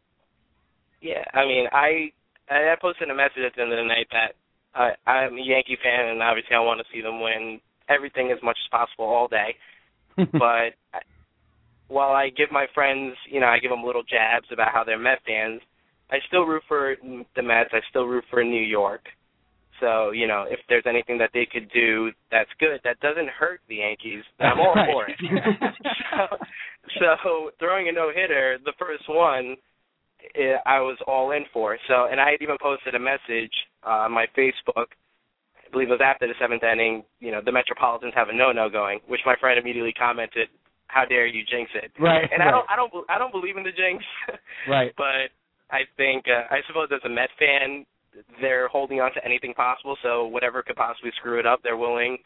Yeah, 1.01 1.23
I 1.33 1.45
mean, 1.45 1.65
I 1.71 2.11
I 2.49 2.75
posted 2.81 3.09
a 3.09 3.15
message 3.15 3.43
at 3.45 3.55
the 3.55 3.61
end 3.61 3.71
of 3.71 3.77
the 3.77 3.85
night 3.85 4.07
that 4.11 4.33
I 4.73 5.09
I'm 5.09 5.37
a 5.37 5.41
Yankee 5.41 5.77
fan 5.83 6.09
and 6.09 6.21
obviously 6.21 6.55
I 6.55 6.59
want 6.59 6.79
to 6.79 6.85
see 6.93 7.01
them 7.01 7.21
win 7.21 7.59
everything 7.89 8.31
as 8.31 8.41
much 8.43 8.57
as 8.65 8.69
possible 8.71 9.05
all 9.05 9.27
day. 9.27 9.55
but 10.15 10.73
I- 10.93 11.09
while 11.89 12.11
I 12.11 12.29
give 12.29 12.51
my 12.51 12.65
friends, 12.73 13.13
you 13.29 13.39
know, 13.39 13.47
I 13.47 13.59
give 13.59 13.69
them 13.69 13.83
little 13.83 14.03
jabs 14.03 14.47
about 14.51 14.71
how 14.73 14.83
they're 14.83 14.97
Met 14.97 15.19
fans, 15.27 15.61
I 16.09 16.17
still 16.27 16.43
root 16.43 16.63
for 16.67 16.95
the 17.35 17.41
Mets. 17.41 17.69
I 17.73 17.81
still 17.89 18.05
root 18.05 18.23
for 18.29 18.43
New 18.43 18.61
York. 18.61 19.01
So, 19.83 20.11
you 20.11 20.27
know, 20.31 20.45
if 20.47 20.59
there's 20.69 20.87
anything 20.87 21.17
that 21.19 21.31
they 21.33 21.45
could 21.45 21.67
do 21.73 22.11
that's 22.31 22.49
good, 22.57 22.79
that 22.85 22.99
doesn't 23.01 23.27
hurt 23.27 23.59
the 23.67 23.83
Yankees, 23.83 24.23
I'm 24.39 24.59
all 24.63 24.73
Right. 24.73 24.87
for 24.89 25.01
it. 25.11 25.17
so, 26.15 26.37
so 27.27 27.51
throwing 27.59 27.89
a 27.89 27.91
no 27.91 28.07
hitter, 28.15 28.57
the 28.63 28.71
first 28.79 29.03
one, 29.09 29.57
eh, 30.39 30.55
I 30.65 30.79
was 30.79 30.97
all 31.05 31.31
in 31.31 31.43
for. 31.51 31.77
So, 31.89 32.07
and 32.09 32.21
I 32.21 32.31
had 32.31 32.41
even 32.41 32.55
posted 32.61 32.95
a 32.95 32.99
message 32.99 33.51
uh, 33.85 34.07
on 34.07 34.13
my 34.13 34.25
Facebook. 34.37 34.95
I 35.59 35.67
believe 35.71 35.89
it 35.89 35.99
was 35.99 36.05
after 36.05 36.27
the 36.27 36.33
seventh 36.39 36.63
inning. 36.63 37.03
You 37.19 37.31
know, 37.31 37.41
the 37.43 37.51
Metropolitans 37.51 38.13
have 38.15 38.29
a 38.29 38.33
no-no 38.35 38.69
going, 38.69 38.99
which 39.07 39.21
my 39.25 39.35
friend 39.35 39.59
immediately 39.59 39.91
commented, 39.91 40.47
"How 40.87 41.03
dare 41.03 41.25
you 41.27 41.43
jinx 41.43 41.71
it?" 41.75 41.91
Right, 41.99 42.23
And 42.31 42.39
right. 42.39 42.47
I 42.47 42.51
don't, 42.51 42.67
I 42.71 42.75
don't, 42.77 42.91
I 43.09 43.17
don't 43.19 43.31
believe 43.35 43.57
in 43.57 43.63
the 43.63 43.75
jinx. 43.75 43.99
Right. 44.69 44.93
But 45.03 45.33
I 45.71 45.81
think, 45.97 46.25
uh, 46.29 46.47
I 46.53 46.61
suppose 46.67 46.87
as 46.93 47.01
a 47.03 47.09
Met 47.09 47.29
fan, 47.39 47.83
they're 48.41 48.67
holding 48.67 48.99
on 48.99 49.13
to 49.13 49.25
anything 49.25 49.53
possible. 49.53 49.95
So 50.03 50.25
whatever 50.27 50.61
could 50.63 50.75
possibly 50.75 51.11
screw 51.17 51.39
it 51.39 51.45
up, 51.45 51.59
they're 51.63 51.77
willing 51.77 52.17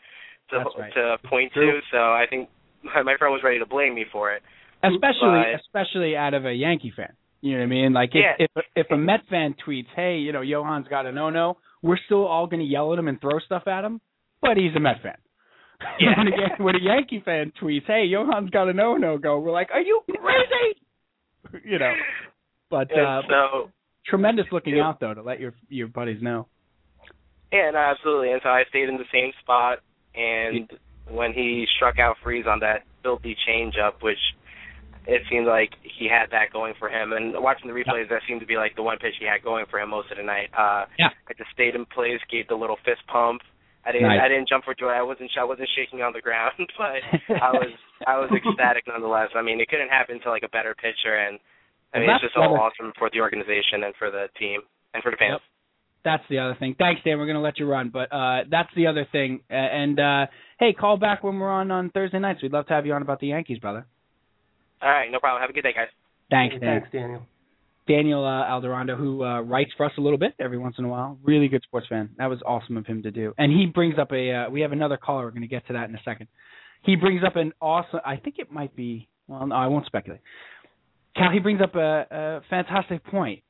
to 0.52 0.58
right. 0.80 0.94
to 0.94 1.18
point 1.28 1.54
True. 1.54 1.74
to. 1.74 1.80
So 1.92 1.98
I 1.98 2.26
think 2.30 2.50
my, 2.84 3.04
my 3.04 3.18
friend 3.18 3.34
was 3.34 3.42
ready 3.44 3.60
to 3.60 3.66
blame 3.66 3.96
me 3.96 4.06
for 4.12 4.32
it. 4.34 4.42
especially 4.84 5.44
But- 5.54 5.60
especially 5.62 6.16
out 6.16 6.34
of 6.34 6.46
a 6.46 6.54
Yankee 6.54 6.94
fan. 6.96 7.14
You 7.42 7.54
know 7.54 7.60
what 7.60 7.64
I 7.66 7.68
mean? 7.68 7.94
Like 7.94 8.10
if 8.14 8.24
Yeah. 8.40 8.46
if 8.56 8.66
if 8.76 8.88
a 8.92 8.98
Met 8.98 9.22
fan 9.30 9.56
tweets, 9.66 9.88
"Hey, 9.96 10.18
you 10.18 10.32
know, 10.32 10.44
Johan's 10.44 10.88
got 10.88 11.06
a 11.06 11.12
no-no," 11.12 11.58
we're 11.84 12.00
still 12.06 12.26
all 12.26 12.48
going 12.48 12.62
to 12.62 12.66
yell 12.66 12.92
at 12.94 13.00
him 13.00 13.08
and 13.08 13.22
throw 13.22 13.38
stuff 13.46 13.68
at 13.68 13.84
him, 13.86 14.02
but 14.42 14.58
he's 14.58 14.76
a 14.76 14.80
Met 14.80 15.02
fan. 15.04 15.18
Yeah. 16.00 16.18
when, 16.18 16.28
a, 16.28 16.64
when 16.64 16.76
a 16.76 16.80
Yankee 16.82 17.22
fan 17.24 17.52
tweets, 17.62 17.86
"Hey, 17.86 18.10
Johan's 18.12 18.50
got 18.50 18.68
a 18.70 18.74
no-no," 18.74 19.20
go, 19.20 19.38
we're 19.38 19.52
like, 19.52 19.70
"Are 19.72 19.82
you 19.82 20.02
crazy?" 20.08 21.62
you 21.70 21.78
know. 21.78 21.94
But 22.72 22.92
uh, 22.92 23.22
so 23.30 23.70
tremendous 24.08 24.46
looking 24.52 24.76
Yeah. 24.78 24.88
out 24.88 25.00
though 25.00 25.14
to 25.14 25.22
let 25.22 25.40
your 25.40 25.54
your 25.70 25.88
buddies 25.88 26.22
know. 26.22 26.48
yeah, 27.52 27.72
no, 27.72 27.80
absolutely. 27.80 28.32
And 28.32 28.42
so 28.44 28.50
I 28.50 28.64
stayed 28.70 28.90
in 28.90 28.98
the 28.98 29.08
same 29.14 29.32
spot. 29.42 29.80
And 30.16 30.70
when 31.10 31.32
he 31.34 31.66
struck 31.76 32.00
out 32.00 32.18
Freese 32.24 32.46
on 32.48 32.60
that 32.62 32.84
filthy 33.04 33.36
changeup, 33.48 34.02
which 34.02 34.18
it 35.06 35.22
seemed 35.30 35.48
like 35.48 35.70
he 35.84 36.10
had 36.10 36.32
that 36.32 36.52
going 36.52 36.74
for 36.80 36.90
him. 36.90 37.14
And 37.14 37.34
watching 37.42 37.68
the 37.70 37.74
replays, 37.74 38.10
that 38.10 38.22
seemed 38.28 38.42
to 38.42 38.46
be 38.48 38.58
like 38.58 38.76
the 38.76 38.84
one 38.84 38.98
pitch 38.98 39.14
he 39.20 39.26
had 39.26 39.42
going 39.44 39.66
for 39.70 39.80
him 39.80 39.90
most 39.92 40.12
of 40.12 40.18
the 40.18 40.24
night. 40.24 40.50
Uh, 40.58 40.86
Yeah. 41.00 41.10
I 41.30 41.34
just 41.38 41.52
stayed 41.52 41.76
in 41.76 41.86
place, 41.86 42.20
gave 42.30 42.48
the 42.50 42.56
little 42.56 42.76
fist 42.84 43.06
pump. 43.08 43.42
I 43.86 43.94
didn't. 43.94 44.10
Nice. 44.10 44.20
I 44.22 44.28
didn't 44.28 44.50
jump 44.50 44.66
for 44.66 44.74
joy. 44.76 44.90
I 44.92 45.02
wasn't. 45.02 45.32
I 45.40 45.46
wasn't 45.46 45.70
shaking 45.78 46.02
on 46.02 46.12
the 46.12 46.20
ground, 46.20 46.52
but 46.78 47.00
I 47.42 47.52
was. 47.56 47.72
I 48.06 48.20
was 48.20 48.30
ecstatic 48.36 48.84
nonetheless. 48.86 49.30
I 49.34 49.42
mean, 49.42 49.62
it 49.62 49.70
couldn't 49.70 49.88
happen 49.88 50.20
to 50.24 50.30
like 50.30 50.44
a 50.44 50.50
better 50.50 50.76
pitcher, 50.76 51.16
and 51.16 51.40
I 51.94 52.00
Well, 52.00 52.08
mean, 52.08 52.16
it's 52.16 52.24
just 52.24 52.38
all 52.38 52.56
awesome 52.60 52.94
for 52.98 53.10
the 53.12 53.22
organization 53.22 53.84
and 53.84 53.94
for 53.98 54.12
the 54.12 54.28
team 54.40 54.62
and 54.94 55.02
for 55.04 55.12
the 55.12 55.18
fans. 55.18 55.34
Yep. 55.34 55.42
That's 56.04 56.24
the 56.30 56.40
other 56.40 56.56
thing. 56.60 56.76
Thanks, 56.78 57.02
Dan. 57.04 57.18
We're 57.18 57.26
going 57.26 57.36
to 57.36 57.42
let 57.42 57.60
you 57.60 57.66
run, 57.68 57.90
but 57.90 58.12
uh 58.14 58.44
that's 58.50 58.70
the 58.76 58.88
other 58.88 59.06
thing. 59.12 59.42
Uh, 59.50 59.54
and 59.56 60.00
uh 60.00 60.26
hey, 60.60 60.74
call 60.74 60.98
back 60.98 61.24
when 61.24 61.40
we're 61.40 61.52
on 61.52 61.72
on 61.72 61.90
Thursday 61.90 62.20
nights. 62.20 62.42
We'd 62.42 62.54
love 62.54 62.68
to 62.68 62.74
have 62.74 62.86
you 62.86 62.94
on 62.94 63.02
about 63.02 63.20
the 63.20 63.28
Yankees, 63.28 63.60
brother. 63.60 63.86
All 64.82 64.90
right, 64.90 65.12
no 65.12 65.20
problem. 65.20 65.42
Have 65.42 65.50
a 65.50 65.54
good 65.54 65.64
day, 65.64 65.74
guys. 65.74 65.88
Thanks, 66.30 66.56
Dan. 66.60 66.82
Thanks, 66.82 66.90
Daniel. 66.92 67.22
Daniel 67.88 68.24
uh, 68.26 68.44
Alderando, 68.46 68.98
who 68.98 69.24
uh, 69.24 69.42
writes 69.42 69.72
for 69.78 69.86
us 69.86 69.94
a 69.98 70.02
little 70.02 70.18
bit 70.20 70.34
every 70.40 70.58
once 70.58 70.76
in 70.78 70.84
a 70.86 70.90
while. 70.90 71.18
Really 71.24 71.48
good 71.48 71.64
sports 71.64 71.88
fan. 71.88 72.10
That 72.18 72.30
was 72.30 72.40
awesome 72.46 72.76
of 72.78 72.86
him 72.86 73.02
to 73.04 73.12
do. 73.12 73.34
And 73.38 73.52
he 73.52 73.66
brings 73.66 73.98
up 73.98 74.12
a. 74.12 74.32
Uh, 74.32 74.50
we 74.50 74.62
have 74.62 74.74
another 74.74 74.98
caller. 74.98 75.24
We're 75.26 75.32
going 75.32 75.42
to 75.42 75.48
get 75.48 75.66
to 75.68 75.74
that 75.74 75.90
in 75.90 75.96
a 75.96 76.02
second. 76.04 76.28
He 76.84 76.96
brings 76.96 77.22
up 77.26 77.38
an 77.38 77.54
awesome. 77.62 78.02
I 78.06 78.18
think 78.18 78.36
it 78.40 78.52
might 78.52 78.76
be. 78.76 79.08
Well, 79.28 79.48
no, 79.48 79.56
I 79.56 79.68
won't 79.68 79.86
speculate. 79.86 80.20
Cal, 81.18 81.32
he 81.32 81.40
brings 81.40 81.62
up 81.62 81.76
a, 81.76 82.06
a 82.12 82.42
fantastic 82.50 83.04
point. 83.06 83.44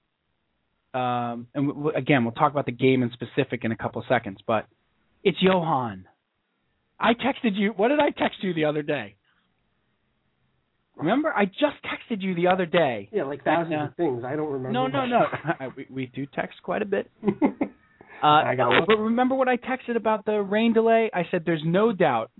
Um, 0.93 1.47
and 1.53 1.67
w- 1.67 1.91
again, 1.95 2.23
we'll 2.23 2.33
talk 2.33 2.51
about 2.51 2.65
the 2.65 2.71
game 2.71 3.03
in 3.03 3.11
specific 3.11 3.63
in 3.63 3.71
a 3.71 3.77
couple 3.77 4.01
of 4.01 4.07
seconds. 4.07 4.37
But 4.47 4.65
it's 5.23 5.37
Johan. 5.41 6.05
I 6.99 7.13
texted 7.13 7.51
you. 7.55 7.73
What 7.75 7.89
did 7.89 7.99
I 7.99 8.09
text 8.09 8.41
you 8.41 8.53
the 8.53 8.65
other 8.65 8.81
day? 8.81 9.15
Remember, 10.95 11.31
I 11.31 11.45
just 11.45 11.75
texted 11.85 12.21
you 12.23 12.33
the 12.33 12.47
other 12.47 12.65
day. 12.65 13.09
Yeah, 13.11 13.23
like 13.23 13.43
thousands 13.43 13.71
Yeah. 13.73 13.87
of 13.89 13.95
things. 13.95 14.23
I 14.25 14.35
don't 14.35 14.51
remember. 14.51 14.71
No, 14.71 14.87
no, 14.87 15.05
no. 15.05 15.25
we, 15.77 15.85
we 15.91 16.05
do 16.07 16.25
text 16.25 16.57
quite 16.63 16.81
a 16.81 16.85
bit. 16.85 17.09
Uh, 18.19 18.25
I 18.25 18.55
got 18.55 18.69
one. 18.69 18.83
but 18.87 18.97
remember 18.97 19.35
what 19.35 19.47
I 19.47 19.57
texted 19.57 19.95
about 19.95 20.25
the 20.25 20.41
rain 20.41 20.73
delay? 20.73 21.11
I 21.13 21.27
said 21.29 21.43
there's 21.45 21.61
no 21.63 21.91
doubt. 21.93 22.31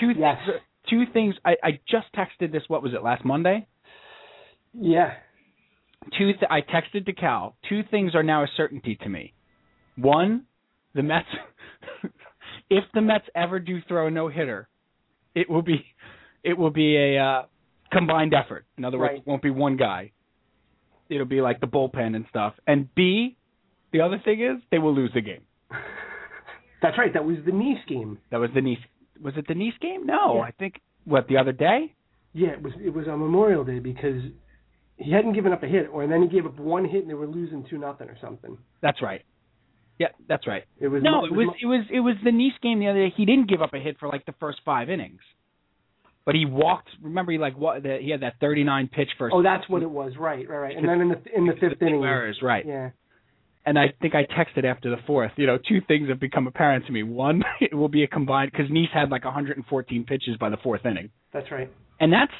Two 0.00 0.10
Yes. 0.18 0.36
things. 0.44 0.58
Two 0.90 1.04
things. 1.12 1.36
I, 1.44 1.54
I 1.62 1.70
just 1.88 2.06
texted 2.12 2.50
this. 2.50 2.64
What 2.66 2.82
was 2.82 2.92
it 2.92 3.04
last 3.04 3.24
Monday? 3.24 3.68
Yeah. 4.74 5.14
Two. 6.18 6.32
Th- 6.32 6.44
I 6.50 6.60
texted 6.60 7.06
to 7.06 7.12
Cal. 7.12 7.56
Two 7.68 7.82
things 7.90 8.14
are 8.14 8.22
now 8.22 8.42
a 8.42 8.46
certainty 8.56 8.96
to 9.02 9.08
me. 9.08 9.34
One, 9.96 10.44
the 10.94 11.02
Mets. 11.02 11.26
if 12.70 12.84
the 12.94 13.00
Mets 13.00 13.24
ever 13.34 13.58
do 13.60 13.78
throw 13.86 14.06
a 14.08 14.10
no 14.10 14.28
hitter, 14.28 14.68
it 15.34 15.48
will 15.48 15.62
be, 15.62 15.84
it 16.42 16.56
will 16.58 16.70
be 16.70 16.96
a 16.96 17.18
uh, 17.22 17.42
combined 17.92 18.34
effort. 18.34 18.66
In 18.78 18.84
other 18.84 18.98
words, 18.98 19.10
Right. 19.12 19.18
it 19.20 19.26
won't 19.26 19.42
be 19.42 19.50
one 19.50 19.76
guy. 19.76 20.12
It'll 21.08 21.26
be 21.26 21.40
like 21.42 21.60
the 21.60 21.66
bullpen 21.66 22.16
and 22.16 22.24
stuff. 22.30 22.54
And 22.66 22.92
B, 22.94 23.36
the 23.92 24.00
other 24.00 24.20
thing 24.24 24.40
is 24.40 24.62
they 24.70 24.78
will 24.78 24.94
lose 24.94 25.10
the 25.14 25.20
game. 25.20 25.42
That's 26.82 26.96
right. 26.98 27.12
That 27.12 27.24
was 27.24 27.36
the 27.44 27.52
Niese 27.52 27.86
game. 27.86 28.18
That 28.30 28.38
was 28.38 28.50
the 28.54 28.60
Niese. 28.60 28.78
Was 29.22 29.34
it 29.36 29.46
the 29.46 29.54
Niese 29.54 29.78
game? 29.80 30.04
No, 30.06 30.36
Yeah. 30.36 30.40
I 30.42 30.50
think 30.52 30.80
what 31.04 31.28
the 31.28 31.36
other 31.36 31.52
day. 31.52 31.94
Yeah, 32.32 32.48
it 32.52 32.62
was. 32.62 32.72
It 32.82 32.90
was 32.94 33.06
on 33.08 33.20
Memorial 33.20 33.62
Day 33.62 33.78
because 33.78 34.22
he 35.02 35.12
hadn't 35.12 35.32
given 35.34 35.52
up 35.52 35.62
a 35.62 35.66
hit, 35.66 35.88
or 35.92 36.02
and 36.02 36.12
then 36.12 36.22
he 36.22 36.28
gave 36.28 36.46
up 36.46 36.58
one 36.58 36.84
hit 36.84 37.02
and 37.02 37.10
they 37.10 37.14
were 37.14 37.26
losing 37.26 37.64
two 37.68 37.78
nothing 37.78 38.08
or 38.08 38.16
something. 38.20 38.58
That's 38.80 39.02
right. 39.02 39.22
Yeah, 39.98 40.08
that's 40.28 40.46
right. 40.46 40.64
It 40.80 40.88
was 40.88 41.02
No, 41.02 41.24
it 41.24 41.32
was 41.32 41.54
it 41.60 41.66
was 41.66 41.84
it 41.90 42.00
was 42.00 42.16
the 42.24 42.30
Niese 42.30 42.60
game 42.62 42.80
the 42.80 42.88
other 42.88 43.08
day. 43.08 43.14
He 43.16 43.24
didn't 43.24 43.48
give 43.48 43.62
up 43.62 43.74
a 43.74 43.78
hit 43.78 43.98
for 44.00 44.08
like 44.08 44.24
the 44.26 44.34
first 44.40 44.60
five 44.64 44.88
innings, 44.90 45.20
but 46.24 46.34
he 46.34 46.44
walked. 46.46 46.88
Remember, 47.02 47.32
he 47.32 47.38
like 47.38 47.56
what? 47.56 47.82
The, 47.82 47.98
he 48.00 48.10
had 48.10 48.22
that 48.22 48.34
39 48.40 48.88
pitch 48.92 49.08
first. 49.18 49.34
Oh, 49.36 49.42
that's 49.42 49.68
what 49.68 49.82
it 49.82 49.90
was. 49.90 50.12
Right, 50.18 50.48
right, 50.48 50.56
right. 50.58 50.76
And 50.76 50.88
then 50.88 51.00
in 51.00 51.08
the 51.08 51.20
in 51.36 51.46
the 51.46 51.52
fifth 51.54 51.80
inning, 51.82 52.02
errors, 52.04 52.38
right? 52.42 52.64
yeah, 52.66 52.90
And 53.66 53.78
I 53.78 53.92
think 54.00 54.14
I 54.14 54.24
texted 54.24 54.64
after 54.64 54.90
the 54.90 55.02
fourth. 55.06 55.32
You 55.36 55.46
know, 55.46 55.58
two 55.58 55.80
things 55.86 56.08
have 56.08 56.18
become 56.20 56.46
apparent 56.46 56.86
to 56.86 56.92
me. 56.92 57.02
One, 57.02 57.42
it 57.60 57.74
will 57.74 57.88
be 57.90 58.02
a 58.02 58.08
combined 58.08 58.50
because 58.50 58.70
Niese 58.70 58.92
had 58.92 59.10
like 59.10 59.24
114 59.24 60.04
pitches 60.04 60.36
by 60.40 60.48
the 60.48 60.56
fourth 60.62 60.84
inning. 60.86 61.10
that's 61.32 61.50
right. 61.52 61.70
And 62.00 62.12
that's 62.12 62.32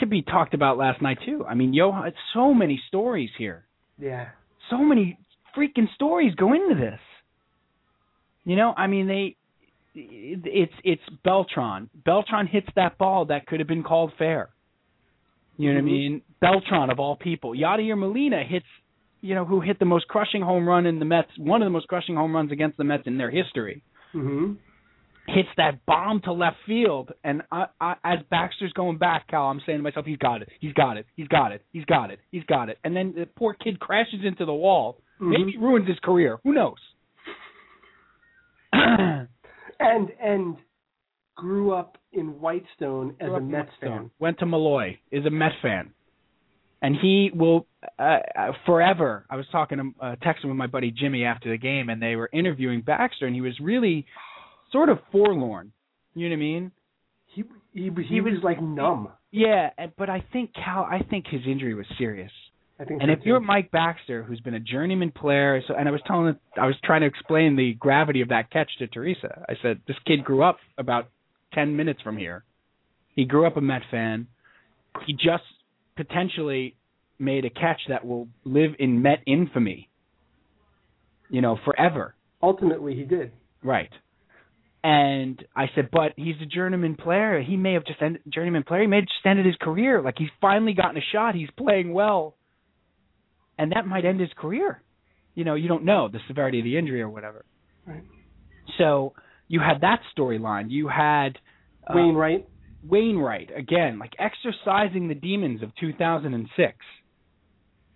to 0.00 0.06
be 0.06 0.22
talked 0.22 0.54
about 0.54 0.78
last 0.78 1.00
night 1.02 1.18
too. 1.24 1.44
I 1.48 1.54
mean, 1.54 1.72
Johan, 1.72 2.08
it's 2.08 2.16
so 2.34 2.52
many 2.54 2.80
stories 2.88 3.30
here. 3.38 3.66
Yeah, 3.98 4.28
So 4.70 4.78
many 4.78 5.18
freaking 5.56 5.92
stories 5.94 6.34
go 6.34 6.52
into 6.54 6.74
this. 6.74 7.00
You 8.44 8.56
know, 8.56 8.72
I 8.76 8.86
mean, 8.86 9.06
they 9.06 9.36
it's 9.94 10.72
it's 10.84 11.02
Beltran. 11.24 11.90
Beltran 12.04 12.46
hits 12.46 12.68
that 12.76 12.96
ball 12.98 13.26
that 13.26 13.46
could 13.46 13.60
have 13.60 13.68
been 13.68 13.82
called 13.82 14.12
fair. 14.18 14.50
You 15.58 15.68
know 15.68 15.74
what 15.74 15.80
I 15.80 15.82
Mhm. 15.82 15.92
mean? 15.92 16.22
Beltran 16.40 16.90
of 16.90 16.98
all 17.00 17.16
people. 17.16 17.52
Yadier 17.52 17.98
Molina 17.98 18.42
hits, 18.44 18.66
you 19.20 19.34
know, 19.34 19.44
who 19.44 19.60
hit 19.60 19.78
the 19.78 19.84
most 19.84 20.08
crushing 20.08 20.40
home 20.42 20.66
run 20.66 20.86
in 20.86 20.98
the 20.98 21.04
Mets, 21.04 21.36
one 21.36 21.60
of 21.60 21.66
the 21.66 21.70
most 21.70 21.88
crushing 21.88 22.16
home 22.16 22.34
runs 22.34 22.50
against 22.52 22.78
the 22.78 22.84
Mets 22.84 23.06
in 23.06 23.18
their 23.18 23.30
history 23.30 23.82
hmm 24.12 24.54
hits 25.28 25.48
that 25.56 25.84
bomb 25.86 26.20
to 26.22 26.32
left 26.32 26.56
field, 26.66 27.12
and 27.22 27.42
I, 27.52 27.66
I, 27.80 27.94
as 28.04 28.18
Baxter's 28.30 28.72
going 28.72 28.98
back, 28.98 29.28
Cal, 29.28 29.46
I'm 29.46 29.60
saying 29.64 29.78
to 29.78 29.82
myself, 29.82 30.06
he's 30.06 30.18
got 30.18 30.42
it, 30.42 30.48
he's 30.60 30.72
got 30.72 30.96
it, 30.96 31.06
he's 31.14 31.28
got 31.28 31.52
it, 31.52 31.62
he's 31.72 31.84
got 31.84 32.10
it, 32.10 32.18
he's 32.32 32.44
got 32.44 32.68
it, 32.68 32.78
and 32.82 32.96
then 32.96 33.14
the 33.16 33.26
poor 33.26 33.54
kid 33.54 33.78
crashes 33.78 34.20
into 34.24 34.44
the 34.44 34.54
wall, 34.54 34.98
Mm-hmm. 35.20 35.30
maybe 35.32 35.58
ruins 35.58 35.86
his 35.86 35.98
career, 35.98 36.38
who 36.44 36.54
knows? 36.54 36.78
and 38.72 39.28
and 39.78 40.56
grew 41.36 41.72
up 41.72 41.98
in 42.12 42.40
Whitestone 42.40 43.16
as 43.20 43.28
a 43.30 43.40
Mets 43.40 43.70
fan. 43.80 44.10
Went 44.18 44.38
to 44.38 44.46
Malloy, 44.46 44.98
is 45.10 45.26
a 45.26 45.30
Met 45.30 45.52
fan, 45.62 45.90
and 46.82 46.96
he 47.00 47.30
will 47.34 47.66
uh, 47.98 48.18
uh, 48.38 48.52
forever. 48.66 49.26
I 49.28 49.36
was 49.36 49.46
talking 49.52 49.78
to 49.78 50.04
uh, 50.06 50.16
texting 50.24 50.46
with 50.46 50.56
my 50.56 50.66
buddy 50.66 50.90
Jimmy 50.90 51.24
after 51.24 51.50
the 51.50 51.58
game, 51.58 51.88
and 51.88 52.00
they 52.00 52.16
were 52.16 52.30
interviewing 52.32 52.80
Baxter, 52.82 53.26
and 53.26 53.34
he 53.34 53.40
was 53.40 53.58
really 53.60 54.06
sort 54.72 54.88
of 54.88 54.98
forlorn. 55.12 55.72
You 56.14 56.28
know 56.28 56.34
what 56.34 56.38
I 56.38 56.40
mean? 56.40 56.72
He 57.26 57.44
he 57.72 57.90
was 57.90 58.04
He 58.08 58.14
he 58.14 58.20
was- 58.20 58.34
was 58.34 58.42
like 58.42 58.60
numb. 58.60 59.08
Yeah, 59.30 59.70
and- 59.78 59.92
but 59.96 60.10
I 60.10 60.20
think 60.32 60.52
Cal, 60.54 60.84
I 60.84 61.00
think 61.02 61.26
his 61.28 61.46
injury 61.46 61.74
was 61.74 61.86
serious. 61.98 62.32
I 62.80 62.84
think. 62.84 63.02
And 63.02 63.08
so 63.10 63.12
if 63.12 63.24
you're. 63.26 63.40
Mike 63.40 63.70
Baxter, 63.70 64.22
who's 64.24 64.40
been 64.40 64.54
a 64.54 64.60
journeyman 64.60 65.10
player, 65.12 65.62
so 65.68 65.74
and 65.74 65.86
I 65.86 65.92
was 65.92 66.00
telling, 66.06 66.34
I 66.56 66.66
was 66.66 66.76
trying 66.82 67.02
to 67.02 67.06
explain 67.06 67.54
the 67.54 67.74
gravity 67.74 68.22
of 68.22 68.28
that 68.28 68.50
catch 68.50 68.70
to 68.78 68.86
Teresa. 68.88 69.44
I 69.48 69.54
said 69.62 69.80
this 69.86 69.98
kid 70.06 70.24
grew 70.24 70.42
up 70.42 70.58
about 70.78 71.08
ten 71.52 71.76
minutes 71.76 72.00
from 72.02 72.16
here. 72.16 72.44
He 73.14 73.24
grew 73.26 73.46
up 73.46 73.56
a 73.56 73.60
Met 73.60 73.82
fan. 73.90 74.26
He 75.06 75.12
just 75.12 75.44
potentially 75.96 76.74
made 77.18 77.44
a 77.44 77.50
catch 77.50 77.80
that 77.88 78.04
will 78.04 78.28
live 78.44 78.72
in 78.78 79.02
Met 79.02 79.22
infamy. 79.26 79.88
You 81.28 81.42
know, 81.42 81.56
forever. 81.64 82.14
ultimately 82.42 82.94
he 82.96 83.04
did. 83.04 83.30
Right. 83.62 83.90
And 84.82 85.44
I 85.54 85.66
said, 85.74 85.90
but 85.92 86.12
he's 86.16 86.36
a 86.42 86.46
journeyman 86.46 86.96
player. 86.96 87.42
He 87.42 87.56
may 87.56 87.74
have 87.74 87.84
just 87.84 88.00
ended 88.00 88.22
journeyman 88.32 88.62
player. 88.62 88.82
He 88.82 88.86
may 88.86 88.96
have 88.96 89.04
just 89.04 89.26
ended 89.26 89.44
his 89.44 89.56
career. 89.60 90.00
Like 90.00 90.14
he's 90.16 90.30
finally 90.40 90.72
gotten 90.72 90.96
a 90.96 91.04
shot. 91.12 91.34
He's 91.34 91.50
playing 91.58 91.92
well, 91.92 92.34
and 93.58 93.72
that 93.72 93.86
might 93.86 94.06
end 94.06 94.20
his 94.20 94.30
career. 94.36 94.82
You 95.34 95.44
know, 95.44 95.54
you 95.54 95.68
don't 95.68 95.84
know 95.84 96.08
the 96.08 96.18
severity 96.28 96.60
of 96.60 96.64
the 96.64 96.78
injury 96.78 97.02
or 97.02 97.10
whatever. 97.10 97.44
Right. 97.86 98.02
So 98.78 99.12
you 99.48 99.60
had 99.60 99.82
that 99.82 100.00
storyline. 100.16 100.70
You 100.70 100.88
had 100.88 101.38
uh, 101.86 101.92
Wainwright. 101.94 102.48
Wainwright 102.82 103.50
again, 103.54 103.98
like 103.98 104.12
exercising 104.18 105.08
the 105.08 105.14
demons 105.14 105.62
of 105.62 105.70
2006. 105.78 106.74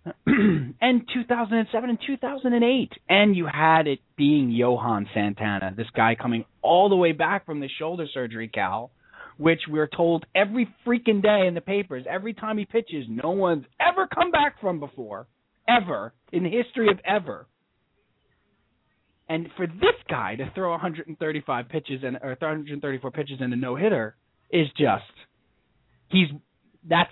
and 0.26 1.02
2007 1.12 1.90
and 1.90 1.98
2008 2.06 2.92
and 3.08 3.36
you 3.36 3.46
had 3.46 3.86
it 3.86 4.00
being 4.16 4.50
Johan 4.50 5.06
Santana 5.14 5.72
this 5.76 5.86
guy 5.96 6.14
coming 6.14 6.44
all 6.62 6.88
the 6.88 6.96
way 6.96 7.12
back 7.12 7.46
from 7.46 7.60
the 7.60 7.68
shoulder 7.78 8.06
surgery 8.12 8.48
Cal 8.48 8.90
which 9.38 9.60
we're 9.68 9.88
told 9.88 10.24
every 10.34 10.68
freaking 10.86 11.22
day 11.22 11.46
in 11.46 11.54
the 11.54 11.60
papers 11.60 12.04
every 12.08 12.34
time 12.34 12.58
he 12.58 12.64
pitches 12.64 13.06
no 13.08 13.30
one's 13.30 13.64
ever 13.80 14.06
come 14.06 14.30
back 14.30 14.60
from 14.60 14.78
before 14.78 15.26
ever 15.68 16.12
in 16.32 16.42
the 16.42 16.50
history 16.50 16.88
of 16.88 16.98
ever. 17.04 17.46
And 19.28 19.48
for 19.56 19.66
this 19.66 19.96
guy 20.08 20.36
to 20.36 20.50
throw 20.54 20.70
135 20.72 21.68
pitches 21.68 22.02
and 22.04 22.16
or 22.22 22.36
134 22.38 23.10
pitches 23.10 23.38
and 23.40 23.52
a 23.52 23.56
no 23.56 23.74
hitter 23.74 24.16
is 24.50 24.66
just 24.78 25.04
he's 26.08 26.28
that's 26.88 27.10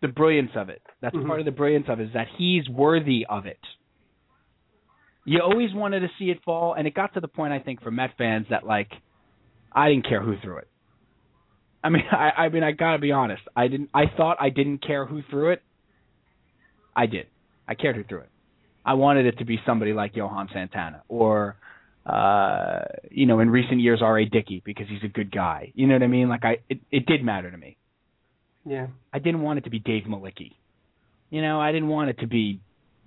the 0.00 0.08
brilliance 0.08 0.50
of 0.54 0.68
it. 0.68 0.82
That's 1.00 1.14
Mhm. 1.16 1.26
part 1.26 1.40
of 1.40 1.44
the 1.46 1.52
brilliance 1.52 1.88
of 1.88 2.00
it 2.00 2.04
is 2.04 2.12
that 2.14 2.28
he's 2.36 2.68
worthy 2.68 3.26
of 3.28 3.46
it. 3.46 3.60
You 5.24 5.40
always 5.40 5.74
wanted 5.74 6.00
to 6.00 6.10
see 6.18 6.30
it 6.30 6.42
fall, 6.44 6.74
and 6.74 6.86
it 6.86 6.94
got 6.94 7.14
to 7.14 7.20
the 7.20 7.28
point 7.28 7.52
I 7.52 7.58
think 7.58 7.82
for 7.82 7.90
Met 7.90 8.12
fans 8.16 8.46
that 8.50 8.64
like 8.64 8.92
I 9.72 9.88
didn't 9.90 10.06
care 10.08 10.22
who 10.22 10.36
threw 10.36 10.58
it. 10.58 10.68
I 11.82 11.88
mean, 11.88 12.04
I, 12.10 12.30
I 12.44 12.48
mean, 12.48 12.62
I 12.62 12.72
gotta 12.72 12.98
be 12.98 13.12
honest. 13.12 13.42
I 13.54 13.68
didn't. 13.68 13.90
I 13.92 14.06
thought 14.16 14.36
I 14.40 14.50
didn't 14.50 14.78
care 14.78 15.04
who 15.04 15.22
threw 15.22 15.50
it. 15.50 15.62
I 16.94 17.06
did. 17.06 17.26
I 17.68 17.74
cared 17.74 17.96
who 17.96 18.04
threw 18.04 18.20
it. 18.20 18.30
I 18.84 18.94
wanted 18.94 19.26
it 19.26 19.38
to 19.38 19.44
be 19.44 19.58
somebody 19.66 19.92
like 19.92 20.14
Johan 20.14 20.48
Santana 20.52 21.02
or, 21.08 21.56
uh, 22.06 22.82
you 23.10 23.26
know, 23.26 23.40
in 23.40 23.50
recent 23.50 23.80
years 23.80 24.00
R. 24.00 24.18
A. 24.20 24.24
Dickey 24.24 24.62
because 24.64 24.86
he's 24.88 25.02
a 25.02 25.08
good 25.08 25.32
guy. 25.32 25.72
You 25.74 25.88
know 25.88 25.94
what 25.94 26.04
I 26.04 26.06
mean? 26.06 26.28
Like 26.28 26.44
I, 26.44 26.58
it, 26.68 26.78
it 26.92 27.04
did 27.06 27.24
matter 27.24 27.50
to 27.50 27.56
me. 27.56 27.76
Yeah. 28.66 28.88
I 29.12 29.18
didn't 29.18 29.42
want 29.42 29.58
it 29.58 29.62
to 29.62 29.70
be 29.70 29.78
Dave 29.78 30.04
Mlicki. 30.04 30.52
You 31.30 31.40
know, 31.40 31.60
I 31.60 31.72
didn't 31.72 31.88
want 31.88 32.10
it 32.10 32.18
to 32.20 32.26
be, 32.26 32.60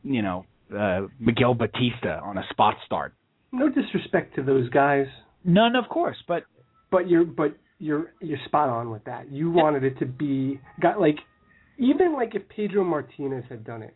you 0.04 0.22
know, 0.22 0.46
uh, 0.76 1.08
Miguel 1.20 1.54
Batista 1.54 2.22
on 2.24 2.38
a 2.38 2.44
spot 2.50 2.76
start. 2.86 3.14
No 3.52 3.70
disrespect 3.70 4.36
to 4.36 4.44
those 4.44 4.70
guys, 4.70 5.08
None, 5.44 5.76
of 5.76 5.88
course, 5.90 6.18
but 6.28 6.44
but 6.92 7.10
you're 7.10 7.26
but 7.26 7.56
you're 7.80 8.12
you're 8.22 8.40
spot 8.46 8.70
on 8.70 8.92
with 8.92 9.04
that. 9.06 9.32
You 9.32 9.52
wanted 9.52 9.84
it 9.84 9.98
to 10.00 10.06
be 10.06 10.60
got 10.82 11.00
like 11.00 11.18
even 11.78 12.14
like 12.14 12.36
if 12.36 12.48
Pedro 12.50 12.84
Martinez 12.84 13.46
had 13.50 13.64
done 13.64 13.84
it, 13.84 13.96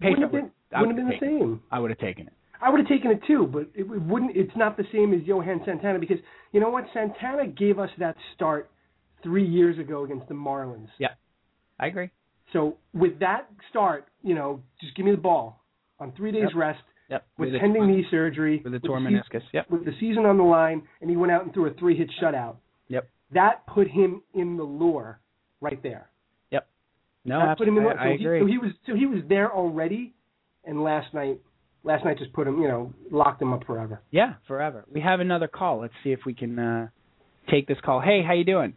Pedro 0.00 0.28
wouldn't 0.28 0.32
have 0.32 0.32
been, 0.32 0.50
I 0.76 0.80
wouldn't 0.80 0.98
have 0.98 1.20
been 1.20 1.30
the 1.30 1.40
same. 1.40 1.60
I 1.70 1.80
would 1.80 1.90
have 1.90 1.98
taken 1.98 2.26
it. 2.26 2.32
I 2.62 2.70
would 2.70 2.80
have 2.80 2.88
taken 2.88 3.10
it 3.10 3.20
too, 3.26 3.48
but 3.52 3.68
it 3.74 3.82
wouldn't. 3.82 4.36
It's 4.36 4.56
not 4.56 4.76
the 4.76 4.84
same 4.92 5.12
as 5.12 5.20
Johan 5.26 5.60
Santana 5.64 5.98
because 5.98 6.18
you 6.52 6.60
know 6.60 6.70
what? 6.70 6.84
Santana 6.94 7.46
gave 7.46 7.78
us 7.78 7.90
that 7.98 8.16
start 8.34 8.70
three 9.24 9.46
years 9.46 9.78
ago 9.78 10.04
against 10.04 10.28
the 10.28 10.34
Marlins. 10.34 10.88
Yeah, 10.98 11.08
I 11.80 11.88
agree. 11.88 12.10
So 12.52 12.76
with 12.92 13.18
that 13.18 13.48
start, 13.70 14.06
you 14.22 14.34
know, 14.36 14.62
just 14.80 14.94
give 14.96 15.04
me 15.06 15.10
the 15.12 15.16
ball 15.16 15.64
on 15.98 16.12
three 16.12 16.30
days 16.30 16.44
Yep. 16.50 16.54
rest 16.54 16.82
Yep. 17.08 17.26
with 17.38 17.52
with 17.52 17.60
pending 17.60 17.86
knee 17.88 18.06
surgery, 18.10 18.60
with 18.62 18.72
the 18.72 18.78
torn 18.80 19.02
meniscus. 19.04 19.42
Yep. 19.52 19.70
with 19.70 19.84
the 19.84 19.92
season 19.98 20.24
on 20.26 20.36
the 20.36 20.44
line, 20.44 20.82
and 21.00 21.10
he 21.10 21.16
went 21.16 21.32
out 21.32 21.42
and 21.44 21.52
threw 21.52 21.66
a 21.66 21.74
three-hit 21.74 22.08
shutout. 22.22 22.56
Yep. 22.88 23.08
That 23.32 23.66
put 23.66 23.88
him 23.88 24.22
in 24.34 24.56
the 24.56 24.62
lure 24.62 25.18
right 25.60 25.82
there. 25.82 26.08
Yep. 26.50 26.68
No, 27.24 27.40
that 27.40 27.58
put 27.58 27.66
him 27.68 27.78
in. 27.78 27.84
absolutely. 27.86 28.04
the 28.04 28.08
I, 28.08 28.12
I 28.12 28.16
so, 28.16 28.18
he, 28.18 28.24
agree. 28.24 28.40
so 28.40 28.46
he 28.46 28.58
was 28.58 28.70
so 28.86 28.94
he 28.94 29.06
was 29.06 29.22
there 29.28 29.52
already, 29.52 30.14
and 30.64 30.82
last 30.82 31.12
night, 31.14 31.40
last 31.82 32.04
night 32.04 32.18
just 32.18 32.32
put 32.32 32.46
him, 32.46 32.60
you 32.62 32.68
know, 32.68 32.92
locked 33.10 33.42
him 33.42 33.52
up 33.52 33.64
forever. 33.64 34.00
Yeah, 34.10 34.34
forever. 34.46 34.84
We 34.92 35.00
have 35.00 35.20
another 35.20 35.48
call. 35.48 35.80
Let's 35.80 35.94
see 36.04 36.12
if 36.12 36.20
we 36.24 36.34
can 36.34 36.58
uh 36.58 36.88
take 37.50 37.66
this 37.66 37.78
call. 37.84 38.00
Hey, 38.00 38.22
how 38.26 38.32
you 38.34 38.44
doing? 38.44 38.74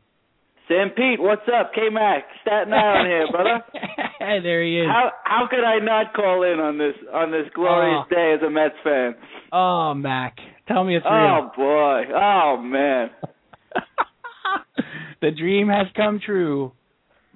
SanPete, 0.70 1.20
what's 1.20 1.48
up? 1.48 1.72
K 1.74 1.90
Mac, 1.90 2.24
Staten 2.42 2.74
Island 2.74 3.08
here, 3.08 3.28
brother. 3.32 3.64
hey, 4.20 4.40
there 4.44 4.62
he 4.64 4.80
is. 4.82 4.88
How 4.88 5.12
how 5.24 5.48
could 5.50 5.64
I 5.64 5.80
not 5.80 6.14
call 6.14 6.44
in 6.44 6.60
on 6.60 6.78
this 6.78 6.94
on 7.14 7.32
this 7.32 7.46
glorious 7.56 8.06
Oh. 8.06 8.14
day 8.14 8.34
as 8.36 8.42
a 8.46 8.50
Mets 8.50 8.76
fan? 8.84 9.16
Oh, 9.54 9.94
Mac, 9.94 10.36
tell 10.68 10.84
me 10.84 10.98
it's 10.98 11.06
Oh 11.10 11.50
boy. 11.56 12.04
Oh 12.14 12.58
man. 12.62 13.12
the 15.22 15.32
dream 15.32 15.70
has 15.70 15.88
come 15.96 16.20
true. 16.24 16.74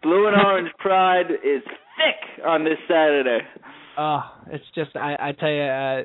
Blue 0.04 0.28
and 0.28 0.36
orange 0.36 0.72
pride 0.80 1.32
is 1.32 1.62
thick 1.64 2.46
on 2.46 2.66
this 2.66 2.78
Saturday. 2.88 3.40
Oh, 3.98 4.22
it's 4.48 4.66
just 4.76 4.96
I, 4.96 5.16
I 5.20 5.32
tell 5.34 5.50
you, 5.52 5.62
uh, 5.62 5.66
uh, 5.66 6.02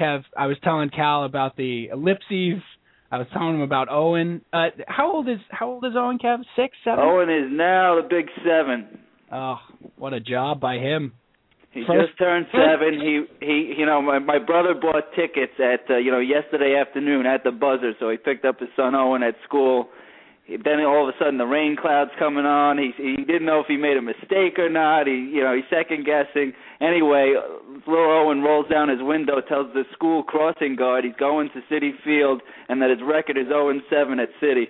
Kev. 0.00 0.24
I 0.36 0.46
was 0.46 0.56
telling 0.64 0.88
Cal 0.90 1.24
about 1.24 1.56
the 1.56 1.88
ellipses. 1.92 2.62
I 3.10 3.18
was 3.18 3.26
telling 3.32 3.54
him 3.54 3.60
about 3.62 3.88
Owen. 3.90 4.42
Uh, 4.52 4.66
how 4.86 5.10
old 5.12 5.28
is 5.28 5.38
how 5.50 5.68
old 5.70 5.84
is 5.84 5.92
Owen? 5.96 6.18
Kev, 6.18 6.40
six, 6.56 6.76
seven. 6.84 7.00
Owen 7.00 7.30
is 7.30 7.50
now 7.50 7.96
the 8.00 8.06
big 8.08 8.26
seven. 8.44 8.98
Oh, 9.32 9.56
what 9.96 10.12
a 10.12 10.20
job 10.20 10.60
by 10.60 10.76
him. 10.76 11.12
He 11.70 11.84
First- 11.86 12.08
just 12.08 12.18
turned 12.18 12.46
seven. 12.52 12.94
He 13.00 13.24
he 13.44 13.74
you 13.78 13.86
know 13.86 14.00
my 14.02 14.18
my 14.18 14.38
brother 14.38 14.74
bought 14.74 15.04
tickets 15.14 15.52
at 15.58 15.88
uh, 15.90 15.96
you 15.96 16.10
know 16.10 16.18
yesterday 16.18 16.76
afternoon 16.76 17.26
at 17.26 17.44
the 17.44 17.50
buzzer, 17.50 17.92
so 17.98 18.10
he 18.10 18.16
picked 18.16 18.44
up 18.44 18.60
his 18.60 18.68
son 18.76 18.94
Owen 18.94 19.22
at 19.22 19.34
school. 19.44 19.88
He- 20.48 20.56
Then 20.56 20.80
all 20.80 21.06
of 21.08 21.14
a 21.14 21.18
sudden 21.18 21.36
the 21.38 21.46
rain 21.46 21.76
clouds 21.76 22.10
coming 22.18 22.46
on. 22.46 22.78
He 22.78 22.90
he 22.96 23.16
didn't 23.16 23.44
know 23.44 23.60
if 23.60 23.66
he 23.68 23.76
made 23.76 23.96
a 23.96 24.02
mistake 24.02 24.58
or 24.58 24.68
not. 24.68 25.06
He 25.06 25.12
you 25.14 25.44
know 25.44 25.54
he's 25.54 25.68
second 25.70 26.04
guessing. 26.04 26.52
Anyway, 26.80 27.34
little 27.86 28.10
Owen 28.10 28.40
rolls 28.42 28.66
down 28.68 28.88
his 28.88 29.02
window, 29.02 29.40
tells 29.40 29.72
the 29.74 29.84
school 29.92 30.22
crossing 30.22 30.74
guard 30.74 31.04
he's 31.04 31.14
going 31.20 31.50
to 31.50 31.60
Citi 31.72 31.92
Field 32.02 32.40
and 32.68 32.80
that 32.82 32.88
his 32.90 33.00
record 33.04 33.36
is 33.36 33.46
0 33.48 33.68
and 33.70 33.82
7 33.90 34.18
at 34.20 34.30
Citi. 34.42 34.66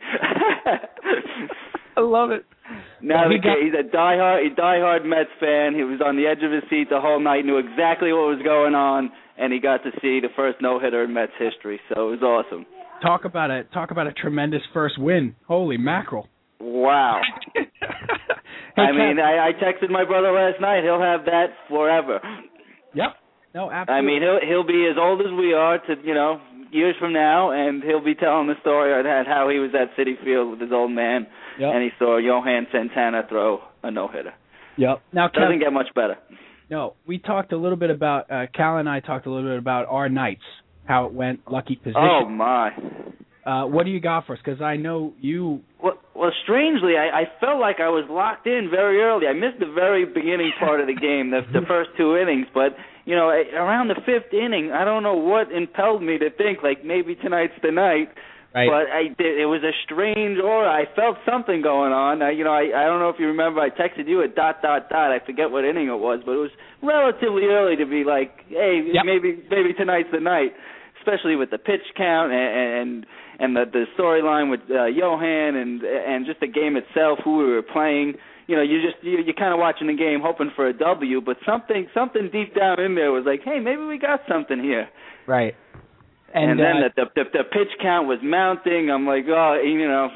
I 1.96 2.00
love 2.00 2.30
it. 2.30 2.44
Now 3.00 3.22
Well, 3.22 3.30
he 3.30 3.36
the 3.38 3.42
got- 3.42 3.56
kid, 3.58 3.64
he's 3.64 3.74
a 3.74 3.82
diehard, 3.96 4.46
a 4.46 4.50
diehard 4.54 5.04
Mets 5.04 5.30
fan. 5.40 5.74
He 5.74 5.82
was 5.84 6.00
on 6.04 6.16
the 6.16 6.26
edge 6.26 6.42
of 6.42 6.52
his 6.52 6.62
seat 6.70 6.88
the 6.90 7.00
whole 7.00 7.18
night, 7.20 7.44
knew 7.44 7.58
exactly 7.58 8.12
what 8.12 8.28
was 8.28 8.42
going 8.44 8.74
on, 8.74 9.10
and 9.36 9.52
he 9.52 9.58
got 9.58 9.82
to 9.84 9.90
see 10.00 10.20
the 10.20 10.28
first 10.36 10.60
no 10.60 10.78
hitter 10.78 11.02
in 11.04 11.12
Mets 11.12 11.32
history. 11.38 11.80
So 11.88 12.08
it 12.12 12.20
was 12.20 12.22
awesome. 12.22 12.66
Talk 13.02 13.24
about 13.24 13.50
a 13.50 13.64
talk 13.72 13.90
about 13.90 14.06
a 14.06 14.12
tremendous 14.12 14.62
first 14.72 14.98
win. 14.98 15.36
Holy 15.46 15.76
mackerel! 15.76 16.28
Wow. 16.60 17.20
Hey, 18.76 18.84
I 18.84 18.92
mean, 18.92 19.18
I, 19.18 19.48
I 19.48 19.52
texted 19.54 19.90
my 19.90 20.04
brother 20.04 20.30
last 20.30 20.60
night. 20.60 20.84
He'll 20.84 21.00
have 21.00 21.24
that 21.24 21.46
forever. 21.68 22.20
yep. 22.94 23.16
No, 23.52 23.72
absolutely. 23.72 23.94
I 23.94 24.06
mean, 24.06 24.22
he'll 24.22 24.38
he'll 24.48 24.66
be 24.66 24.86
as 24.88 24.96
old 24.96 25.20
as 25.20 25.32
we 25.36 25.52
are 25.52 25.78
to 25.78 25.94
you 26.04 26.14
know 26.14 26.40
years 26.70 26.94
from 27.00 27.12
now, 27.12 27.50
and 27.50 27.82
he'll 27.82 28.04
be 28.04 28.14
telling 28.14 28.46
the 28.46 28.54
story 28.60 28.96
of 28.96 29.04
that 29.04 29.26
how 29.26 29.48
he 29.48 29.58
was 29.58 29.70
at 29.74 29.96
Citi 29.96 30.14
Field 30.22 30.50
with 30.52 30.60
his 30.60 30.70
old 30.70 30.92
man, 30.92 31.26
Yep. 31.58 31.74
and 31.74 31.82
he 31.82 31.88
saw 31.98 32.18
Johan 32.18 32.68
Santana 32.70 33.26
throw 33.28 33.62
a 33.82 33.90
no 33.90 34.06
hitter. 34.06 34.32
Yep. 34.76 35.02
Now, 35.12 35.26
Kev, 35.26 35.40
Doesn't 35.42 35.58
get 35.58 35.72
much 35.72 35.88
better. 35.96 36.16
no, 36.70 36.94
we 37.04 37.18
talked 37.18 37.52
a 37.52 37.56
little 37.56 37.78
bit 37.78 37.90
about 37.90 38.30
uh, 38.30 38.46
Cal 38.54 38.76
and 38.78 38.88
I 38.88 39.00
talked 39.00 39.26
a 39.26 39.30
little 39.30 39.50
bit 39.50 39.58
about 39.58 39.86
our 39.88 40.08
nights, 40.08 40.44
how 40.88 41.04
it 41.06 41.12
went, 41.12 41.40
lucky 41.50 41.76
position. 41.76 42.00
Oh 42.00 42.28
my. 42.28 42.70
Uh, 43.46 43.66
what 43.66 43.84
do 43.84 43.90
you 43.90 44.00
got 44.00 44.26
for 44.26 44.32
us? 44.34 44.40
Because 44.44 44.60
I 44.60 44.76
know 44.76 45.14
you. 45.20 45.60
Well, 45.82 45.94
well, 46.14 46.32
strangely, 46.42 46.94
I, 46.96 47.20
I 47.20 47.24
felt 47.40 47.60
like 47.60 47.76
I 47.80 47.88
was 47.88 48.04
locked 48.10 48.46
in 48.46 48.68
very 48.70 49.00
early. 49.00 49.26
I 49.26 49.32
missed 49.32 49.60
the 49.60 49.72
very 49.72 50.04
beginning 50.04 50.52
part 50.58 50.80
of 50.80 50.86
the 50.86 50.94
game, 50.94 51.30
the, 51.30 51.40
the 51.52 51.64
first 51.68 51.90
two 51.96 52.16
innings. 52.16 52.46
But 52.52 52.76
you 53.04 53.14
know, 53.16 53.28
around 53.28 53.88
the 53.88 54.00
fifth 54.04 54.32
inning, 54.34 54.72
I 54.72 54.84
don't 54.84 55.02
know 55.02 55.14
what 55.16 55.52
impelled 55.52 56.02
me 56.02 56.18
to 56.18 56.28
think 56.30 56.62
like 56.62 56.84
maybe 56.84 57.14
tonight's 57.14 57.54
the 57.62 57.70
night. 57.70 58.08
Right. 58.54 58.68
But 58.68 58.88
I 58.88 59.12
did, 59.12 59.38
it 59.40 59.44
was 59.44 59.60
a 59.62 59.72
strange 59.84 60.40
aura. 60.40 60.68
I 60.72 60.84
felt 60.96 61.16
something 61.28 61.60
going 61.60 61.92
on. 61.92 62.22
I, 62.22 62.32
you 62.32 62.44
know, 62.44 62.52
I 62.52 62.68
I 62.72 62.84
don't 62.88 62.98
know 62.98 63.10
if 63.10 63.16
you 63.20 63.26
remember. 63.28 63.60
I 63.60 63.68
texted 63.68 64.08
you 64.08 64.24
at 64.24 64.34
dot 64.34 64.60
dot 64.62 64.88
dot. 64.88 65.12
I 65.12 65.20
forget 65.24 65.50
what 65.50 65.64
inning 65.64 65.88
it 65.88 66.00
was, 66.00 66.20
but 66.24 66.32
it 66.32 66.42
was 66.48 66.50
relatively 66.82 67.44
early 67.44 67.76
to 67.76 67.84
be 67.86 68.04
like, 68.04 68.32
hey, 68.48 68.80
Yep. 68.92 69.04
maybe 69.04 69.40
maybe 69.48 69.72
tonight's 69.76 70.08
the 70.12 70.20
night. 70.20 70.52
Especially 70.98 71.36
with 71.36 71.50
the 71.50 71.58
pitch 71.58 71.82
count 71.96 72.32
and 72.32 72.80
and 72.80 73.06
and 73.38 73.56
the 73.56 73.64
the 73.70 73.84
storyline 73.98 74.50
with 74.50 74.60
uh, 74.70 74.86
Johan 74.86 75.56
and 75.56 75.82
and 75.82 76.26
just 76.26 76.40
the 76.40 76.46
game 76.46 76.76
itself, 76.76 77.18
who 77.24 77.38
we 77.38 77.44
were 77.44 77.62
playing. 77.62 78.14
You 78.46 78.56
know, 78.56 78.62
you 78.62 78.80
just 78.82 79.02
you, 79.04 79.18
you're 79.24 79.34
kind 79.34 79.52
of 79.52 79.60
watching 79.60 79.86
the 79.86 79.96
game, 79.96 80.20
hoping 80.22 80.50
for 80.56 80.68
a 80.68 80.72
W, 80.72 81.20
but 81.20 81.36
something 81.46 81.88
something 81.94 82.30
deep 82.32 82.54
down 82.54 82.80
in 82.80 82.94
there 82.94 83.12
was 83.12 83.24
like, 83.26 83.40
hey, 83.44 83.60
maybe 83.60 83.82
we 83.82 83.98
got 83.98 84.20
something 84.28 84.62
here. 84.62 84.88
right. 85.26 85.54
And, 86.34 86.50
And, 86.50 86.60
then 86.60 86.76
uh, 86.84 86.88
the, 86.94 87.04
the 87.14 87.24
the 87.38 87.44
pitch 87.44 87.72
count 87.80 88.06
was 88.06 88.18
mounting. 88.22 88.90
I'm 88.90 89.06
like, 89.06 89.24
oh, 89.28 89.60
you 89.64 89.88
know, 89.88 90.10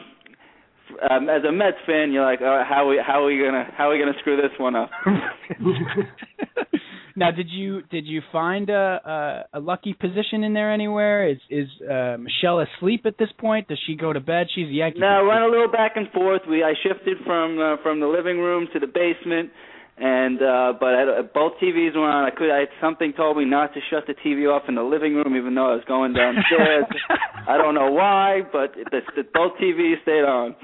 um, 1.10 1.28
as 1.28 1.42
a 1.44 1.52
Mets 1.52 1.78
fan, 1.86 2.12
you're 2.12 2.24
like, 2.24 2.40
oh, 2.42 2.64
how 2.68 2.88
we 2.88 3.00
how 3.04 3.22
are 3.22 3.26
we 3.26 3.38
gonna 3.38 3.66
how 3.76 3.88
are 3.88 3.92
we 3.92 3.98
gonna 3.98 4.18
screw 4.20 4.36
this 4.36 4.52
one 4.58 4.76
up? 4.76 4.90
now, 7.16 7.30
did 7.30 7.48
you 7.50 7.82
did 7.82 8.06
you 8.06 8.22
find 8.30 8.70
a, 8.70 9.46
a 9.52 9.58
a 9.58 9.60
lucky 9.60 9.92
position 9.92 10.44
in 10.44 10.54
there 10.54 10.72
anywhere? 10.72 11.28
Is 11.28 11.38
is 11.50 11.68
uh, 11.82 12.16
Michelle 12.18 12.60
asleep 12.60 13.06
at 13.06 13.18
this 13.18 13.30
point? 13.38 13.68
Does 13.68 13.78
she 13.86 13.96
go 13.96 14.12
to 14.12 14.20
bed? 14.20 14.46
She's 14.54 14.68
a 14.68 14.72
Yankee. 14.72 15.00
No, 15.00 15.06
I 15.06 15.22
went 15.22 15.42
a 15.42 15.48
little 15.48 15.70
back 15.70 15.92
and 15.96 16.10
forth. 16.12 16.42
We 16.48 16.62
I 16.62 16.74
shifted 16.82 17.18
from 17.24 17.58
uh, 17.58 17.76
from 17.82 18.00
the 18.00 18.06
living 18.06 18.38
room 18.38 18.68
to 18.72 18.78
the 18.78 18.86
basement, 18.86 19.50
and 19.98 20.40
uh, 20.40 20.72
but 20.78 20.94
I, 20.94 21.22
both 21.22 21.52
TVs 21.62 21.94
were 21.94 22.08
on. 22.08 22.24
I 22.24 22.30
could 22.30 22.50
I 22.50 22.60
had 22.60 22.74
something 22.80 23.12
told 23.16 23.36
me 23.36 23.44
not 23.44 23.74
to 23.74 23.80
shut 23.90 24.04
the 24.06 24.14
TV 24.14 24.50
off 24.50 24.62
in 24.68 24.74
the 24.74 24.82
living 24.82 25.14
room, 25.14 25.36
even 25.36 25.54
though 25.54 25.72
I 25.72 25.74
was 25.74 25.84
going 25.86 26.14
downstairs. 26.14 26.86
I 27.48 27.56
don't 27.58 27.74
know 27.74 27.90
why, 27.90 28.42
but 28.52 28.74
the, 28.74 29.00
the, 29.16 29.22
both 29.34 29.52
TVs 29.60 30.02
stayed 30.02 30.24
on. 30.24 30.54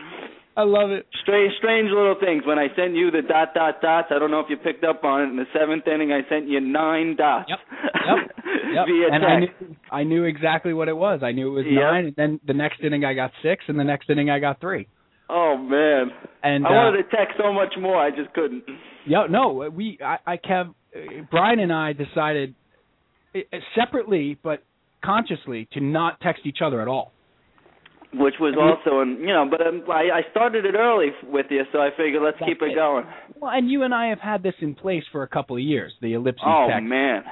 I 0.59 0.64
love 0.64 0.90
it. 0.90 1.06
Strange, 1.22 1.52
strange 1.59 1.88
little 1.88 2.16
things. 2.18 2.42
When 2.44 2.59
I 2.59 2.66
sent 2.74 2.96
you 2.96 3.12
the 3.12 3.22
dot 3.22 3.54
dot 3.54 3.80
dots, 3.80 4.09
I 4.11 4.18
don't 4.18 4.32
know 4.32 4.40
if 4.40 4.46
you 4.50 4.56
picked 4.56 4.82
up 4.82 5.04
on 5.04 5.22
it. 5.22 5.24
In 5.26 5.36
the 5.36 5.44
seventh 5.56 5.86
inning, 5.86 6.11
I 6.12 6.28
sent 6.28 6.48
you 6.48 6.59
nine 6.59 7.14
dots. 7.16 7.48
Yep. 7.48 7.59
Yep. 7.94 8.34
Yep. 8.68 8.86
Via 8.86 9.14
and 9.14 9.24
I 9.24 9.38
knew 9.40 9.76
I 9.90 10.02
knew 10.02 10.24
exactly 10.24 10.74
what 10.74 10.88
it 10.88 10.96
was. 10.96 11.20
I 11.22 11.32
knew 11.32 11.48
it 11.48 11.64
was 11.64 11.64
Yep. 11.66 11.80
nine, 11.80 12.04
and 12.06 12.16
then 12.16 12.40
the 12.46 12.52
next 12.52 12.80
inning 12.82 13.04
I 13.04 13.14
got 13.14 13.30
six, 13.42 13.64
and 13.68 13.78
the 13.78 13.84
next 13.84 14.11
inning 14.11 14.30
I 14.30 14.40
got 14.40 14.61
three. 14.61 14.88
Oh 15.30 15.56
man, 15.56 16.11
And 16.42 16.66
I 16.66 16.70
uh, 16.70 16.72
wanted 16.72 17.02
to 17.04 17.16
text 17.16 17.36
so 17.38 17.52
much 17.52 17.74
more, 17.78 17.96
I 17.96 18.11
just 18.11 18.32
couldn't. 18.34 18.64
Yeah, 19.06 19.26
no, 19.30 19.70
we 19.74 19.98
I, 20.04 20.18
I 20.26 20.36
Kev, 20.38 20.68
uh, 20.68 21.00
Brian 21.30 21.61
and 21.61 21.72
I 21.72 21.92
decided 21.92 22.54
eh, 23.34 23.40
separately 23.74 24.38
but 24.42 24.62
consciously 25.04 25.68
to 25.72 25.80
not 25.80 26.20
text 26.20 26.42
each 26.44 26.59
other 26.62 26.80
at 26.82 26.88
all. 26.88 27.12
Which 28.14 28.34
was 28.40 28.54
also 28.59 29.00
in 29.00 29.18
you 29.20 29.26
know 29.34 29.46
but 29.50 29.61
um, 29.66 29.82
I, 29.88 30.11
I 30.11 30.30
started 30.30 30.64
it 30.64 30.74
early 30.74 31.09
with 31.24 31.46
you 31.50 31.62
so 31.72 31.78
i 31.78 31.90
figured 31.96 32.22
let's 32.22 32.38
That's 32.40 32.48
keep 32.50 32.62
it 32.62 32.70
it. 32.72 32.74
going 32.74 33.04
Well, 33.40 33.50
and 33.52 33.70
you 33.70 33.82
and 33.82 33.92
I 33.94 34.06
have 34.09 34.18
had 34.20 34.42
this 34.42 34.54
in 34.61 34.74
place 34.74 35.04
for 35.12 35.22
a 35.22 35.28
couple 35.28 35.56
of 35.56 35.62
years, 35.62 35.92
the 36.00 36.14
ellipses 36.14 36.42
oh 36.46 36.68
text. 36.70 36.84
man 36.88 37.22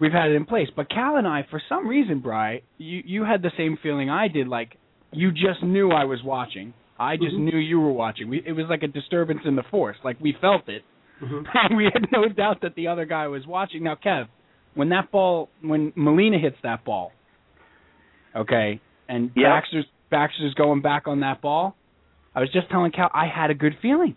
We've 0.00 0.10
had 0.12 0.30
it 0.32 0.34
in 0.34 0.46
place. 0.46 0.66
But 0.74 0.90
Cal 0.90 1.14
and 1.16 1.28
I, 1.28 1.46
for 1.48 1.62
some 1.68 1.86
reason, 1.86 2.18
Bry, 2.20 2.62
you 2.76 3.02
you 3.04 3.24
had 3.24 3.40
the 3.42 3.52
same 3.56 3.78
feeling 3.80 4.10
I 4.10 4.26
did. 4.26 4.48
Like 4.48 4.76
you 5.12 5.30
just 5.30 5.62
knew 5.62 5.90
I 5.92 6.04
was 6.04 6.18
watching. 6.24 6.74
I 6.98 7.16
just 7.16 7.36
Mhm. 7.36 7.44
knew 7.52 7.58
you 7.58 7.78
were 7.80 7.92
watching. 7.92 8.28
We, 8.28 8.42
it 8.44 8.50
was 8.52 8.66
like 8.68 8.82
a 8.82 8.88
disturbance 8.88 9.42
in 9.44 9.54
the 9.54 9.62
force. 9.70 9.96
Like 10.02 10.16
we 10.20 10.32
felt 10.40 10.68
it. 10.68 10.82
Mhm. 11.22 11.44
And 11.54 11.76
we 11.76 11.84
had 11.84 12.06
no 12.10 12.28
doubt 12.28 12.62
that 12.62 12.74
the 12.74 12.88
other 12.88 13.04
guy 13.04 13.28
was 13.28 13.46
watching. 13.46 13.84
Now, 13.84 13.94
Kev, 13.94 14.26
when 14.74 14.88
that 14.88 15.12
ball, 15.12 15.50
when 15.60 15.92
Molina 15.94 16.38
hits 16.38 16.56
that 16.64 16.84
ball, 16.84 17.12
okay, 18.34 18.80
and 19.08 19.30
Yeah. 19.36 19.50
Baxter's 19.60 19.86
Baxter's 20.12 20.54
going 20.54 20.82
back 20.82 21.08
on 21.08 21.20
that 21.20 21.40
ball, 21.40 21.74
I 22.34 22.40
was 22.40 22.50
just 22.52 22.70
telling 22.70 22.92
Cal 22.92 23.10
I 23.12 23.26
had 23.26 23.50
a 23.50 23.54
good 23.54 23.76
feeling. 23.82 24.14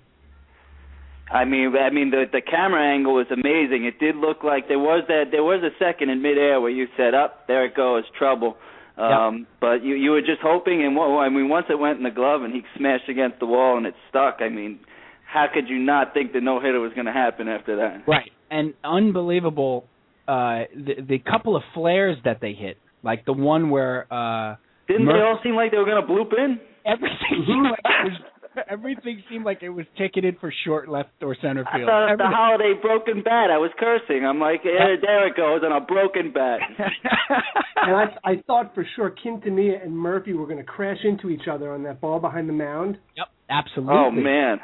I 1.32 1.44
mean, 1.46 1.74
I 1.76 1.90
mean 1.90 2.12
the 2.12 2.26
the 2.32 2.42
camera 2.42 2.84
angle 2.94 3.16
was 3.16 3.26
amazing. 3.32 3.86
It 3.86 3.98
did 4.00 4.16
look 4.16 4.44
like 4.44 4.68
there 4.68 4.78
was 4.78 5.04
that 5.08 5.32
there 5.32 5.44
was 5.44 5.64
a 5.64 5.74
second 5.84 6.10
in 6.12 6.22
midair 6.22 6.62
where 6.62 6.70
you 6.70 6.86
said, 6.96 7.16
"Up 7.16 7.48
there 7.48 7.66
it 7.66 7.76
goes, 7.76 8.04
trouble." 8.18 8.58
Um, 8.98 9.48
But 9.60 9.84
you 9.84 9.96
you 9.96 10.12
were 10.12 10.22
just 10.22 10.42
hoping, 10.42 10.86
and 10.86 10.96
what 10.96 11.08
I 11.26 11.30
mean, 11.30 11.50
once 11.50 11.66
it 11.70 11.80
went 11.80 11.98
in 11.98 12.04
the 12.04 12.12
glove 12.12 12.44
and 12.44 12.54
he 12.54 12.62
smashed 12.78 13.10
against 13.10 13.40
the 13.40 13.48
wall 13.48 13.76
and 13.78 13.86
it 13.88 13.96
stuck. 14.10 14.38
I 14.40 14.50
mean, 14.50 14.80
how 15.26 15.48
could 15.54 15.68
you 15.68 15.80
not 15.80 16.14
think 16.14 16.32
the 16.32 16.42
no 16.42 16.60
hitter 16.60 16.80
was 16.80 16.94
going 16.94 17.08
to 17.08 17.12
happen 17.12 17.48
after 17.48 17.78
that? 17.78 18.08
Right. 18.08 18.32
And 18.52 18.74
unbelievable 18.84 19.86
uh 20.28 20.64
the 20.74 20.96
the 21.08 21.20
couple 21.20 21.56
of 21.56 21.64
flares 21.74 22.18
that 22.24 22.40
they 22.42 22.54
hit. 22.54 22.78
Like 23.04 23.26
the 23.26 23.34
one 23.34 23.70
where 23.70 24.08
uh 24.12 24.56
Didn't 24.88 25.08
they 25.08 25.22
all 25.22 25.40
seem 25.44 25.56
like 25.56 25.72
they 25.72 25.78
were 25.78 25.86
going 25.86 26.02
to 26.02 26.08
bloop 26.08 26.34
in? 26.38 26.60
everything 26.86 27.44
seemed 27.48 27.64
like 27.64 27.80
it 27.84 28.06
was 28.06 28.22
everything 28.70 29.22
seemed 29.30 29.44
like 29.44 29.64
it 29.64 29.70
was 29.70 29.86
ticketed 29.98 30.38
for 30.40 30.54
short 30.64 30.88
left 30.88 31.10
or 31.22 31.36
center 31.42 31.66
field. 31.66 31.68
I 31.74 31.78
field. 31.78 31.90
thought 31.90 32.12
of 32.12 32.18
the 32.20 32.28
Holliday 32.28 32.74
broken 32.82 33.22
bat. 33.24 33.52
I 33.52 33.58
was 33.58 33.72
cursing. 33.78 34.26
I'm 34.26 34.40
like, 34.40 34.62
eh, 34.64 34.96
there 35.02 35.28
it 35.28 35.36
goes 35.36 35.62
on 35.66 35.72
a 35.72 35.82
broken 35.82 36.32
bat. 36.32 36.60
And 37.78 37.96
I 37.96 38.32
I 38.32 38.42
thought 38.48 38.74
for 38.74 38.88
sure 38.96 39.14
Quintanilla 39.24 39.84
and 39.84 39.96
Murphy 39.96 40.34
were 40.34 40.46
going 40.46 40.58
to 40.58 40.64
crash 40.64 40.98
into 41.04 41.30
each 41.30 41.48
other 41.52 41.72
on 41.72 41.84
that 41.84 42.02
ball 42.02 42.20
behind 42.20 42.50
the 42.50 42.54
mound. 42.54 42.98
Yep, 43.16 43.28
absolutely. 43.50 43.94
oh 43.96 44.10
man. 44.10 44.58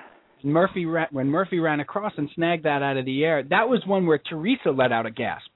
Murphy 0.43 0.85
ran, 0.85 1.07
when 1.11 1.27
Murphy 1.27 1.59
ran 1.59 1.81
across 1.81 2.13
and 2.17 2.29
snagged 2.33 2.65
that 2.65 2.81
out 2.81 2.97
of 2.97 3.05
the 3.05 3.23
air. 3.23 3.43
That 3.43 3.69
was 3.69 3.83
one 3.85 4.07
where 4.07 4.17
Teresa 4.17 4.71
let 4.71 4.91
out 4.91 5.05
a 5.05 5.11
gasp. 5.11 5.51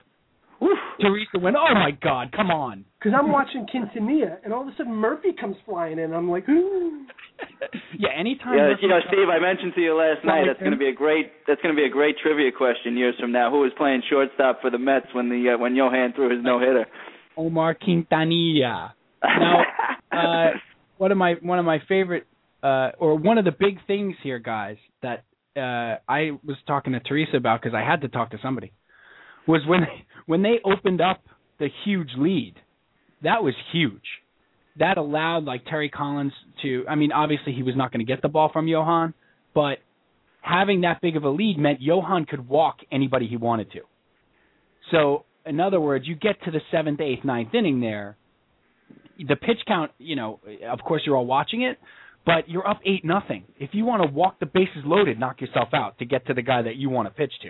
Whew. 0.59 0.75
Teresa 1.01 1.39
went, 1.39 1.55
"Oh 1.57 1.73
my 1.73 1.91
God, 1.91 2.31
come 2.31 2.49
on!" 2.49 2.85
Because 2.99 3.13
I'm 3.17 3.31
watching 3.31 3.67
Quintanilla, 3.67 4.37
and 4.43 4.53
all 4.53 4.61
of 4.61 4.67
a 4.67 4.75
sudden 4.77 4.93
Murphy 4.93 5.33
comes 5.33 5.55
flying 5.65 5.99
in. 5.99 6.13
I'm 6.13 6.29
like, 6.29 6.47
Ooh. 6.49 7.05
yeah, 7.99 8.09
anytime. 8.17 8.57
Yeah, 8.57 8.69
Murphy 8.69 8.83
you 8.83 8.87
know, 8.87 8.99
comes- 9.01 9.13
Steve, 9.13 9.29
I 9.29 9.39
mentioned 9.39 9.73
to 9.75 9.81
you 9.81 9.95
last 9.95 10.25
night 10.25 10.45
that's 10.47 10.59
going 10.59 10.71
to 10.71 10.77
be 10.77 10.87
a 10.87 10.93
great 10.93 11.31
that's 11.47 11.61
going 11.61 11.75
to 11.75 11.79
be 11.79 11.85
a 11.85 11.89
great 11.89 12.15
trivia 12.21 12.51
question 12.51 12.97
years 12.97 13.15
from 13.19 13.31
now. 13.31 13.51
Who 13.51 13.59
was 13.59 13.71
playing 13.77 14.03
shortstop 14.09 14.61
for 14.61 14.69
the 14.69 14.79
Mets 14.79 15.07
when 15.13 15.29
the 15.29 15.55
uh, 15.55 15.57
when 15.57 15.75
Johan 15.75 16.13
threw 16.15 16.29
his 16.35 16.43
no 16.43 16.59
hitter? 16.59 16.85
Omar 17.37 17.75
Quintanilla. 17.75 18.91
Now, 19.23 19.63
uh, 20.11 20.51
one 20.97 21.11
of 21.11 21.17
my 21.17 21.35
one 21.41 21.59
of 21.59 21.65
my 21.65 21.79
favorite 21.87 22.25
uh, 22.63 22.91
or 22.97 23.15
one 23.15 23.37
of 23.37 23.45
the 23.45 23.51
big 23.51 23.77
things 23.85 24.15
here, 24.23 24.39
guys, 24.39 24.77
that 25.03 25.25
uh, 25.57 25.99
I 26.09 26.31
was 26.43 26.57
talking 26.65 26.93
to 26.93 26.99
Teresa 27.01 27.37
about 27.37 27.61
because 27.61 27.75
I 27.75 27.81
had 27.87 28.01
to 28.01 28.07
talk 28.07 28.31
to 28.31 28.37
somebody 28.41 28.71
was 29.47 29.61
when 29.67 29.81
when 30.25 30.41
they 30.41 30.59
opened 30.63 31.01
up 31.01 31.21
the 31.59 31.69
huge 31.83 32.09
lead. 32.17 32.55
That 33.23 33.43
was 33.43 33.53
huge. 33.71 34.03
That 34.77 34.97
allowed 34.97 35.45
like 35.45 35.65
Terry 35.65 35.89
Collins 35.89 36.33
to. 36.61 36.85
I 36.89 36.95
mean, 36.95 37.11
obviously 37.11 37.53
he 37.53 37.63
was 37.63 37.75
not 37.75 37.91
going 37.91 38.05
to 38.05 38.11
get 38.11 38.21
the 38.21 38.27
ball 38.27 38.49
from 38.51 38.67
Johan, 38.67 39.13
but 39.53 39.77
having 40.41 40.81
that 40.81 41.01
big 41.01 41.15
of 41.15 41.23
a 41.23 41.29
lead 41.29 41.57
meant 41.57 41.81
Johan 41.81 42.25
could 42.25 42.47
walk 42.47 42.77
anybody 42.91 43.27
he 43.27 43.37
wanted 43.37 43.71
to. 43.71 43.81
So, 44.91 45.25
in 45.45 45.59
other 45.59 45.79
words, 45.79 46.07
you 46.07 46.15
get 46.15 46.43
to 46.43 46.51
the 46.51 46.59
seventh, 46.71 47.01
eighth, 47.01 47.23
ninth 47.23 47.53
inning 47.53 47.79
there. 47.79 48.17
The 49.17 49.35
pitch 49.35 49.59
count, 49.65 49.91
you 49.97 50.15
know, 50.15 50.39
of 50.69 50.79
course 50.79 51.03
you're 51.05 51.15
all 51.15 51.25
watching 51.25 51.63
it, 51.63 51.79
but 52.25 52.49
you're 52.49 52.67
up 52.67 52.79
eight 52.85 53.05
nothing. 53.05 53.45
If 53.59 53.69
you 53.73 53.85
want 53.85 54.03
to 54.03 54.13
walk 54.13 54.39
the 54.39 54.45
bases 54.45 54.83
loaded, 54.83 55.19
knock 55.19 55.41
yourself 55.41 55.69
out 55.73 55.97
to 55.99 56.05
get 56.05 56.27
to 56.27 56.33
the 56.33 56.41
guy 56.41 56.61
that 56.63 56.75
you 56.75 56.89
want 56.89 57.07
to 57.07 57.13
pitch 57.13 57.31
to. 57.43 57.49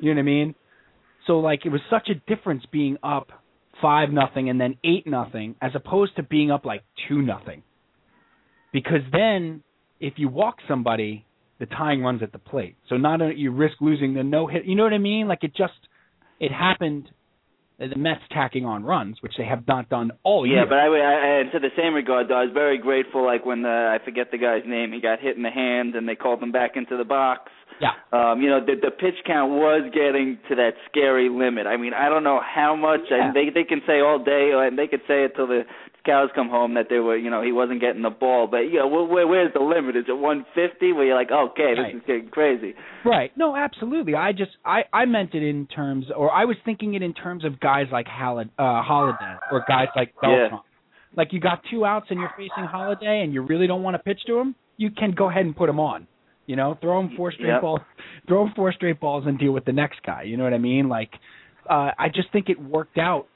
You 0.00 0.10
know 0.14 0.16
what 0.16 0.22
I 0.22 0.22
mean? 0.22 0.54
So 1.26 1.38
like 1.40 1.64
it 1.64 1.70
was 1.70 1.80
such 1.90 2.08
a 2.08 2.14
difference 2.34 2.64
being 2.70 2.96
up 3.02 3.28
five 3.82 4.10
nothing 4.10 4.48
and 4.50 4.60
then 4.60 4.76
eight 4.84 5.06
nothing 5.06 5.56
as 5.60 5.72
opposed 5.74 6.16
to 6.16 6.22
being 6.22 6.50
up 6.50 6.64
like 6.64 6.82
two 7.08 7.22
nothing. 7.22 7.62
Because 8.72 9.00
then 9.12 9.62
if 10.00 10.14
you 10.16 10.28
walk 10.28 10.56
somebody, 10.68 11.24
the 11.60 11.66
tying 11.66 12.02
runs 12.02 12.22
at 12.22 12.32
the 12.32 12.38
plate. 12.38 12.76
So 12.88 12.96
not 12.96 13.22
only 13.22 13.36
you 13.36 13.50
risk 13.52 13.76
losing 13.80 14.14
the 14.14 14.22
no 14.24 14.46
hit. 14.46 14.64
You 14.64 14.74
know 14.74 14.82
what 14.82 14.92
I 14.92 14.98
mean? 14.98 15.28
Like 15.28 15.44
it 15.44 15.54
just 15.56 15.72
it 16.40 16.50
happened. 16.52 17.10
uh, 17.80 17.86
The 17.88 17.96
Mets 17.96 18.20
tacking 18.30 18.64
on 18.64 18.84
runs, 18.84 19.16
which 19.22 19.34
they 19.38 19.44
have 19.44 19.66
not 19.66 19.88
done 19.88 20.10
all 20.24 20.46
year. 20.46 20.58
Yeah, 20.58 20.64
but 20.68 20.78
I, 20.78 20.86
I, 20.86 21.40
and 21.40 21.52
to 21.52 21.58
the 21.60 21.70
same 21.76 21.94
regard, 21.94 22.28
though, 22.28 22.36
I 22.36 22.44
was 22.44 22.52
very 22.52 22.78
grateful. 22.78 23.24
Like 23.24 23.46
when 23.46 23.62
the 23.62 23.96
I 23.98 24.04
forget 24.04 24.30
the 24.30 24.38
guy's 24.38 24.62
name, 24.66 24.92
he 24.92 25.00
got 25.00 25.20
hit 25.20 25.36
in 25.36 25.42
the 25.42 25.50
hand, 25.50 25.94
and 25.94 26.08
they 26.08 26.16
called 26.16 26.42
him 26.42 26.52
back 26.52 26.72
into 26.76 26.96
the 26.96 27.04
box. 27.04 27.50
Yeah, 27.80 27.90
Um, 28.12 28.40
you 28.40 28.48
know, 28.48 28.60
the 28.64 28.74
the 28.80 28.90
pitch 28.92 29.16
count 29.26 29.50
was 29.52 29.90
getting 29.92 30.38
to 30.48 30.54
that 30.56 30.74
scary 30.88 31.28
limit. 31.28 31.66
I 31.66 31.76
mean, 31.76 31.92
I 31.92 32.08
don't 32.08 32.22
know 32.22 32.40
how 32.40 32.76
much. 32.76 33.00
Yeah. 33.10 33.26
And 33.26 33.34
they 33.36 33.50
they 33.50 33.64
can 33.64 33.82
say 33.86 34.00
all 34.00 34.18
day, 34.22 34.52
and 34.54 34.78
they 34.78 34.86
could 34.86 35.02
say 35.08 35.24
it 35.24 35.32
till 35.34 35.48
the 35.48 35.62
cows 36.06 36.28
come 36.34 36.48
home 36.50 36.74
that 36.74 36.86
they 36.90 36.98
were, 36.98 37.16
you 37.16 37.30
know, 37.30 37.40
he 37.42 37.50
wasn't 37.50 37.80
getting 37.80 38.02
the 38.02 38.10
ball. 38.10 38.46
But 38.46 38.70
you 38.70 38.78
know, 38.78 38.86
where, 38.86 39.04
where 39.04 39.26
where's 39.26 39.52
the 39.54 39.60
limit? 39.60 39.96
Is 39.96 40.04
it 40.06 40.12
150? 40.16 40.92
Where 40.92 41.04
you're 41.04 41.16
like, 41.16 41.32
okay, 41.32 41.74
this 41.74 41.78
Right. 41.82 41.94
is 41.96 42.02
getting 42.06 42.28
crazy. 42.28 42.74
Right. 43.04 43.32
No, 43.36 43.56
absolutely. 43.56 44.14
I 44.14 44.30
just 44.32 44.52
I 44.64 44.84
I 44.92 45.04
meant 45.06 45.34
it 45.34 45.42
in 45.42 45.66
terms, 45.66 46.06
or 46.14 46.30
I 46.30 46.44
was 46.44 46.56
thinking 46.64 46.94
it 46.94 47.02
in 47.02 47.12
terms 47.12 47.44
of 47.44 47.58
guys 47.58 47.86
like 47.90 48.06
Holliday, 48.06 48.50
uh, 48.58 48.82
Holliday 48.82 49.34
or 49.50 49.64
guys 49.66 49.88
like 49.96 50.14
Beltran. 50.20 50.50
Yeah. 50.52 50.58
Like 51.16 51.32
you 51.32 51.40
got 51.40 51.62
two 51.70 51.84
outs 51.84 52.06
and 52.10 52.20
you're 52.20 52.32
facing 52.36 52.64
Holliday, 52.70 53.22
and 53.24 53.34
you 53.34 53.42
really 53.42 53.66
don't 53.66 53.82
want 53.82 53.94
to 53.96 54.02
pitch 54.02 54.20
to 54.26 54.38
him. 54.38 54.54
You 54.76 54.90
can 54.90 55.10
go 55.12 55.28
ahead 55.28 55.44
and 55.44 55.56
put 55.56 55.68
him 55.68 55.80
on. 55.80 56.06
You 56.46 56.56
know, 56.56 56.76
throw 56.80 57.00
him 57.00 57.10
four 57.16 57.32
straight 57.32 57.48
Yep. 57.48 57.62
balls, 57.62 57.80
throw 58.28 58.46
him 58.46 58.52
four 58.54 58.72
straight 58.72 59.00
balls, 59.00 59.24
and 59.26 59.38
deal 59.38 59.52
with 59.52 59.64
the 59.64 59.72
next 59.72 60.02
guy. 60.02 60.22
You 60.24 60.36
know 60.36 60.44
what 60.44 60.52
I 60.54 60.58
mean? 60.58 60.88
Like, 60.88 61.10
uh, 61.68 61.90
I 61.98 62.08
just 62.14 62.30
think 62.32 62.48
it 62.50 62.60
worked 62.60 62.98
out 62.98 63.26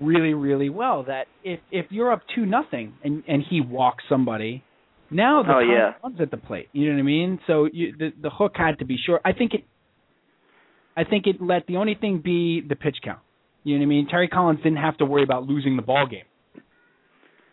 really, 0.00 0.34
really 0.34 0.68
well. 0.68 1.04
That 1.04 1.26
if 1.44 1.60
if 1.70 1.86
you're 1.90 2.10
up 2.12 2.22
two 2.34 2.44
nothing 2.46 2.94
and 3.04 3.22
and 3.28 3.42
he 3.48 3.60
walks 3.60 4.04
somebody, 4.08 4.64
now 5.10 5.42
the 5.42 5.54
Oh, 5.54 5.58
yeah. 5.60 5.92
runs 6.02 6.20
at 6.20 6.30
the 6.32 6.36
plate. 6.36 6.68
You 6.72 6.88
know 6.88 6.94
what 6.94 7.00
I 7.00 7.04
mean? 7.04 7.38
So 7.46 7.68
you, 7.72 7.94
the 7.96 8.12
the 8.20 8.30
hook 8.30 8.52
had 8.56 8.78
to 8.80 8.84
be 8.84 8.96
short. 9.04 9.22
I 9.24 9.32
think 9.32 9.54
it. 9.54 9.64
I 10.96 11.04
think 11.04 11.26
it 11.26 11.36
let 11.40 11.66
the 11.66 11.76
only 11.76 11.94
thing 11.94 12.18
be 12.24 12.62
the 12.66 12.74
pitch 12.74 12.96
count. 13.04 13.20
You 13.64 13.74
know 13.74 13.80
what 13.80 13.86
I 13.86 13.88
mean? 13.88 14.08
Terry 14.08 14.28
Collins 14.28 14.60
didn't 14.62 14.78
have 14.78 14.96
to 14.98 15.04
worry 15.04 15.22
about 15.22 15.44
losing 15.44 15.76
the 15.76 15.82
ball 15.82 16.06
game. 16.06 16.24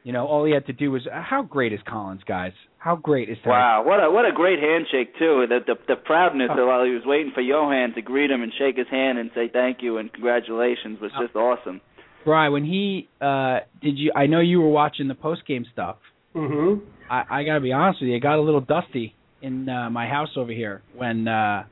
You 0.04 0.14
know, 0.14 0.26
all 0.28 0.46
he 0.46 0.54
had 0.54 0.66
to 0.68 0.74
do 0.74 0.92
was 0.92 1.02
how 1.12 1.44
great 1.44 1.74
is 1.74 1.80
Collins, 1.88 2.22
guys? 2.28 2.52
How 2.84 2.98
great 2.98 3.30
is 3.30 3.38
Terry? 3.44 3.56
Wow, 3.56 3.84
what 3.86 4.04
a 4.04 4.12
what 4.12 4.26
a 4.26 4.34
great 4.34 4.60
handshake 4.60 5.14
too. 5.18 5.46
The 5.48 5.60
the, 5.66 5.76
the 5.88 5.96
proudness 5.96 6.50
Oh. 6.52 6.68
while 6.68 6.84
he 6.84 6.92
was 6.92 7.04
waiting 7.06 7.32
for 7.34 7.40
Johan 7.40 7.94
to 7.96 8.02
greet 8.02 8.30
him 8.30 8.42
and 8.44 8.52
shake 8.60 8.76
his 8.78 8.88
hand 8.92 9.18
and 9.18 9.32
say 9.34 9.48
thank 9.52 9.78
you 9.82 9.98
and 10.00 10.12
congratulations 10.12 11.00
was 11.00 11.12
Oh. 11.18 11.24
just 11.24 11.36
awesome. 11.36 11.80
Brian, 12.26 12.52
when 12.52 12.66
he 12.66 13.08
uh 13.22 13.60
did 13.82 13.98
you 13.98 14.12
I 14.16 14.26
know 14.28 14.42
you 14.42 14.60
were 14.60 14.70
watching 14.70 15.08
the 15.08 15.16
post 15.16 15.46
game 15.48 15.66
stuff. 15.72 15.96
hmm 16.34 16.76
I, 17.10 17.24
I 17.30 17.44
gotta 17.46 17.62
be 17.62 17.72
honest 17.72 18.02
with 18.02 18.10
you, 18.10 18.16
it 18.18 18.20
got 18.20 18.38
a 18.38 18.42
little 18.42 18.62
dusty 18.62 19.16
in 19.42 19.68
uh, 19.70 19.90
my 19.90 20.08
house 20.08 20.30
over 20.36 20.52
here 20.52 20.82
when 20.96 21.26
uh 21.28 21.64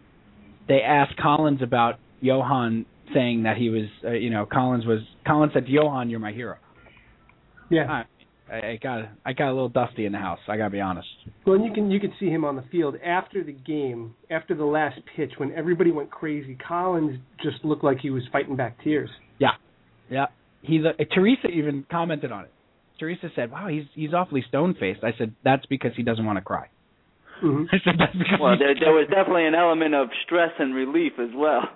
they 0.70 0.82
asked 0.82 1.18
Collins 1.18 1.62
about 1.62 1.96
Johan 2.22 2.86
saying 3.14 3.44
that 3.44 3.58
he 3.58 3.70
was 3.70 3.88
uh, 4.06 4.12
you 4.12 4.30
know, 4.30 4.46
Collins 4.46 4.86
was 4.86 5.00
Collins 5.28 5.52
said 5.54 5.66
to 5.66 5.72
Johan, 5.72 6.10
You're 6.10 6.20
my 6.22 6.32
hero. 6.32 6.56
Yeah. 7.70 8.04
I, 8.52 8.56
I 8.56 8.80
got 8.82 9.10
I 9.26 9.34
got 9.34 9.48
a 9.48 9.54
little 9.54 9.70
dusty 9.70 10.06
in 10.06 10.12
the 10.12 10.18
house, 10.18 10.40
I 10.48 10.58
gotta 10.58 10.70
be 10.70 10.82
honest. 10.82 11.08
Well, 11.46 11.56
and 11.56 11.66
you 11.66 11.72
can 11.72 11.90
you 11.90 12.00
could 12.00 12.12
see 12.20 12.28
him 12.28 12.44
on 12.44 12.56
the 12.56 12.64
field 12.72 12.96
after 13.04 13.44
the 13.44 13.54
game, 13.54 14.16
after 14.30 14.54
the 14.56 14.66
last 14.66 15.00
pitch, 15.16 15.32
when 15.38 15.52
everybody 15.54 15.92
went 15.92 16.12
crazy. 16.12 16.58
Collins 16.68 17.20
just 17.42 17.64
looked 17.64 17.84
like 17.84 18.00
he 18.00 18.10
was 18.10 18.24
fighting 18.32 18.56
back 18.56 18.84
tears. 18.84 19.10
Yeah, 19.40 19.52
yeah. 20.10 20.26
He 20.62 20.80
uh, 20.80 21.04
Teresa 21.14 21.48
even 21.48 21.86
commented 21.90 22.32
on 22.32 22.46
it. 22.46 22.52
Teresa 23.00 23.30
said, 23.36 23.52
"Wow, 23.52 23.68
he's 23.68 23.86
he's 23.96 24.14
awfully 24.14 24.44
stone 24.48 24.76
faced." 24.80 25.04
I 25.04 25.14
said, 25.18 25.34
"That's 25.44 25.66
because 25.68 25.92
he 25.96 26.04
doesn't 26.04 26.26
want 26.26 26.38
to 26.38 26.44
cry." 26.44 26.68
Hmm 27.42 27.64
I 27.72 27.78
said, 27.84 27.96
"That's 27.98 28.14
because." 28.14 28.40
Well, 28.40 28.58
there 28.58 28.76
there 28.80 28.94
was 28.94 29.08
definitely 29.10 29.46
an 29.48 29.56
element 29.56 29.96
of 29.96 30.10
stress 30.26 30.52
and 30.60 30.74
relief 30.74 31.14
as 31.20 31.30
well. 31.36 31.64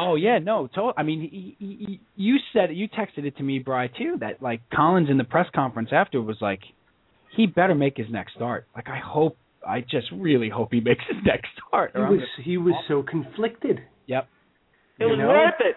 Oh 0.00 0.14
yeah, 0.14 0.38
no, 0.38 0.68
to- 0.74 0.92
I 0.96 1.02
mean, 1.02 1.20
he, 1.20 1.56
he, 1.58 1.84
he, 1.84 2.00
you 2.14 2.36
said 2.52 2.68
you 2.72 2.88
texted 2.88 3.24
it 3.24 3.36
to 3.38 3.42
me, 3.42 3.58
Bry, 3.58 3.88
too. 3.88 4.16
That 4.20 4.40
like 4.40 4.60
Collins 4.72 5.10
in 5.10 5.18
the 5.18 5.24
press 5.24 5.48
conference 5.52 5.88
after 5.90 6.22
was 6.22 6.36
like, 6.40 6.60
he 7.36 7.46
better 7.46 7.74
make 7.74 7.96
his 7.96 8.06
next 8.08 8.34
start. 8.34 8.68
Like 8.76 8.88
I 8.88 9.00
hope, 9.04 9.36
I 9.66 9.80
just 9.80 10.06
really 10.12 10.48
hope 10.48 10.68
he 10.70 10.78
makes 10.80 11.02
his 11.08 11.16
next 11.26 11.48
start. 11.66 11.90
He 11.94 12.00
was 12.00 12.20
he 12.44 12.58
was 12.58 12.74
so 12.86 13.02
conflicted. 13.02 13.80
Yep. 14.06 14.28
it 15.00 15.04
was 15.06 15.18
know? 15.18 15.28
worth 15.28 15.54
it. 15.60 15.76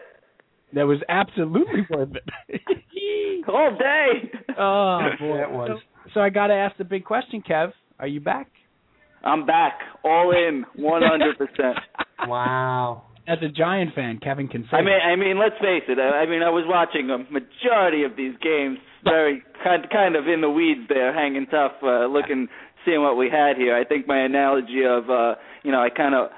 That 0.73 0.84
was 0.84 0.99
absolutely 1.09 1.88
worth 1.89 2.15
it. 2.15 2.61
All 3.47 3.75
day. 3.77 4.32
oh 4.59 4.99
boy, 5.19 5.36
Yeah, 5.36 5.43
it 5.43 5.51
was. 5.51 5.79
So, 6.05 6.11
so 6.13 6.19
I 6.21 6.29
got 6.29 6.47
to 6.47 6.53
ask 6.53 6.77
the 6.77 6.84
big 6.84 7.05
question, 7.05 7.41
Kev. 7.41 7.71
Are 7.99 8.07
you 8.07 8.19
back? 8.19 8.51
I'm 9.24 9.45
back, 9.45 9.80
all 10.03 10.32
in, 10.32 10.65
100%. 10.78 11.74
Wow. 12.28 13.05
As 13.28 13.39
a 13.41 13.49
Giant 13.49 13.95
fan, 13.95 14.19
Kevin 14.22 14.47
can 14.47 14.61
say. 14.69 14.78
I 14.78 14.82
mean, 14.82 14.93
I 14.93 15.15
mean, 15.15 15.39
let's 15.39 15.57
face 15.57 15.82
it. 15.89 15.97
I 15.97 16.22
I 16.22 16.26
mean, 16.28 16.43
I 16.43 16.49
was 16.51 16.65
watching 16.67 17.09
a 17.09 17.17
majority 17.34 18.03
of 18.03 18.15
these 18.15 18.36
games, 18.43 18.78
very 19.03 19.41
kind, 19.63 19.88
kind 19.91 20.15
of 20.15 20.28
in 20.28 20.41
the 20.41 20.49
weeds 20.49 20.82
there, 20.88 21.13
hanging 21.13 21.47
tough, 21.47 21.72
uh, 21.82 22.05
looking, 22.05 22.47
seeing 22.86 23.01
what 23.01 23.17
we 23.17 23.28
had 23.28 23.57
here. 23.57 23.76
I 23.76 23.86
think 23.86 24.07
my 24.07 24.19
analogy 24.19 24.84
of, 24.86 25.09
uh, 25.09 25.34
you 25.63 25.72
know, 25.72 25.82
I 25.82 25.89
kind 25.89 26.13
of, 26.13 26.30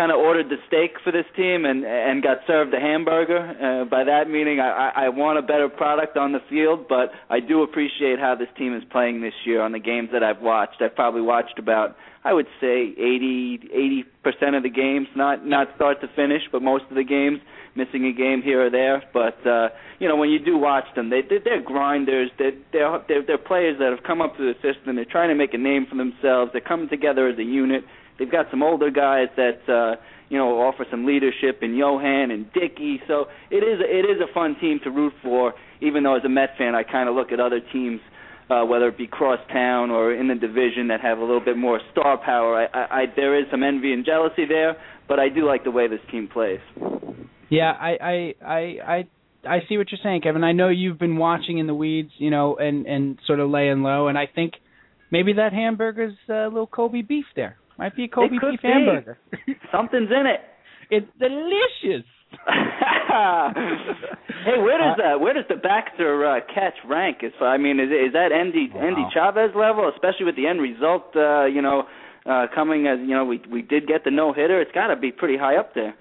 kind 0.00 0.10
of 0.10 0.18
ordered 0.18 0.48
the 0.48 0.56
steak 0.66 0.96
for 1.04 1.12
this 1.12 1.26
team 1.36 1.66
and 1.66 1.84
and 1.84 2.22
got 2.22 2.38
served 2.46 2.72
a 2.72 2.80
hamburger. 2.80 3.36
Uh, 3.36 3.84
by 3.84 4.02
that 4.02 4.30
meaning, 4.30 4.58
I, 4.58 4.92
I 4.96 5.08
want 5.10 5.38
a 5.38 5.42
better 5.42 5.68
product 5.68 6.16
on 6.16 6.32
the 6.32 6.40
field, 6.48 6.88
but 6.88 7.12
I 7.28 7.40
do 7.40 7.62
appreciate 7.62 8.18
how 8.18 8.34
this 8.34 8.48
team 8.56 8.74
is 8.74 8.82
playing 8.90 9.20
this 9.20 9.34
year 9.44 9.60
on 9.60 9.72
the 9.72 9.78
games 9.78 10.08
that 10.14 10.22
I've 10.22 10.40
watched. 10.40 10.80
I've 10.80 10.94
probably 10.94 11.20
watched 11.20 11.58
about 11.58 11.96
I 12.24 12.32
would 12.32 12.46
say 12.62 12.94
80 12.96 13.60
80 13.72 14.04
percent 14.24 14.56
of 14.56 14.62
the 14.62 14.70
games, 14.70 15.08
not 15.14 15.44
not 15.44 15.68
start 15.76 16.00
to 16.00 16.08
finish, 16.16 16.42
but 16.50 16.62
most 16.62 16.84
of 16.88 16.96
the 16.96 17.04
games, 17.04 17.40
missing 17.76 18.06
a 18.06 18.12
game 18.12 18.40
here 18.40 18.64
or 18.64 18.70
there. 18.70 19.02
But 19.12 19.36
uh, 19.46 19.68
you 19.98 20.08
know, 20.08 20.16
when 20.16 20.30
you 20.30 20.38
do 20.38 20.56
watch 20.56 20.88
them, 20.96 21.10
they 21.10 21.20
they're, 21.28 21.60
grinders. 21.60 22.30
They're, 22.38 22.56
they're 22.72 23.04
they're 23.06 23.26
they're 23.26 23.38
players 23.52 23.78
that 23.80 23.90
have 23.90 24.02
come 24.02 24.22
up 24.22 24.36
through 24.36 24.54
the 24.54 24.60
system. 24.64 24.96
They're 24.96 25.04
trying 25.04 25.28
to 25.28 25.34
make 25.34 25.52
a 25.52 25.58
name 25.58 25.84
for 25.84 25.96
themselves. 25.96 26.52
They're 26.52 26.64
coming 26.64 26.88
together 26.88 27.28
as 27.28 27.38
a 27.38 27.44
unit. 27.44 27.84
They've 28.20 28.30
got 28.30 28.46
some 28.52 28.62
older 28.62 28.90
guys 28.90 29.28
that 29.36 29.66
uh, 29.66 30.00
you 30.28 30.38
know 30.38 30.60
offer 30.60 30.86
some 30.90 31.06
leadership 31.06 31.58
in 31.62 31.74
Johan 31.74 32.30
and 32.30 32.52
Dickey. 32.52 33.02
So 33.08 33.24
it 33.50 33.64
is 33.64 33.80
it 33.80 34.04
is 34.04 34.20
a 34.20 34.32
fun 34.32 34.54
team 34.60 34.78
to 34.84 34.90
root 34.90 35.14
for. 35.22 35.54
Even 35.80 36.04
though 36.04 36.14
as 36.14 36.24
a 36.24 36.28
Met 36.28 36.50
fan, 36.58 36.76
I 36.76 36.84
kind 36.84 37.08
of 37.08 37.16
look 37.16 37.32
at 37.32 37.40
other 37.40 37.58
teams 37.72 38.00
uh, 38.50 38.64
whether 38.64 38.88
it 38.88 38.98
be 38.98 39.06
crosstown 39.06 39.90
or 39.90 40.12
in 40.12 40.28
the 40.28 40.34
division 40.34 40.88
that 40.88 41.00
have 41.00 41.18
a 41.18 41.20
little 41.22 41.40
bit 41.40 41.56
more 41.56 41.80
star 41.92 42.18
power. 42.18 42.56
I, 42.56 42.78
I, 42.78 43.02
I 43.02 43.04
there 43.14 43.38
is 43.38 43.46
some 43.50 43.62
envy 43.62 43.92
and 43.92 44.04
jealousy 44.04 44.44
there, 44.46 44.76
but 45.08 45.18
I 45.18 45.28
do 45.28 45.46
like 45.46 45.64
the 45.64 45.70
way 45.70 45.86
this 45.88 46.00
team 46.10 46.28
plays. 46.30 46.60
Yeah, 47.48 47.70
I, 47.70 47.90
I, 48.00 48.34
I, 48.44 48.58
I, 48.86 49.04
I 49.48 49.58
see 49.68 49.78
what 49.78 49.90
you're 49.90 50.00
saying, 50.02 50.22
Kevin. 50.22 50.44
I 50.44 50.52
know 50.52 50.68
you've 50.68 50.98
been 50.98 51.16
watching 51.16 51.58
in 51.58 51.66
the 51.66 51.74
weeds, 51.74 52.10
you 52.18 52.30
know, 52.30 52.56
and 52.56 52.86
and 52.86 53.18
sort 53.26 53.40
of 53.40 53.50
laying 53.50 53.82
low, 53.82 54.08
and 54.08 54.18
I 54.18 54.26
think 54.32 54.54
maybe 55.10 55.34
that 55.34 55.52
hamburger's 55.52 56.14
a 56.28 56.44
little 56.44 56.66
Kobe 56.66 57.02
beef 57.02 57.24
there. 57.36 57.56
Might 57.80 57.96
be 57.96 58.04
a 58.04 58.08
Kobe 58.08 58.28
beef 58.38 58.60
be. 58.62 58.68
hamburger. 58.68 59.18
Something's 59.72 60.10
in 60.10 60.26
it. 60.26 60.40
it's 60.90 61.06
delicious. 61.18 62.06
hey, 64.44 64.58
where 64.62 64.78
does 64.78 64.98
Uh, 65.02 65.14
uh, 65.14 65.18
where 65.18 65.34
does 65.34 65.44
the 65.48 65.56
Baxter 65.56 66.24
uh, 66.26 66.40
catch 66.54 66.74
rank? 66.86 67.18
Is 67.22 67.32
I 67.40 67.56
mean, 67.56 67.80
is 67.80 67.88
is 67.90 68.12
that 68.12 68.30
Andy 68.32 68.70
Wow. 68.72 68.86
Endy 68.86 69.04
Chavez 69.12 69.50
level, 69.56 69.90
especially 69.92 70.26
with 70.26 70.36
the 70.36 70.46
end 70.46 70.60
result? 70.60 71.04
Uh, 71.16 71.46
you 71.46 71.62
know, 71.62 71.84
uh, 72.26 72.46
coming 72.54 72.86
as 72.86 72.98
you 73.00 73.14
know, 73.16 73.24
we 73.24 73.40
we 73.50 73.62
did 73.62 73.88
get 73.88 74.04
the 74.04 74.10
no 74.10 74.32
hitter. 74.32 74.60
It's 74.60 74.70
got 74.72 74.88
to 74.88 74.96
be 74.96 75.10
pretty 75.10 75.36
high 75.38 75.56
up 75.56 75.74
there. 75.74 75.94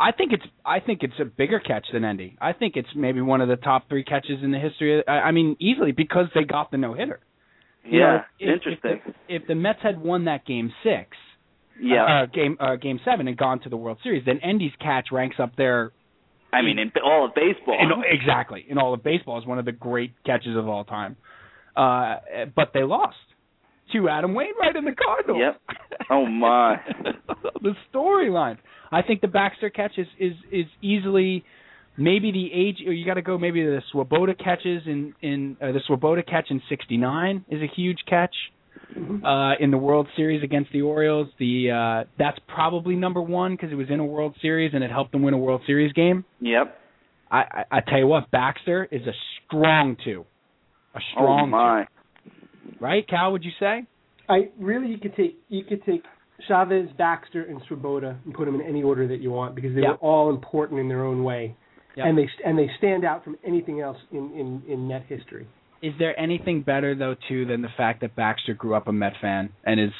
I 0.00 0.12
think 0.12 0.32
it's 0.32 0.44
I 0.64 0.80
think 0.80 1.02
it's 1.02 1.18
a 1.20 1.24
bigger 1.24 1.60
catch 1.60 1.86
than 1.92 2.04
Endy. 2.04 2.36
I 2.40 2.52
think 2.52 2.74
it's 2.76 2.88
maybe 2.96 3.20
one 3.20 3.40
of 3.40 3.48
the 3.48 3.56
top 3.56 3.88
three 3.88 4.04
catches 4.04 4.42
in 4.42 4.50
the 4.50 4.58
history. 4.58 4.98
Of, 4.98 5.04
I, 5.08 5.28
I 5.28 5.30
mean, 5.32 5.56
easily 5.60 5.92
because 5.92 6.26
they 6.34 6.44
got 6.44 6.70
the 6.70 6.76
no 6.78 6.94
hitter. 6.94 7.20
You 7.88 8.00
Yeah, 8.00 8.06
know, 8.06 8.22
if, 8.38 8.54
interesting. 8.54 9.00
If 9.06 9.14
the, 9.28 9.34
if 9.34 9.46
the 9.48 9.54
Mets 9.54 9.80
had 9.82 10.00
won 10.00 10.24
that 10.26 10.46
game 10.46 10.72
six, 10.82 11.16
yeah, 11.80 12.22
uh, 12.22 12.26
game 12.26 12.56
uh, 12.60 12.76
game 12.76 13.00
seven, 13.04 13.28
and 13.28 13.36
gone 13.36 13.60
to 13.60 13.68
the 13.68 13.76
World 13.76 13.98
Series, 14.02 14.24
then 14.26 14.40
Endy's 14.42 14.72
catch 14.80 15.06
ranks 15.12 15.36
up 15.38 15.52
there. 15.56 15.92
I 16.52 16.62
mean, 16.62 16.78
in 16.78 16.90
all 17.04 17.26
of 17.26 17.34
baseball. 17.34 17.78
In, 17.80 18.02
exactly 18.10 18.64
in 18.68 18.78
all 18.78 18.94
of 18.94 19.02
baseball 19.02 19.38
is 19.38 19.46
one 19.46 19.58
of 19.58 19.64
the 19.64 19.72
great 19.72 20.12
catches 20.24 20.56
of 20.56 20.68
all 20.68 20.84
time. 20.84 21.16
Uh, 21.76 22.16
but 22.56 22.72
they 22.74 22.82
lost 22.82 23.16
to 23.92 24.08
Adam 24.08 24.34
Wainwright 24.34 24.76
in 24.76 24.84
the 24.84 24.92
Cardinals. 24.92 25.40
Yep. 25.40 25.76
Oh, 26.10 26.26
my. 26.26 26.76
the 27.62 27.74
storyline. 27.92 28.58
I 28.90 29.02
think 29.02 29.20
the 29.20 29.28
Baxter 29.28 29.70
catch 29.70 29.92
is 29.98 30.06
is 30.18 30.32
is 30.50 30.64
easily 30.82 31.44
maybe 31.98 32.30
the 32.32 32.50
age 32.52 32.78
or 32.86 32.92
you 32.92 33.04
got 33.04 33.14
to 33.14 33.22
go 33.22 33.36
maybe 33.38 33.62
the 33.64 33.82
Swoboda 33.92 34.34
catches 34.34 34.82
in 34.86 35.12
in 35.20 35.56
uh, 35.60 35.72
the 35.72 35.80
Swoboda 35.86 36.22
catch 36.22 36.46
in 36.50 36.62
69 36.68 37.44
is 37.50 37.60
a 37.62 37.66
huge 37.76 37.98
catch 38.08 38.34
uh 39.24 39.52
in 39.60 39.70
the 39.70 39.76
World 39.78 40.06
Series 40.16 40.42
against 40.42 40.72
the 40.72 40.82
Orioles. 40.82 41.28
The 41.38 41.70
uh 41.70 42.08
that's 42.18 42.38
probably 42.46 42.94
number 42.96 43.20
1 43.20 43.52
because 43.54 43.70
it 43.72 43.74
was 43.74 43.88
in 43.90 44.00
a 44.00 44.04
World 44.04 44.34
Series 44.40 44.72
and 44.74 44.82
it 44.84 44.90
helped 44.90 45.12
them 45.12 45.22
win 45.22 45.34
a 45.34 45.38
World 45.38 45.62
Series 45.66 45.92
game. 45.92 46.24
Yep. 46.40 46.76
I 47.30 47.38
I, 47.38 47.64
I 47.72 47.80
tell 47.80 47.98
you 47.98 48.06
what, 48.06 48.30
Baxter 48.30 48.88
is 48.90 49.02
a 49.06 49.12
strong 49.46 49.96
2. 50.04 50.24
A 50.94 50.98
Oh 50.98 51.00
strong 51.12 51.50
my. 51.50 51.84
two, 51.84 52.72
right? 52.80 53.06
Cal, 53.06 53.32
would 53.32 53.44
you 53.44 53.50
say? 53.60 53.84
I 54.28 54.48
really 54.58 54.86
you 54.88 54.98
could 54.98 55.14
take 55.16 55.36
you 55.48 55.64
could 55.64 55.84
take 55.84 56.02
Chavez, 56.46 56.88
Baxter, 56.96 57.42
and 57.42 57.60
Swoboda 57.66 58.16
and 58.24 58.32
put 58.32 58.44
them 58.46 58.54
in 58.54 58.62
any 58.62 58.82
order 58.82 59.08
that 59.08 59.20
you 59.20 59.30
want 59.32 59.54
because 59.54 59.74
they 59.74 59.82
Yeah. 59.82 59.90
were 59.90 59.96
all 59.96 60.30
important 60.30 60.78
in 60.80 60.88
their 60.88 61.04
own 61.04 61.24
way, 61.24 61.56
Yeah. 61.96 62.06
and 62.06 62.16
they 62.18 62.28
and 62.44 62.58
they 62.58 62.70
stand 62.78 63.04
out 63.04 63.24
from 63.24 63.36
anything 63.44 63.80
else 63.80 63.98
in 64.12 64.30
in 64.32 64.62
in 64.72 64.88
Met 64.88 65.04
history. 65.08 65.46
Is 65.82 65.94
there 65.98 66.18
anything 66.18 66.62
better 66.62 66.94
though 66.94 67.14
too 67.28 67.44
than 67.46 67.62
the 67.62 67.68
fact 67.76 68.00
that 68.02 68.14
Baxter 68.16 68.54
grew 68.54 68.74
up 68.74 68.88
a 68.88 68.92
Met 68.92 69.14
fan 69.20 69.50
and 69.64 69.80
is 69.80 69.92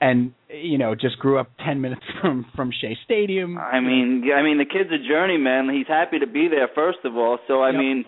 and 0.00 0.32
you 0.50 0.78
know 0.78 0.94
just 0.94 1.18
grew 1.18 1.38
up 1.38 1.50
10 1.64 1.80
minutes 1.80 2.02
from 2.20 2.44
from 2.54 2.70
Shea 2.80 2.96
Stadium? 3.04 3.56
I 3.58 3.80
mean, 3.80 4.30
I 4.34 4.42
mean, 4.42 4.58
the 4.58 4.64
kid's 4.66 4.90
a 4.92 5.08
journeyman. 5.08 5.70
He's 5.72 5.86
happy 5.88 6.18
to 6.18 6.26
be 6.26 6.48
there, 6.48 6.68
first 6.74 6.98
of 7.04 7.16
all. 7.16 7.38
So 7.48 7.62
I 7.62 7.70
Yep. 7.70 7.78
mean, 7.78 8.04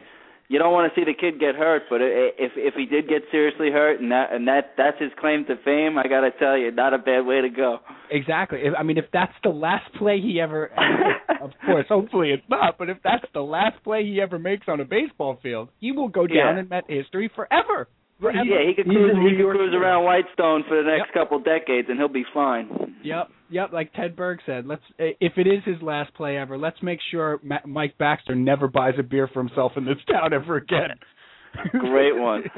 you 0.48 0.58
don't 0.58 0.72
want 0.72 0.92
to 0.92 0.98
see 1.00 1.04
the 1.04 1.14
kid 1.14 1.38
get 1.38 1.54
hurt. 1.54 1.82
But 1.90 2.00
i- 2.02 2.32
if 2.38 2.52
if 2.56 2.74
he 2.74 2.86
did 2.86 3.08
get 3.08 3.22
seriously 3.30 3.70
hurt, 3.70 4.00
and 4.00 4.10
that 4.12 4.32
and 4.32 4.48
that 4.48 4.72
that's 4.76 4.98
his 4.98 5.10
claim 5.20 5.44
to 5.46 5.56
fame, 5.64 5.98
I 5.98 6.08
got 6.08 6.20
to 6.22 6.30
tell 6.32 6.56
you, 6.56 6.70
not 6.70 6.94
a 6.94 6.98
bad 6.98 7.26
way 7.26 7.40
to 7.42 7.48
go. 7.50 7.80
Exactly. 8.10 8.60
If, 8.62 8.74
I 8.78 8.82
mean, 8.82 8.96
if 8.98 9.04
that's 9.12 9.34
the 9.42 9.50
last 9.50 9.92
play 9.94 10.20
he 10.20 10.40
ever, 10.40 10.66
of 11.40 11.50
course, 11.66 11.86
hopefully 11.88 12.30
it's 12.32 12.48
not. 12.48 12.78
But 12.78 12.88
if 12.88 12.98
that's 13.04 13.24
the 13.34 13.42
last 13.42 13.82
play 13.84 14.04
he 14.04 14.20
ever 14.20 14.38
makes 14.38 14.66
on 14.68 14.80
a 14.80 14.84
baseball 14.84 15.38
field, 15.42 15.68
he 15.78 15.92
will 15.92 16.08
go 16.08 16.26
down 16.26 16.54
Yeah. 16.56 16.60
in 16.60 16.68
Met 16.68 16.84
history 16.88 17.30
forever. 17.34 17.88
Forever. 18.20 18.44
Yeah, 18.44 18.66
he 18.68 18.74
could 18.74 18.86
cruise, 18.86 19.16
he 19.16 19.36
could 19.36 19.50
cruise 19.50 19.74
around 19.74 20.04
Whitestone 20.04 20.64
for 20.68 20.76
the 20.76 20.82
next 20.88 21.08
Yep. 21.08 21.14
couple 21.14 21.38
decades, 21.38 21.88
and 21.88 21.98
he'll 21.98 22.08
be 22.08 22.24
fine. 22.34 22.96
Yep, 23.04 23.28
yep. 23.48 23.72
Like 23.72 23.92
Ted 23.92 24.16
Berg 24.16 24.40
said, 24.44 24.66
let's 24.66 24.82
if 24.98 25.38
it 25.38 25.46
is 25.46 25.62
his 25.64 25.80
last 25.82 26.12
play 26.14 26.36
ever, 26.36 26.58
let's 26.58 26.82
make 26.82 26.98
sure 27.12 27.38
Ma- 27.44 27.60
Mike 27.64 27.96
Baxter 27.96 28.34
never 28.34 28.66
buys 28.66 28.94
a 28.98 29.04
beer 29.04 29.28
for 29.32 29.40
himself 29.40 29.72
in 29.76 29.84
this 29.84 29.98
town 30.10 30.32
ever 30.32 30.56
again. 30.56 30.98
Great 31.72 32.16
one. 32.16 32.44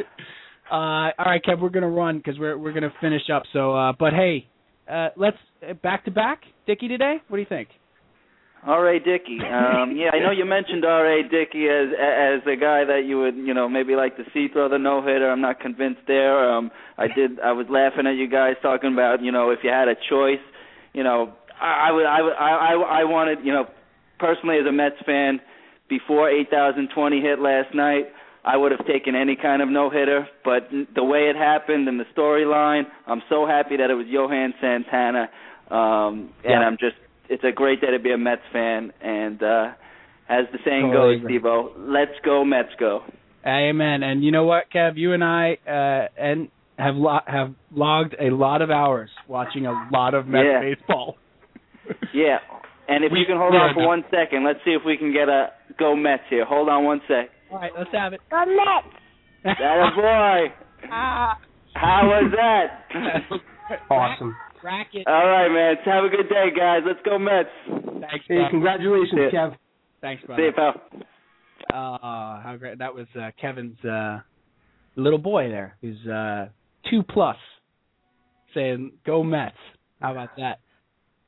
Uh, 0.72 1.11
all 1.18 1.26
right, 1.26 1.42
Kev, 1.42 1.61
we're 1.61 1.68
gonna 1.68 1.88
run 1.88 2.18
because 2.18 2.38
we're 2.38 2.56
we're 2.56 2.72
gonna 2.72 2.92
finish 3.00 3.22
up. 3.34 3.42
So, 3.52 3.74
uh, 3.74 3.92
but 3.98 4.12
hey, 4.12 4.46
uh, 4.88 5.08
let's 5.16 5.36
uh, 5.68 5.72
back 5.72 6.04
to 6.04 6.12
back, 6.12 6.42
Dickey 6.64 6.86
today. 6.86 7.16
What 7.26 7.38
do 7.38 7.40
you 7.40 7.46
think? 7.48 7.70
R.A. 8.62 8.98
Dickey. 8.98 9.38
Um, 9.40 9.92
yeah, 9.96 10.11
I 10.12 10.18
know 10.20 10.30
you 10.30 10.44
mentioned 10.44 10.84
R.A. 10.84 11.22
Dickey 11.22 11.68
as 11.68 11.88
as 11.94 12.40
a 12.46 12.56
guy 12.56 12.84
that 12.84 13.04
you 13.06 13.18
would, 13.18 13.36
you 13.36 13.54
know, 13.54 13.68
maybe 13.68 13.94
like 13.96 14.16
to 14.16 14.24
see 14.34 14.48
throw 14.52 14.68
the 14.68 14.78
no 14.78 15.00
hitter. 15.00 15.30
I'm 15.30 15.40
not 15.40 15.61
convinced 15.61 16.02
there. 16.06 16.50
Um, 16.50 16.70
I 16.98 17.08
did. 17.08 17.40
I 17.40 17.52
was 17.52 17.66
laughing 17.70 18.06
at 18.06 18.16
you 18.16 18.28
guys 18.28 18.54
talking 18.62 18.92
about, 18.92 19.22
you 19.22 19.32
know, 19.32 19.50
if 19.50 19.61
you 19.62 19.70
had 19.70 19.88
a 19.88 19.94
choice, 20.08 20.42
you 20.92 21.02
know, 21.04 21.32
I, 21.61 21.88
I 21.88 21.92
would, 21.92 22.06
I 22.06 22.22
would, 22.22 22.32
I, 22.32 22.50
I, 22.50 23.00
I 23.00 23.04
wanted, 23.04 23.38
you 23.44 23.52
know, 23.52 23.64
personally 24.18 24.58
as 24.58 24.66
a 24.66 24.72
Mets 24.72 24.96
fan, 25.06 25.40
before 25.88 26.30
8,020 26.30 27.20
hit 27.20 27.38
last 27.40 27.74
night, 27.74 28.04
I 28.44 28.56
would 28.56 28.72
have 28.72 28.86
taken 28.86 29.14
any 29.14 29.36
kind 29.36 29.61
of 29.61 29.68
no 29.68 29.90
hitter. 29.90 30.26
But 30.44 30.68
the 30.94 31.04
way 31.04 31.30
it 31.30 31.36
happened 31.36 31.88
and 31.88 31.98
the 31.98 32.04
storyline, 32.16 32.84
I'm 33.06 33.22
so 33.28 33.46
happy 33.46 33.76
that 33.76 33.90
it 33.90 33.94
was 33.94 34.06
Johan 34.08 34.54
Santana. 34.61 35.28
Um, 35.70 36.30
and 36.44 36.50
Yeah. 36.50 36.58
I'm 36.61 36.76
just 36.78 36.96
it's 37.31 37.45
a 37.45 37.53
great 37.53 37.81
day 37.81 37.91
to 37.93 37.99
be 37.99 38.12
a 38.12 38.18
Mets 38.18 38.43
fan, 38.53 38.93
and 39.01 39.43
uh, 39.43 39.68
as 40.28 40.45
the 40.53 40.59
saying 40.66 40.91
Totally 40.93 41.14
goes, 41.14 41.20
agree. 41.22 41.35
Steve-O, 41.39 41.72
let's 41.78 42.12
go 42.24 42.45
Mets 42.45 42.68
go. 42.78 43.01
Amen. 43.47 44.03
And 44.03 44.22
you 44.22 44.31
know 44.33 44.45
what, 44.45 44.64
Kev? 44.74 44.97
You 44.99 45.14
and 45.14 45.24
I 45.24 45.57
uh, 45.66 46.09
and 46.22 46.49
have 46.78 46.95
lo- 46.97 47.24
have 47.26 47.55
logged 47.72 48.14
a 48.20 48.28
lot 48.31 48.61
of 48.62 48.70
hours 48.70 49.09
watching 49.28 49.64
a 49.66 49.89
lot 49.93 50.12
of 50.14 50.26
Mets 50.26 50.45
Yeah. 50.47 50.61
baseball. 50.61 51.16
Yeah, 52.14 52.39
and 52.89 53.03
if 53.05 53.11
We- 53.12 53.20
you 53.20 53.26
can 53.26 53.37
hold 53.37 53.53
we 53.53 53.59
on 53.59 53.74
for 53.74 53.81
not- 53.81 53.87
one 53.89 54.05
second, 54.11 54.45
let's 54.45 54.61
see 54.64 54.70
if 54.72 54.83
we 54.87 54.97
can 54.97 55.12
get 55.12 55.28
a 55.28 55.51
go 55.78 55.97
Mets 55.97 56.22
here. 56.31 56.45
Hold 56.45 56.68
on 56.68 56.85
one 56.85 57.01
sec. 57.09 57.31
All 57.51 57.59
right, 57.59 57.72
let's 57.76 57.91
have 57.93 58.12
it. 58.12 58.20
Go 58.31 58.45
Mets. 58.47 58.95
That 59.43 59.59
a 59.61 59.91
boy. 59.97 60.55
ah. 60.93 61.39
How 61.74 62.03
was 62.07 62.33
that? 62.37 63.41
Awesome. 63.91 64.35
Racket. 64.62 65.06
All 65.06 65.26
right, 65.28 65.48
man. 65.48 65.76
Have 65.84 66.04
a 66.04 66.08
good 66.08 66.28
day, 66.28 66.48
guys. 66.56 66.80
Let's 66.86 67.00
go 67.04 67.18
Mets. 67.18 67.48
Thanks, 67.66 68.24
Hey, 68.28 68.36
brother. 68.36 68.50
congratulations, 68.50 69.20
Yeah. 69.32 69.40
Kev. 69.48 69.56
Thanks, 70.00 70.22
See 70.22 70.32
you, 70.42 70.52
brother. 70.52 70.72
pal. 70.92 71.00
Oh, 71.72 72.40
how 72.42 72.56
great! 72.58 72.78
That 72.78 72.94
was 72.94 73.06
uh, 73.18 73.30
Kevin's 73.40 73.82
uh, 73.84 74.20
little 74.96 75.18
boy 75.18 75.48
there, 75.48 75.76
who's 75.82 76.04
uh, 76.06 76.46
two 76.90 77.02
plus, 77.02 77.36
saying 78.54 78.92
"Go 79.06 79.22
Mets." 79.22 79.56
How 80.00 80.12
about 80.12 80.30
that? 80.36 80.61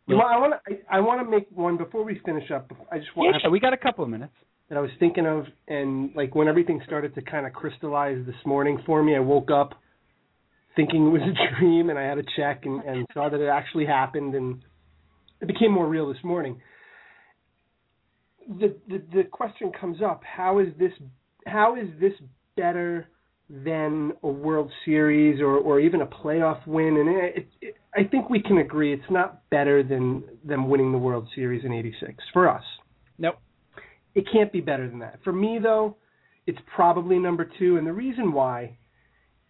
You 0.06 0.16
know, 0.16 0.22
I 0.22 0.38
want 0.38 0.54
to. 0.66 0.74
I, 0.90 0.96
I 0.98 1.00
want 1.00 1.24
to 1.24 1.30
make 1.30 1.46
one 1.54 1.76
before 1.76 2.02
we 2.02 2.20
finish 2.24 2.50
up. 2.50 2.72
I 2.90 2.98
just 2.98 3.14
want. 3.16 3.34
Yeah, 3.34 3.40
sure. 3.42 3.50
we 3.50 3.60
got 3.60 3.72
a 3.72 3.76
couple 3.76 4.02
of 4.04 4.10
minutes. 4.10 4.32
That 4.68 4.78
I 4.78 4.80
was 4.80 4.90
thinking 4.98 5.26
of, 5.26 5.44
and 5.68 6.10
like 6.16 6.34
when 6.34 6.48
everything 6.48 6.80
started 6.86 7.14
to 7.16 7.22
kind 7.22 7.46
of 7.46 7.52
crystallize 7.52 8.24
this 8.26 8.34
morning 8.46 8.82
for 8.86 9.02
me, 9.02 9.14
I 9.14 9.20
woke 9.20 9.50
up 9.50 9.74
thinking 10.76 11.06
it 11.06 11.10
was 11.10 11.22
a 11.22 11.58
dream, 11.60 11.90
and 11.90 11.98
I 11.98 12.02
had 12.02 12.16
to 12.16 12.24
check 12.36 12.64
and, 12.64 12.82
and 12.82 13.06
saw 13.12 13.28
that 13.28 13.40
it 13.40 13.48
actually 13.48 13.86
happened, 13.86 14.34
and 14.34 14.64
it 15.40 15.46
became 15.46 15.72
more 15.72 15.86
real 15.86 16.08
this 16.08 16.22
morning. 16.22 16.60
The, 18.48 18.74
the 18.88 19.02
the 19.12 19.24
question 19.24 19.72
comes 19.78 19.98
up: 20.02 20.22
How 20.24 20.58
is 20.58 20.68
this? 20.78 20.92
How 21.46 21.76
is 21.76 21.88
this 22.00 22.12
better 22.56 23.08
than 23.48 24.12
a 24.22 24.28
World 24.28 24.70
Series 24.84 25.40
or 25.40 25.58
or 25.58 25.80
even 25.80 26.00
a 26.00 26.06
playoff 26.06 26.66
win? 26.66 26.96
And 26.96 27.08
it, 27.08 27.48
it, 27.60 27.74
I 27.94 28.04
think 28.04 28.30
we 28.30 28.42
can 28.42 28.58
agree 28.58 28.92
it's 28.92 29.02
not 29.10 29.48
better 29.50 29.82
than 29.82 30.24
than 30.44 30.68
winning 30.68 30.92
the 30.92 30.98
World 30.98 31.28
Series 31.34 31.64
in 31.64 31.72
'86 31.72 32.14
for 32.32 32.48
us. 32.48 32.64
Nope. 33.18 33.36
It 34.14 34.26
can't 34.30 34.52
be 34.52 34.60
better 34.60 34.88
than 34.88 34.98
that. 34.98 35.20
For 35.24 35.32
me 35.32 35.58
though, 35.62 35.96
it's 36.46 36.58
probably 36.74 37.18
number 37.18 37.48
two, 37.58 37.76
and 37.76 37.86
the 37.86 37.92
reason 37.92 38.32
why 38.32 38.76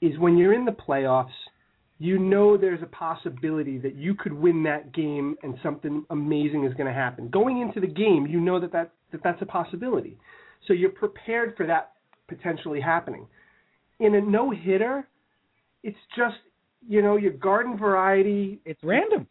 is 0.03 0.19
when 0.19 0.37
you're 0.37 0.53
in 0.53 0.67
the 0.67 0.73
playoffs, 0.73 1.31
you 1.99 2.19
know 2.19 2.57
there's 2.57 2.83
a 2.83 2.87
possibility 2.87 3.79
that 3.79 3.95
you 3.95 4.15
could 4.15 4.33
win 4.33 4.65
that 4.65 4.93
game 4.93 5.37
and 5.45 5.55
something 5.63 6.05
amazing 6.11 6.65
is 6.65 6.75
going 6.75 6.89
to 6.89 6.93
happen. 6.93 7.29
Going 7.29 7.61
into 7.61 7.81
the 7.81 7.87
game, 7.87 8.27
you 8.29 8.41
know 8.41 8.61
that, 8.61 8.73
that, 8.73 8.91
that 9.13 9.23
that's 9.23 9.41
a 9.41 9.47
possibility. 9.47 10.19
So 10.67 10.73
you're 10.73 10.91
prepared 10.91 11.57
for 11.57 11.67
that 11.67 11.93
potentially 12.29 12.81
happening. 12.81 13.27
In 14.01 14.17
a 14.17 14.21
no 14.21 14.51
hitter, 14.51 15.07
it's 15.85 15.97
just, 16.17 16.37
you 16.89 17.03
know, 17.03 17.17
your 17.17 17.33
garden 17.33 17.79
variety. 17.79 18.61
It's 18.65 18.81
random. 18.83 19.29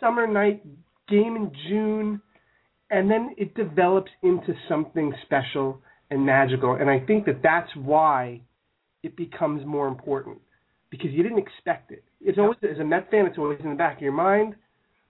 Summer 0.00 0.26
night 0.26 0.62
game 1.08 1.36
in 1.36 1.52
June, 1.68 2.22
and 2.90 3.10
then 3.10 3.34
it 3.36 3.54
develops 3.54 4.10
into 4.22 4.54
something 4.68 5.12
special 5.26 5.80
and 6.10 6.24
magical. 6.24 6.74
And 6.74 6.88
I 6.88 7.00
think 7.00 7.26
that 7.26 7.42
that's 7.42 7.68
why 7.76 8.40
it 9.02 9.16
becomes 9.16 9.64
more 9.64 9.88
important 9.88 10.38
because 10.90 11.10
you 11.10 11.22
didn't 11.22 11.38
expect 11.38 11.92
it. 11.92 12.04
It's 12.20 12.38
always 12.38 12.58
as 12.62 12.78
a 12.78 12.84
Met 12.84 13.10
fan, 13.10 13.26
it's 13.26 13.38
always 13.38 13.60
in 13.62 13.70
the 13.70 13.76
back 13.76 13.96
of 13.96 14.02
your 14.02 14.12
mind, 14.12 14.54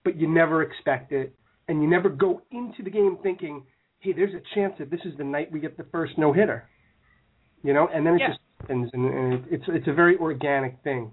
but 0.03 0.17
you 0.17 0.27
never 0.27 0.61
expect 0.63 1.11
it, 1.11 1.33
and 1.67 1.81
you 1.81 1.89
never 1.89 2.09
go 2.09 2.41
into 2.51 2.83
the 2.83 2.89
game 2.89 3.17
thinking, 3.23 3.63
"Hey, 3.99 4.13
there's 4.13 4.33
a 4.33 4.41
chance 4.55 4.77
that 4.79 4.89
this 4.89 5.01
is 5.05 5.17
the 5.17 5.23
night 5.23 5.51
we 5.51 5.59
get 5.59 5.77
the 5.77 5.85
first 5.85 6.17
no 6.17 6.33
hitter," 6.33 6.67
you 7.63 7.73
know, 7.73 7.87
and 7.87 8.05
then 8.05 8.15
it 8.15 8.21
yeah. 8.21 8.27
just 8.29 8.39
happens, 8.59 8.89
and, 8.93 9.05
and 9.05 9.45
it's 9.49 9.63
it's 9.67 9.87
a 9.87 9.93
very 9.93 10.17
organic 10.17 10.79
thing. 10.83 11.11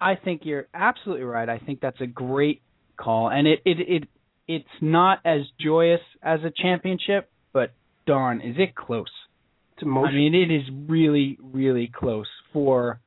I 0.00 0.16
think 0.16 0.42
you're 0.44 0.68
absolutely 0.74 1.24
right. 1.24 1.48
I 1.48 1.58
think 1.58 1.80
that's 1.80 2.00
a 2.00 2.06
great 2.06 2.62
call, 2.96 3.30
and 3.30 3.46
it 3.46 3.60
it 3.64 3.80
it 3.80 4.08
it's 4.46 4.82
not 4.82 5.20
as 5.24 5.40
joyous 5.60 6.02
as 6.22 6.40
a 6.44 6.50
championship, 6.50 7.30
but 7.52 7.72
darn, 8.06 8.40
is 8.40 8.56
it 8.58 8.74
close? 8.74 9.10
It's 9.74 9.82
emotional. 9.82 10.08
I 10.08 10.14
mean, 10.14 10.34
it 10.34 10.50
is 10.52 10.62
really, 10.88 11.38
really 11.42 11.90
close 11.92 12.28
for 12.52 13.00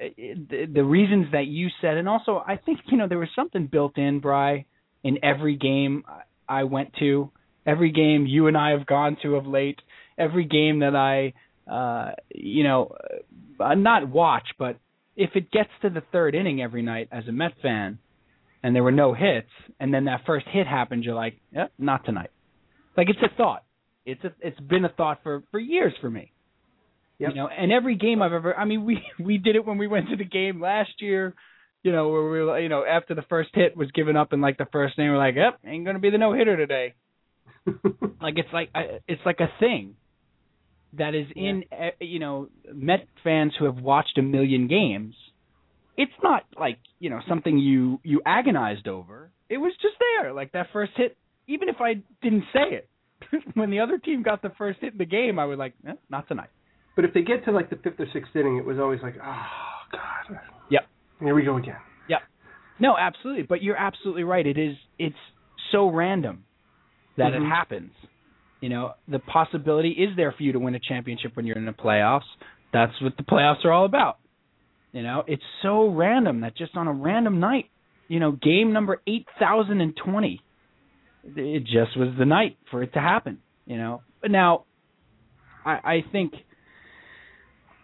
uh, 0.00 0.08
the, 0.18 0.66
the 0.72 0.84
reasons 0.84 1.26
that 1.32 1.46
you 1.46 1.68
said, 1.80 1.96
and 1.96 2.08
also 2.08 2.42
I 2.46 2.56
think 2.56 2.80
you 2.86 2.98
know 2.98 3.08
there 3.08 3.18
was 3.18 3.28
something 3.34 3.66
built 3.66 3.96
in, 3.96 4.20
Bry, 4.20 4.66
in 5.02 5.24
every 5.24 5.56
game 5.56 6.04
I 6.48 6.64
went 6.64 6.94
to, 6.98 7.30
every 7.66 7.92
game 7.92 8.26
you 8.26 8.46
and 8.46 8.56
I 8.56 8.70
have 8.70 8.86
gone 8.86 9.16
to 9.22 9.36
of 9.36 9.46
late, 9.46 9.80
every 10.18 10.44
game 10.44 10.80
that 10.80 10.94
I, 10.94 11.32
uh, 11.70 12.12
you 12.34 12.64
know, 12.64 12.94
uh, 13.58 13.74
not 13.74 14.08
watch, 14.08 14.48
but 14.58 14.76
if 15.16 15.30
it 15.34 15.50
gets 15.50 15.70
to 15.82 15.90
the 15.90 16.02
third 16.12 16.34
inning 16.34 16.60
every 16.62 16.82
night 16.82 17.08
as 17.12 17.26
a 17.28 17.32
Met 17.32 17.52
fan, 17.62 17.98
and 18.62 18.74
there 18.74 18.82
were 18.82 18.92
no 18.92 19.14
hits, 19.14 19.50
and 19.78 19.92
then 19.92 20.04
that 20.04 20.22
first 20.26 20.46
hit 20.50 20.66
happened, 20.66 21.04
you're 21.04 21.14
like, 21.14 21.40
eh, 21.56 21.66
not 21.78 22.04
tonight. 22.04 22.30
Like 22.96 23.08
it's 23.08 23.18
a 23.22 23.34
thought. 23.36 23.64
It's 24.10 24.24
a, 24.24 24.32
it's 24.40 24.60
been 24.60 24.84
a 24.84 24.88
thought 24.88 25.20
for 25.22 25.42
for 25.50 25.58
years 25.58 25.92
for 26.00 26.10
me. 26.10 26.32
Yep. 27.18 27.30
You 27.30 27.36
know, 27.36 27.48
and 27.48 27.70
every 27.70 27.96
game 27.96 28.22
I've 28.22 28.32
ever 28.32 28.54
I 28.54 28.64
mean 28.64 28.84
we 28.86 29.02
we 29.18 29.38
did 29.38 29.56
it 29.56 29.64
when 29.64 29.78
we 29.78 29.86
went 29.86 30.08
to 30.10 30.16
the 30.16 30.24
game 30.24 30.60
last 30.60 30.90
year, 31.00 31.34
you 31.82 31.92
know, 31.92 32.08
where 32.08 32.22
we 32.22 32.42
were 32.42 32.58
you 32.58 32.68
know, 32.68 32.84
after 32.84 33.14
the 33.14 33.22
first 33.22 33.50
hit 33.54 33.76
was 33.76 33.90
given 33.92 34.16
up 34.16 34.32
in 34.32 34.40
like 34.40 34.58
the 34.58 34.66
first 34.72 34.98
inning, 34.98 35.10
we're 35.10 35.18
like, 35.18 35.36
Yep, 35.36 35.60
ain't 35.64 35.84
gonna 35.84 35.98
be 35.98 36.10
the 36.10 36.18
no 36.18 36.32
hitter 36.32 36.56
today. 36.56 36.94
like 38.20 38.34
it's 38.36 38.52
like 38.52 38.70
it's 39.06 39.22
like 39.24 39.40
a 39.40 39.50
thing 39.60 39.96
that 40.94 41.14
is 41.14 41.26
in 41.36 41.64
yeah. 41.70 41.78
Eh, 41.78 41.90
you 42.04 42.18
know, 42.18 42.48
Met 42.72 43.06
fans 43.22 43.52
who 43.58 43.66
have 43.66 43.76
watched 43.76 44.18
a 44.18 44.22
million 44.22 44.66
games. 44.66 45.14
It's 45.96 46.12
not 46.22 46.44
like, 46.58 46.78
you 46.98 47.10
know, 47.10 47.20
something 47.28 47.58
you 47.58 48.00
you 48.02 48.22
agonized 48.24 48.88
over. 48.88 49.30
It 49.48 49.58
was 49.58 49.72
just 49.82 49.94
there. 49.98 50.32
Like 50.32 50.52
that 50.52 50.68
first 50.72 50.92
hit 50.96 51.16
even 51.46 51.68
if 51.68 51.76
I 51.80 51.94
didn't 52.22 52.44
say 52.52 52.74
it, 52.74 52.88
when 53.54 53.70
the 53.70 53.80
other 53.80 53.98
team 53.98 54.22
got 54.22 54.42
the 54.42 54.52
first 54.58 54.80
hit 54.80 54.92
in 54.92 54.98
the 54.98 55.04
game, 55.04 55.38
I 55.38 55.44
was 55.44 55.58
like, 55.58 55.74
eh, 55.86 55.92
not 56.08 56.28
tonight. 56.28 56.50
But 56.96 57.04
if 57.04 57.14
they 57.14 57.22
get 57.22 57.44
to 57.44 57.52
like 57.52 57.70
the 57.70 57.76
fifth 57.76 57.98
or 57.98 58.06
sixth 58.12 58.34
inning, 58.34 58.56
it 58.56 58.64
was 58.64 58.78
always 58.78 59.00
like, 59.02 59.14
oh 59.16 59.46
god. 59.92 60.40
Yep. 60.70 60.82
Here 61.20 61.34
we 61.34 61.42
go 61.42 61.56
again. 61.56 61.76
Yep. 62.08 62.20
No, 62.78 62.96
absolutely. 62.98 63.44
But 63.44 63.62
you're 63.62 63.76
absolutely 63.76 64.24
right. 64.24 64.46
It 64.46 64.58
is. 64.58 64.76
It's 64.98 65.16
so 65.72 65.88
random 65.88 66.44
that 67.16 67.32
mm-hmm. 67.32 67.44
it 67.44 67.48
happens. 67.48 67.92
You 68.60 68.68
know, 68.68 68.92
the 69.08 69.18
possibility 69.18 69.90
is 69.90 70.16
there 70.16 70.32
for 70.32 70.42
you 70.42 70.52
to 70.52 70.58
win 70.58 70.74
a 70.74 70.80
championship 70.80 71.36
when 71.36 71.46
you're 71.46 71.56
in 71.56 71.64
the 71.64 71.72
playoffs. 71.72 72.28
That's 72.72 72.92
what 73.00 73.16
the 73.16 73.22
playoffs 73.22 73.64
are 73.64 73.72
all 73.72 73.84
about. 73.84 74.18
You 74.92 75.02
know, 75.02 75.24
it's 75.26 75.42
so 75.62 75.88
random 75.88 76.40
that 76.40 76.56
just 76.56 76.76
on 76.76 76.88
a 76.88 76.92
random 76.92 77.40
night, 77.40 77.66
you 78.08 78.20
know, 78.20 78.32
game 78.32 78.72
number 78.72 79.00
eight 79.06 79.26
thousand 79.38 79.80
and 79.80 79.96
twenty 79.96 80.42
it 81.24 81.64
just 81.64 81.96
was 81.96 82.14
the 82.18 82.24
night 82.24 82.56
for 82.70 82.82
it 82.82 82.92
to 82.94 83.00
happen, 83.00 83.38
you 83.66 83.76
know. 83.76 84.02
But 84.20 84.30
now, 84.30 84.64
I, 85.64 85.70
I 85.72 86.04
think, 86.12 86.32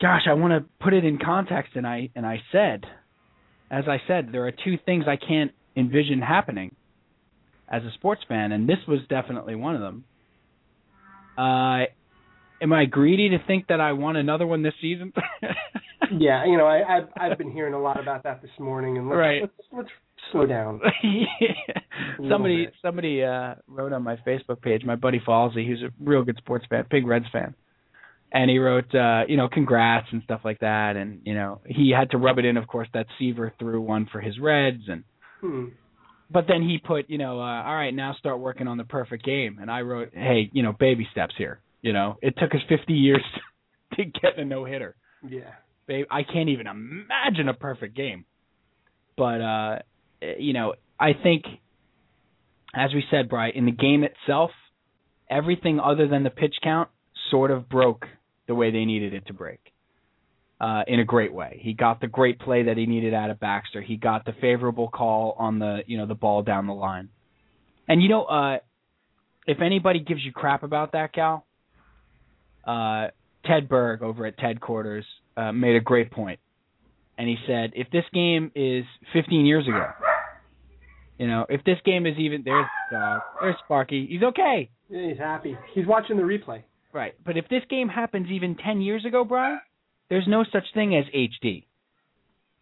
gosh, 0.00 0.22
I 0.28 0.34
want 0.34 0.52
to 0.52 0.68
put 0.82 0.94
it 0.94 1.04
in 1.04 1.18
context, 1.18 1.72
and 1.74 1.86
I 1.86 2.10
and 2.14 2.24
I 2.24 2.38
said, 2.52 2.84
as 3.70 3.84
I 3.88 3.98
said, 4.06 4.30
there 4.32 4.46
are 4.46 4.52
two 4.52 4.76
things 4.84 5.04
I 5.06 5.16
can't 5.16 5.52
envision 5.76 6.20
happening 6.20 6.74
as 7.68 7.82
a 7.82 7.90
sports 7.94 8.22
fan, 8.28 8.52
and 8.52 8.68
this 8.68 8.78
was 8.86 9.00
definitely 9.08 9.54
one 9.54 9.74
of 9.74 9.80
them. 9.80 10.04
Uh, 11.36 11.86
am 12.62 12.72
I 12.72 12.86
greedy 12.86 13.30
to 13.30 13.38
think 13.46 13.66
that 13.68 13.80
I 13.80 13.92
want 13.92 14.16
another 14.16 14.46
one 14.46 14.62
this 14.62 14.74
season? 14.80 15.12
yeah, 16.18 16.46
you 16.46 16.56
know, 16.56 16.66
I, 16.66 16.96
I've 16.96 17.08
I've 17.18 17.38
been 17.38 17.50
hearing 17.50 17.74
a 17.74 17.80
lot 17.80 18.00
about 18.00 18.22
that 18.22 18.40
this 18.40 18.50
morning, 18.58 18.96
and 18.98 19.08
let's, 19.08 19.18
right. 19.18 19.42
let's, 19.42 19.54
let's 19.72 19.88
slow 20.32 20.46
down. 20.46 20.80
yeah. 21.02 21.80
Somebody 22.28 22.68
somebody 22.82 23.22
uh 23.22 23.54
wrote 23.66 23.92
on 23.92 24.02
my 24.02 24.16
Facebook 24.16 24.60
page, 24.60 24.84
my 24.84 24.96
buddy 24.96 25.20
Falsey, 25.20 25.66
who's 25.66 25.82
a 25.82 25.90
real 26.02 26.22
good 26.22 26.36
sports 26.38 26.66
fan, 26.68 26.84
big 26.90 27.06
Reds 27.06 27.26
fan. 27.32 27.54
And 28.32 28.50
he 28.50 28.58
wrote 28.58 28.94
uh, 28.94 29.22
you 29.28 29.36
know, 29.36 29.48
congrats 29.48 30.08
and 30.12 30.22
stuff 30.24 30.40
like 30.44 30.60
that 30.60 30.96
and, 30.96 31.20
you 31.24 31.34
know, 31.34 31.60
he 31.66 31.92
had 31.96 32.10
to 32.10 32.18
rub 32.18 32.38
it 32.38 32.44
in 32.44 32.56
of 32.56 32.66
course 32.66 32.88
that 32.94 33.06
Seaver 33.18 33.52
threw 33.58 33.80
one 33.80 34.08
for 34.10 34.20
his 34.20 34.38
Reds 34.38 34.82
and 34.88 35.04
hmm. 35.40 35.66
but 36.30 36.46
then 36.48 36.62
he 36.62 36.78
put, 36.78 37.08
you 37.08 37.18
know, 37.18 37.40
uh, 37.40 37.62
all 37.62 37.74
right, 37.74 37.94
now 37.94 38.14
start 38.18 38.40
working 38.40 38.68
on 38.68 38.78
the 38.78 38.84
perfect 38.84 39.24
game. 39.24 39.58
And 39.60 39.70
I 39.70 39.82
wrote, 39.82 40.10
hey, 40.12 40.50
you 40.52 40.62
know, 40.62 40.72
baby 40.72 41.06
steps 41.12 41.34
here. 41.38 41.60
You 41.82 41.92
know, 41.92 42.16
it 42.20 42.34
took 42.38 42.54
us 42.54 42.60
50 42.68 42.92
years 42.92 43.22
to 43.94 44.04
get 44.04 44.38
a 44.38 44.44
no 44.44 44.64
hitter. 44.64 44.96
Yeah. 45.26 45.52
Babe, 45.86 46.06
I 46.10 46.22
can't 46.24 46.48
even 46.48 46.66
imagine 46.66 47.48
a 47.48 47.54
perfect 47.54 47.96
game. 47.96 48.24
But 49.16 49.40
uh 49.40 49.78
you 50.20 50.52
know, 50.52 50.74
I 50.98 51.12
think, 51.12 51.44
as 52.74 52.92
we 52.94 53.04
said, 53.10 53.28
Bry, 53.28 53.50
in 53.50 53.66
the 53.66 53.72
game 53.72 54.04
itself, 54.04 54.50
everything 55.30 55.80
other 55.80 56.08
than 56.08 56.22
the 56.22 56.30
pitch 56.30 56.56
count 56.62 56.88
sort 57.30 57.50
of 57.50 57.68
broke 57.68 58.06
the 58.46 58.54
way 58.54 58.70
they 58.70 58.84
needed 58.84 59.12
it 59.14 59.26
to 59.26 59.32
break. 59.32 59.60
Uh, 60.58 60.82
in 60.88 61.00
a 61.00 61.04
great 61.04 61.34
way. 61.34 61.60
He 61.62 61.74
got 61.74 62.00
the 62.00 62.06
great 62.06 62.38
play 62.38 62.62
that 62.62 62.78
he 62.78 62.86
needed 62.86 63.12
out 63.12 63.28
of 63.28 63.38
Baxter. 63.38 63.82
He 63.82 63.98
got 63.98 64.24
the 64.24 64.32
favorable 64.40 64.88
call 64.88 65.36
on 65.38 65.58
the 65.58 65.80
you 65.86 65.98
know 65.98 66.06
the 66.06 66.14
ball 66.14 66.42
down 66.42 66.66
the 66.66 66.72
line. 66.72 67.10
And 67.86 68.02
you 68.02 68.08
know, 68.08 68.24
uh, 68.24 68.58
if 69.46 69.60
anybody 69.60 70.00
gives 70.00 70.24
you 70.24 70.32
crap 70.32 70.62
about 70.62 70.92
that, 70.92 71.12
Cal, 71.12 71.44
uh, 72.66 73.08
Ted 73.44 73.68
Berg 73.68 74.02
over 74.02 74.24
at 74.24 74.38
Ted 74.38 74.58
Quarters 74.62 75.04
uh, 75.36 75.52
made 75.52 75.76
a 75.76 75.80
great 75.80 76.10
point 76.10 76.40
and 77.18 77.28
he 77.28 77.36
said, 77.46 77.72
if 77.74 77.90
this 77.90 78.04
game 78.12 78.52
is 78.54 78.84
15 79.12 79.46
years 79.46 79.66
ago, 79.66 79.86
you 81.18 81.26
know, 81.26 81.46
if 81.48 81.62
this 81.64 81.78
game 81.84 82.06
is 82.06 82.16
even 82.18 82.42
there's 82.44 82.66
dog, 82.90 83.22
there's 83.40 83.56
Sparky, 83.64 84.06
he's 84.08 84.22
okay. 84.22 84.70
Yeah, 84.88 85.08
he's 85.08 85.18
happy. 85.18 85.56
He's 85.74 85.86
watching 85.86 86.16
the 86.16 86.22
replay. 86.22 86.62
Right, 86.92 87.14
but 87.24 87.36
if 87.36 87.48
this 87.48 87.62
game 87.68 87.88
happens 87.88 88.28
even 88.30 88.54
10 88.56 88.80
years 88.80 89.04
ago, 89.04 89.24
Brian, 89.24 89.60
there's 90.08 90.26
no 90.26 90.44
such 90.52 90.64
thing 90.74 90.94
as 90.96 91.04
HD. 91.14 91.64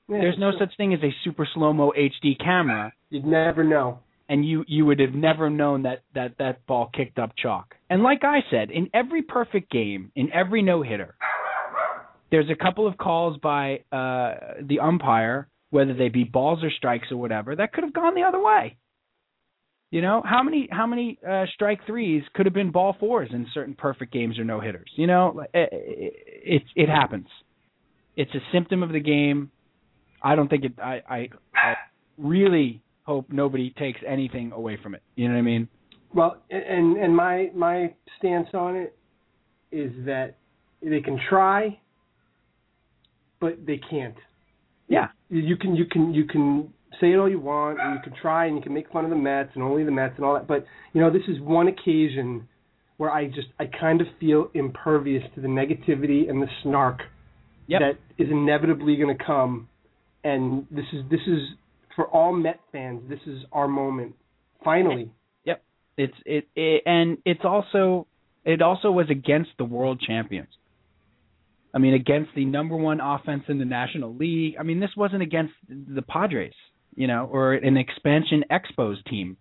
Yeah, 0.08 0.18
there's 0.20 0.38
no 0.38 0.50
true. 0.50 0.60
such 0.60 0.76
thing 0.76 0.92
as 0.92 1.00
a 1.02 1.14
super 1.24 1.46
slow 1.54 1.72
mo 1.72 1.92
HD 1.96 2.38
camera, 2.38 2.92
You'd 3.10 3.24
never 3.24 3.62
know. 3.64 4.00
and 4.28 4.44
you 4.46 4.64
you 4.66 4.84
would 4.86 4.98
have 5.00 5.14
never 5.14 5.48
known 5.50 5.82
that 5.82 6.02
that 6.14 6.36
that 6.38 6.66
ball 6.66 6.90
kicked 6.94 7.18
up 7.18 7.32
chalk. 7.36 7.74
And 7.88 8.02
like 8.02 8.22
I 8.24 8.40
said, 8.50 8.70
in 8.70 8.90
every 8.92 9.22
perfect 9.22 9.70
game, 9.70 10.10
in 10.16 10.30
every 10.32 10.62
no 10.62 10.82
hitter, 10.82 11.14
there's 12.30 12.50
a 12.50 12.54
couple 12.56 12.86
of 12.86 12.96
calls 12.98 13.38
by 13.38 13.80
uh, 13.92 14.34
the 14.62 14.80
umpire, 14.80 15.48
whether 15.74 15.92
they 15.92 16.08
be 16.08 16.22
balls 16.22 16.62
or 16.62 16.70
strikes 16.70 17.10
or 17.10 17.16
whatever, 17.16 17.56
that 17.56 17.72
could 17.72 17.82
have 17.82 17.92
gone 17.92 18.14
the 18.14 18.22
other 18.22 18.40
way. 18.40 18.76
You 19.90 20.02
know 20.02 20.22
how 20.24 20.40
many 20.44 20.68
how 20.70 20.86
many 20.86 21.18
uh, 21.28 21.46
strike 21.52 21.80
threes 21.84 22.22
could 22.32 22.46
have 22.46 22.54
been 22.54 22.70
ball 22.70 22.96
fours 23.00 23.30
in 23.32 23.44
certain 23.52 23.74
perfect 23.74 24.12
games 24.12 24.38
or 24.38 24.44
no 24.44 24.60
hitters. 24.60 24.88
You 24.94 25.08
know, 25.08 25.44
it, 25.52 25.68
it 25.72 26.14
it 26.44 26.62
it 26.76 26.88
happens. 26.88 27.26
It's 28.14 28.32
a 28.34 28.40
symptom 28.52 28.84
of 28.84 28.92
the 28.92 29.00
game. 29.00 29.50
I 30.22 30.36
don't 30.36 30.48
think 30.48 30.64
it. 30.64 30.72
I 30.78 31.02
I, 31.08 31.28
I 31.56 31.74
really 32.18 32.80
hope 33.02 33.26
nobody 33.28 33.70
takes 33.76 33.98
anything 34.06 34.52
away 34.52 34.78
from 34.80 34.94
it. 34.94 35.02
You 35.16 35.26
know 35.26 35.34
what 35.34 35.40
I 35.40 35.42
mean? 35.42 35.68
Well, 36.14 36.36
and 36.50 36.96
and 36.96 37.14
my 37.14 37.50
my 37.52 37.94
stance 38.18 38.48
on 38.54 38.76
it 38.76 38.96
is 39.72 39.90
that 40.06 40.36
they 40.82 41.00
can 41.00 41.18
try, 41.28 41.80
but 43.40 43.66
they 43.66 43.80
can't. 43.90 44.16
Yeah. 44.88 45.08
You 45.30 45.56
can 45.56 45.74
you 45.74 45.84
can 45.86 46.14
you 46.14 46.24
can 46.24 46.72
say 47.00 47.12
it 47.12 47.16
all 47.16 47.28
you 47.28 47.40
want, 47.40 47.80
and 47.80 47.94
you 47.94 48.00
can 48.02 48.12
try, 48.20 48.46
and 48.46 48.56
you 48.56 48.62
can 48.62 48.72
make 48.72 48.90
fun 48.90 49.04
of 49.04 49.10
the 49.10 49.16
Mets 49.16 49.50
and 49.54 49.62
only 49.62 49.84
the 49.84 49.90
Mets 49.90 50.14
and 50.16 50.24
all 50.24 50.34
that. 50.34 50.46
But 50.46 50.66
you 50.92 51.00
know, 51.00 51.10
this 51.10 51.22
is 51.28 51.40
one 51.40 51.68
occasion 51.68 52.48
where 52.96 53.10
I 53.10 53.26
just 53.26 53.48
I 53.58 53.64
kind 53.66 54.00
of 54.00 54.06
feel 54.20 54.50
impervious 54.54 55.22
to 55.34 55.40
the 55.40 55.48
negativity 55.48 56.28
and 56.28 56.42
the 56.42 56.48
snark 56.62 57.00
Yep. 57.66 57.80
that 57.80 58.22
is 58.22 58.30
inevitably 58.30 58.96
going 58.96 59.16
to 59.16 59.24
come. 59.24 59.68
And 60.22 60.66
this 60.70 60.84
is 60.92 61.02
this 61.10 61.20
is 61.26 61.40
for 61.96 62.06
all 62.06 62.32
Met 62.32 62.60
fans. 62.72 63.02
This 63.08 63.20
is 63.26 63.42
our 63.52 63.68
moment. 63.68 64.14
Finally, 64.62 65.10
Yep. 65.44 65.62
It's 65.96 66.14
it, 66.24 66.48
it 66.54 66.82
and 66.86 67.18
it's 67.24 67.44
also 67.44 68.06
it 68.44 68.60
also 68.62 68.90
was 68.90 69.06
against 69.10 69.50
the 69.58 69.64
world 69.64 70.02
champions. 70.06 70.48
I 71.74 71.78
mean, 71.78 71.94
against 71.94 72.30
the 72.36 72.44
number 72.44 72.76
one 72.76 73.00
offense 73.00 73.42
in 73.48 73.58
the 73.58 73.64
National 73.64 74.14
League. 74.14 74.54
I 74.58 74.62
mean, 74.62 74.78
this 74.80 74.90
wasn't 74.96 75.22
against 75.22 75.54
the 75.68 76.02
Padres, 76.02 76.54
you 76.94 77.06
know, 77.08 77.28
or 77.30 77.54
an 77.54 77.76
expansion 77.76 78.44
Expos 78.50 78.96
team. 79.10 79.36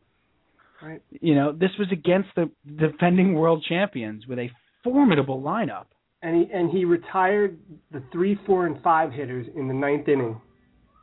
Right. 0.82 1.02
You 1.22 1.36
know, 1.36 1.52
this 1.52 1.70
was 1.80 1.88
against 1.92 2.30
the 2.36 2.50
defending 2.76 3.36
world 3.36 3.64
champions 3.70 4.26
with 4.28 4.40
a 4.40 4.50
formidable 4.84 5.42
lineup. 5.42 5.86
and 6.22 6.36
he 6.36 6.52
and 6.54 6.72
he 6.72 6.86
retired 6.86 7.58
the 7.92 8.02
three, 8.12 8.38
four, 8.46 8.66
and 8.66 8.82
five 8.82 9.12
hitters 9.14 9.46
in 9.56 9.68
the 9.68 9.74
ninth 9.74 10.08
inning. 10.08 10.42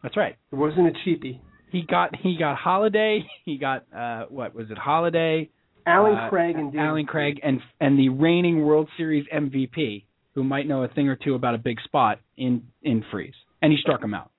That's 0.02 0.16
right. 0.16 0.36
It 0.52 0.56
wasn't 0.56 0.88
a 0.88 0.92
cheapie. 1.08 1.40
He 1.70 1.82
got 1.82 2.14
he 2.16 2.36
got 2.38 2.56
Holliday. 2.56 3.24
He 3.44 3.56
got 3.56 3.84
uh 3.96 4.24
what 4.28 4.54
was 4.54 4.70
it? 4.70 4.78
Holliday, 4.78 5.50
Allen 5.86 6.16
Uh, 6.16 6.28
Craig 6.28 6.56
and 6.56 6.72
David 6.72 6.84
Allen 6.84 7.06
Craig, 7.06 7.40
and 7.42 7.60
and 7.80 7.98
the 7.98 8.08
reigning 8.08 8.62
World 8.64 8.88
Series 8.96 9.26
MVP, 9.32 10.04
who 10.34 10.44
might 10.44 10.66
know 10.68 10.82
a 10.84 10.88
thing 10.88 11.08
or 11.08 11.16
two 11.16 11.34
about 11.34 11.54
a 11.54 11.58
big 11.58 11.80
spot 11.84 12.18
in 12.36 12.62
in 12.82 13.04
Freese, 13.10 13.34
and 13.62 13.72
he 13.72 13.78
struck 13.80 14.02
him 14.02 14.14
out. 14.14 14.30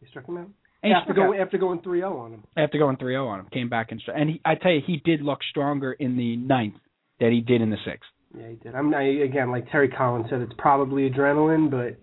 He 0.00 0.06
struck 0.06 0.26
him 0.28 0.36
out 0.38 0.48
And 0.82 0.92
after 0.92 1.12
struck 1.12 1.24
out. 1.24 1.28
going 1.30 1.40
after 1.40 1.58
going 1.58 1.80
3-0 1.80 2.18
on 2.20 2.32
him. 2.34 2.44
after 2.56 2.78
going 2.78 2.96
3-0 2.96 3.26
on 3.26 3.40
him, 3.40 3.46
came 3.52 3.68
back 3.68 3.90
and. 3.90 4.00
And 4.14 4.30
he, 4.30 4.40
I 4.44 4.54
tell 4.54 4.70
you, 4.72 4.80
he 4.86 4.98
did 5.04 5.22
look 5.22 5.40
stronger 5.50 5.92
in 5.92 6.16
the 6.16 6.36
ninth 6.36 6.74
than 7.18 7.32
he 7.32 7.40
did 7.40 7.60
in 7.62 7.70
the 7.70 7.78
sixth. 7.84 8.08
Yeah, 8.36 8.48
he 8.50 8.54
did. 8.56 8.74
I'm 8.74 8.94
I, 8.94 9.02
again 9.02 9.50
like 9.50 9.70
Terry 9.70 9.88
Collins 9.88 10.26
said, 10.30 10.40
it's 10.40 10.52
probably 10.58 11.08
adrenaline, 11.10 11.70
but 11.70 11.98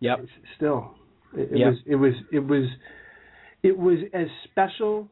Yep. 0.00 0.26
still, 0.56 0.94
it, 1.34 1.50
it 1.52 1.58
Yep. 1.58 1.68
was 1.70 1.78
it 1.86 1.96
was 1.96 2.14
it 2.32 2.38
was 2.46 2.68
it 3.64 3.76
was 3.76 3.98
as 4.12 4.28
special 4.44 5.10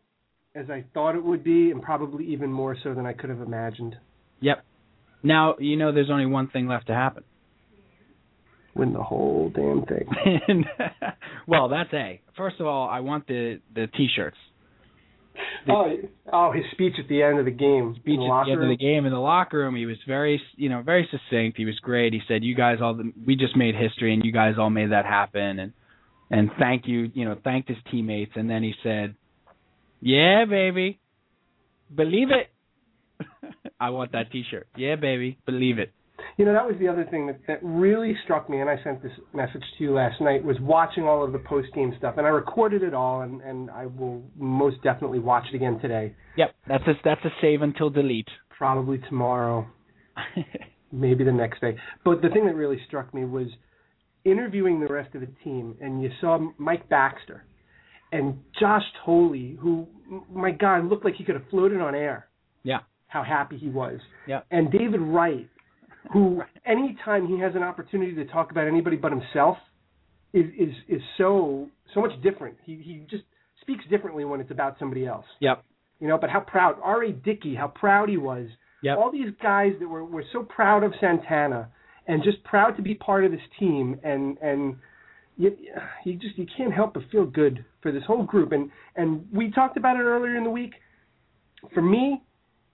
as 0.54 0.70
I 0.70 0.84
thought 0.94 1.16
it 1.16 1.24
would 1.24 1.42
be, 1.42 1.70
and 1.72 1.82
probably 1.82 2.24
even 2.26 2.50
more 2.52 2.76
so 2.82 2.94
than 2.94 3.04
I 3.06 3.12
could 3.12 3.28
have 3.30 3.40
imagined. 3.42 3.96
Yep. 4.40 4.64
Now 5.27 5.57
you 5.59 5.77
know 5.77 5.93
there's 5.93 6.11
only 6.11 6.27
one 6.27 6.49
thing 6.49 6.68
left 6.68 6.87
to 6.87 6.95
happen. 6.95 7.24
Win 8.74 8.93
the 8.93 9.03
whole 9.03 9.51
damn 9.55 9.85
thing. 9.87 10.07
And, 10.49 10.66
well, 11.47 11.68
that's 11.68 11.93
a. 11.95 12.20
First 12.37 12.61
of 12.61 12.66
all, 12.66 12.89
I 12.89 13.01
want 13.01 13.27
the 13.27 13.61
the 13.74 13.87
t-shirts. 13.89 14.37
The- 15.66 15.72
Oh, 15.72 15.93
oh, 16.33 16.53
his 16.53 16.64
speech 16.72 16.95
at 16.99 17.09
the 17.09 17.22
end 17.22 17.39
of 17.39 17.45
the 17.45 17.51
game. 17.51 17.95
speech 17.99 18.18
the 18.18 18.24
at 18.24 18.47
the 18.47 18.53
end 18.53 18.62
of 18.62 18.68
the 18.68 18.77
game 18.77 19.05
in 19.05 19.12
the 19.12 19.18
locker 19.18 19.59
room. 19.59 19.74
He 19.77 19.85
was 19.85 19.99
very, 20.07 20.41
you 20.57 20.68
know, 20.68 20.81
very 20.83 21.07
succinct. 21.11 21.59
He 21.59 21.64
was 21.64 21.79
great. 21.81 22.12
He 22.12 22.20
said, 22.29 22.45
"You 22.45 22.55
guys 22.55 22.79
all, 22.81 22.99
we 23.27 23.37
just 23.37 23.57
made 23.57 23.74
history, 23.74 24.14
and 24.14 24.24
you 24.24 24.33
guys 24.33 24.55
all 24.59 24.70
made 24.70 24.93
that 24.93 25.05
happen." 25.05 25.59
And 25.59 25.72
and 26.31 26.51
thank 26.59 26.87
you, 26.87 27.11
you 27.14 27.24
know, 27.24 27.37
thanked 27.43 27.68
his 27.68 27.79
teammates. 27.91 28.33
And 28.37 28.49
then 28.49 28.62
he 28.62 28.74
said, 28.83 29.14
"Yeah, 30.01 30.45
baby, 30.49 30.99
believe 31.95 32.29
it." 32.31 32.49
I 33.81 33.91
want 33.91 34.12
that 34.12 34.31
T-shirt. 34.33 34.68
Yeah, 34.77 34.97
baby, 34.97 35.39
believe 35.47 35.79
it. 35.79 35.93
You 36.39 36.45
know, 36.45 36.53
that 36.53 36.66
was 36.66 36.77
the 36.81 36.89
other 36.89 37.05
thing 37.11 37.27
that, 37.29 37.41
that 37.47 37.59
really 37.62 38.14
struck 38.24 38.49
me, 38.51 38.61
and 38.61 38.68
I 38.68 38.83
sent 38.83 39.03
this 39.03 39.12
message 39.35 39.62
to 39.79 39.85
you 39.85 39.93
last 39.95 40.20
night, 40.20 40.45
was 40.45 40.57
watching 40.61 41.05
all 41.05 41.24
of 41.24 41.33
the 41.33 41.39
post 41.39 41.68
game 41.74 41.95
stuff. 41.99 42.14
And 42.18 42.27
I 42.27 42.31
recorded 42.31 42.83
it 42.83 42.93
all, 42.95 43.22
and, 43.22 43.41
and 43.43 43.70
I 43.70 43.87
will 43.87 44.22
most 44.39 44.83
definitely 44.83 45.18
watch 45.18 45.45
it 45.53 45.57
again 45.57 45.79
today, 45.81 46.14
Yep, 46.37 46.55
that's 46.68 46.85
a 46.87 46.93
that's 47.05 47.24
a 47.24 47.31
save 47.41 47.62
until 47.62 47.89
delete. 47.89 48.29
probably 48.59 48.99
tomorrow, 49.09 49.66
maybe 50.93 51.24
the 51.24 51.33
next 51.33 51.61
day. 51.61 51.77
But 52.05 52.22
the 52.22 52.29
thing 52.29 52.47
that 52.47 52.55
really 52.55 52.79
struck 52.87 53.12
me 53.14 53.24
was 53.24 53.49
interviewing 54.24 54.81
the 54.81 54.87
rest 54.93 55.14
of 55.14 55.20
the 55.22 55.29
team, 55.45 55.77
and 55.81 56.03
you 56.03 56.11
saw 56.20 56.39
Mike 56.59 56.89
Baxter 56.89 57.45
and 58.12 58.39
Josh 58.61 58.83
Thole, 59.05 59.31
who, 59.61 59.87
m- 60.11 60.22
my 60.33 60.51
God, 60.51 60.87
looked 60.89 61.05
like 61.05 61.14
he 61.14 61.24
could 61.24 61.35
have 61.37 61.49
floated 61.51 61.81
on 61.81 61.95
air. 61.95 62.29
Yeah. 62.62 62.81
How 63.16 63.22
happy 63.22 63.56
he 63.56 63.70
was. 63.70 63.98
Yeah. 64.28 64.40
And 64.50 64.70
David 64.70 65.00
Wright, 65.00 65.48
who 66.12 66.42
anytime 66.66 67.26
he 67.26 67.40
has 67.40 67.54
an 67.54 67.62
opportunity 67.62 68.14
to 68.14 68.26
talk 68.26 68.50
about 68.50 68.66
anybody 68.66 68.96
but 68.96 69.10
himself, 69.10 69.56
is 70.34 70.44
is 70.58 70.74
is 70.86 71.00
so 71.16 71.66
so 71.94 72.02
much 72.02 72.10
different. 72.22 72.58
He 72.66 72.74
he 72.84 73.06
just 73.10 73.24
speaks 73.62 73.84
differently 73.88 74.26
when 74.26 74.42
it's 74.42 74.50
about 74.50 74.76
somebody 74.78 75.06
else. 75.06 75.24
Yep. 75.40 75.64
You 75.98 76.08
know, 76.08 76.18
but 76.18 76.28
how 76.28 76.40
proud 76.40 76.76
R.A. 76.82 77.12
Dickey, 77.12 77.54
how 77.54 77.68
proud 77.68 78.10
he 78.10 78.18
was. 78.18 78.48
Yep. 78.82 78.98
All 78.98 79.10
these 79.10 79.32
guys 79.42 79.72
that 79.80 79.88
were 79.88 80.04
were 80.04 80.24
so 80.30 80.42
proud 80.42 80.84
of 80.84 80.92
Santana 81.00 81.70
and 82.06 82.22
just 82.22 82.44
proud 82.44 82.76
to 82.76 82.82
be 82.82 82.94
part 82.96 83.24
of 83.24 83.30
this 83.30 83.40
team 83.58 83.98
and 84.04 84.36
and 84.42 84.76
you, 85.38 85.56
you 86.04 86.16
just 86.18 86.36
you 86.36 86.46
can't 86.54 86.74
help 86.74 86.92
but 86.92 87.04
feel 87.10 87.24
good 87.24 87.64
for 87.80 87.92
this 87.92 88.02
whole 88.06 88.24
group 88.24 88.52
and 88.52 88.70
and 88.94 89.26
we 89.32 89.50
talked 89.50 89.78
about 89.78 89.96
it 89.96 90.02
earlier 90.02 90.36
in 90.36 90.44
the 90.44 90.50
week. 90.50 90.74
For 91.72 91.80
me, 91.80 92.22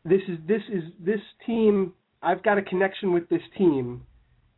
this 0.05 0.21
is 0.29 0.39
this 0.47 0.63
is 0.73 0.83
this 0.99 1.21
team. 1.47 1.93
I've 2.23 2.43
got 2.43 2.59
a 2.59 2.63
connection 2.63 3.13
with 3.13 3.29
this 3.29 3.43
team, 3.57 4.03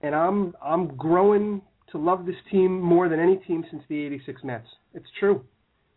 and 0.00 0.14
I'm 0.14 0.54
I'm 0.62 0.96
growing 0.96 1.62
to 1.92 1.98
love 1.98 2.26
this 2.26 2.36
team 2.50 2.80
more 2.80 3.08
than 3.08 3.20
any 3.20 3.36
team 3.36 3.64
since 3.70 3.82
the 3.88 4.04
'86 4.04 4.42
Mets. 4.44 4.66
It's 4.94 5.06
true. 5.18 5.44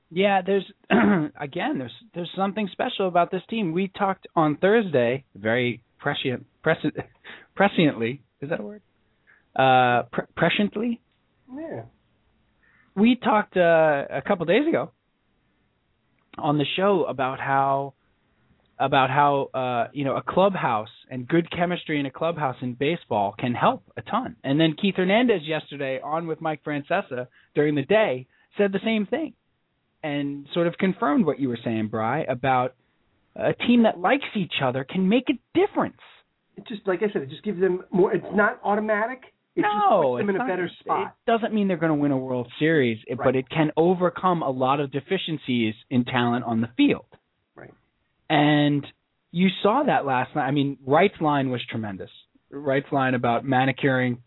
Yeah, 0.10 0.42
there's 0.46 0.66
again, 1.40 1.80
there's 1.80 1.94
there's 2.14 2.32
something 2.36 2.70
special 2.72 3.08
about 3.08 3.32
this 3.32 3.42
team. 3.50 3.72
We 3.74 3.90
talked 3.90 4.28
on 4.36 4.58
Thursday, 4.58 5.24
very 5.36 5.82
prescient, 6.00 6.46
prescient, 6.64 6.96
presciently. 7.58 8.20
Is 8.42 8.50
that 8.50 8.60
a 8.60 8.64
word? 8.64 8.82
Uh, 9.56 10.04
pre- 10.12 10.26
presciently. 10.38 11.00
Yeah. 11.54 11.84
We 12.96 13.16
talked 13.16 13.58
uh, 13.58 14.06
a 14.10 14.22
couple 14.26 14.46
days 14.46 14.68
ago 14.68 14.92
on 16.38 16.58
the 16.58 16.66
show 16.76 17.06
about 17.06 17.40
how 17.40 17.94
about 18.80 19.10
how 19.10 19.50
uh, 19.54 19.88
you 19.94 20.06
know 20.06 20.16
a 20.16 20.22
clubhouse 20.22 20.90
and 21.10 21.28
good 21.28 21.50
chemistry 21.52 22.00
in 22.00 22.06
a 22.06 22.12
clubhouse 22.12 22.58
in 22.62 22.74
baseball 22.74 23.34
can 23.38 23.54
help 23.54 23.84
a 23.98 24.02
ton. 24.02 24.36
And 24.44 24.60
then 24.60 24.76
Keith 24.80 24.96
Hernandez 24.96 25.42
yesterday 25.44 26.00
on 26.04 26.28
with 26.28 26.42
Mike 26.42 26.64
Francesa 26.64 27.28
during 27.56 27.76
the 27.76 27.84
day 27.84 28.28
said 28.58 28.72
the 28.72 28.80
same 28.84 29.06
thing 29.06 29.34
and 30.04 30.48
sort 30.54 30.68
of 30.68 30.78
confirmed 30.78 31.26
what 31.26 31.40
you 31.40 31.50
were 31.50 31.60
saying, 31.64 31.88
Bry, 31.88 32.24
about 32.24 32.76
a 33.36 33.54
team 33.54 33.84
that 33.84 34.00
likes 34.00 34.26
each 34.36 34.54
other 34.64 34.84
can 34.84 35.10
make 35.10 35.26
a 35.30 35.58
difference. 35.58 35.98
It 36.56 36.68
just 36.68 36.88
like 36.88 37.00
I 37.04 37.12
said, 37.12 37.24
it 37.24 37.30
just 37.30 37.44
gives 37.44 37.60
them 37.60 37.84
more. 37.92 38.14
It's 38.14 38.26
not 38.34 38.60
automatic. 38.64 39.22
It 39.56 39.62
no, 39.62 39.68
just 39.68 40.04
puts 40.04 40.22
them 40.22 40.30
in 40.30 40.36
a 40.36 40.40
not- 40.40 40.48
better 40.48 40.70
spot. 40.82 41.16
It 41.26 41.32
doesn't 41.32 41.52
mean 41.54 41.68
they're 41.68 41.78
going 41.78 41.92
to 41.92 41.96
win 41.96 42.12
a 42.12 42.18
World 42.18 42.48
Series, 42.60 43.00
it- 43.08 43.18
but 43.18 43.36
it 43.36 43.50
can 43.50 43.72
overcome 43.76 44.44
a 44.44 44.50
lot 44.52 44.80
of 44.80 44.92
deficiencies 44.92 45.74
in 45.90 46.06
talent 46.06 46.46
on 46.46 46.62
the 46.62 46.70
field. 46.78 47.06
And 48.30 48.86
you 49.32 49.50
saw 49.62 49.84
that 49.86 50.06
last 50.06 50.36
night. 50.36 50.46
I 50.46 50.52
mean, 50.52 50.78
Wright's 50.86 51.20
line 51.22 51.50
was 51.50 51.62
tremendous. 51.70 52.10
Wright's 52.50 52.92
line 52.92 53.14
about 53.14 53.46
manicuring, 53.46 54.24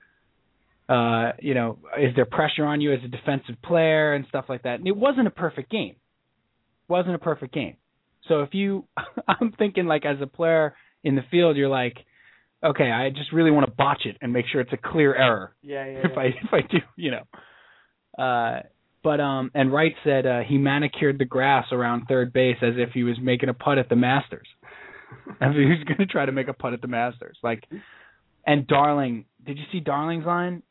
uh, 0.89 1.33
you 1.41 1.55
know, 1.55 1.79
is 1.99 2.15
there 2.17 2.27
pressure 2.27 2.65
on 2.65 2.81
you 2.81 2.93
as 2.93 3.01
a 3.05 3.09
defensive 3.09 3.57
player 3.65 4.13
and 4.13 4.27
stuff 4.29 4.47
like 4.49 4.63
that. 4.63 4.79
And 4.79 4.87
it 4.87 4.97
wasn't 4.97 5.27
a 5.27 5.31
perfect 5.31 5.71
game. 5.71 5.97
It 5.97 6.93
wasn't 6.93 7.15
a 7.15 7.19
perfect 7.19 7.55
game. 7.55 7.77
So 8.29 8.43
if 8.43 8.55
you, 8.55 8.87
I'm 9.29 9.53
thinking 9.53 9.87
like 9.87 10.05
as 10.05 10.17
a 10.21 10.27
player 10.27 10.75
in 11.03 11.17
the 11.17 11.23
field, 11.31 11.57
you're 11.57 11.69
like, 11.69 11.97
okay, 12.65 12.91
I 12.91 13.11
just 13.11 13.33
really 13.33 13.51
want 13.51 13.67
to 13.67 13.73
botch 13.73 14.03
it 14.05 14.17
and 14.21 14.33
make 14.33 14.47
sure 14.51 14.61
it's 14.61 14.73
a 14.73 14.77
clear 14.77 15.15
error 15.15 15.55
yeah, 15.63 15.87
yeah. 15.87 15.99
if 16.05 16.19
I 16.19 16.25
if 16.27 16.53
I 16.53 16.61
do, 16.61 16.79
you 16.97 17.13
know. 17.13 18.23
Uh 18.23 18.61
but 19.03 19.21
um 19.21 19.51
and 19.55 19.73
Wright 19.73 19.95
said 20.05 20.27
uh 20.27 20.41
he 20.41 20.59
manicured 20.59 21.19
the 21.19 21.25
grass 21.25 21.67
around 21.73 22.07
third 22.07 22.33
base 22.33 22.57
as 22.63 22.75
if 22.77 22.91
he 22.93 23.03
was 23.05 23.17
making 23.21 23.49
a 23.49 23.55
putt 23.55 23.79
at 23.79 23.89
the 23.89 23.97
Masters. 23.97 24.47
as 25.41 25.51
if 25.51 25.57
he 25.57 25.65
was 25.67 25.83
going 25.87 25.99
to 25.99 26.07
try 26.07 26.25
to 26.25 26.33
make 26.33 26.49
a 26.49 26.53
putt 26.53 26.73
at 26.73 26.81
the 26.83 26.89
Masters. 26.89 27.37
Like 27.43 27.65
and 28.47 28.67
Darling, 28.67 29.27
did 29.47 29.59
you 29.59 29.65
see 29.73 29.81
Darling's 29.81 30.25
line? 30.27 30.63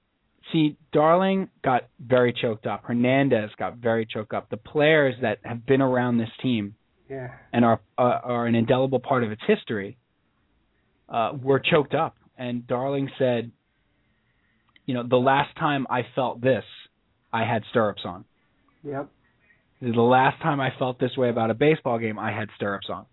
See, 0.51 0.77
Darling 0.91 1.49
got 1.63 1.87
very 1.99 2.33
choked 2.33 2.65
up. 2.65 2.83
Hernandez 2.85 3.51
got 3.59 3.77
very 3.77 4.05
choked 4.05 4.33
up. 4.33 4.49
The 4.49 4.57
players 4.57 5.13
that 5.21 5.37
have 5.43 5.65
been 5.65 5.81
around 5.81 6.17
this 6.17 6.29
team 6.41 6.73
Yeah. 7.09 7.29
and 7.53 7.63
are 7.63 7.79
uh, 7.97 8.19
are 8.23 8.47
an 8.47 8.55
indelible 8.55 8.99
part 8.99 9.23
of 9.23 9.31
its 9.31 9.41
history, 9.45 9.97
uh, 11.07 11.33
were 11.41 11.59
choked 11.59 11.93
up. 11.93 12.15
And 12.37 12.65
Darling 12.65 13.09
said, 13.19 13.51
you 14.85 14.93
know, 14.95 15.03
the 15.07 15.17
last 15.17 15.55
time 15.57 15.85
I 15.89 16.01
felt 16.15 16.41
this, 16.41 16.63
I 17.31 17.45
had 17.45 17.63
stirrups 17.69 18.01
on. 18.05 18.25
Yep. 18.83 19.09
The 19.81 20.01
last 20.01 20.41
time 20.41 20.59
I 20.59 20.69
felt 20.77 20.99
this 20.99 21.15
way 21.17 21.29
about 21.29 21.51
a 21.51 21.53
baseball 21.53 21.99
game, 21.99 22.19
I 22.19 22.31
had 22.31 22.49
stirrups 22.55 22.87
on. 22.89 23.05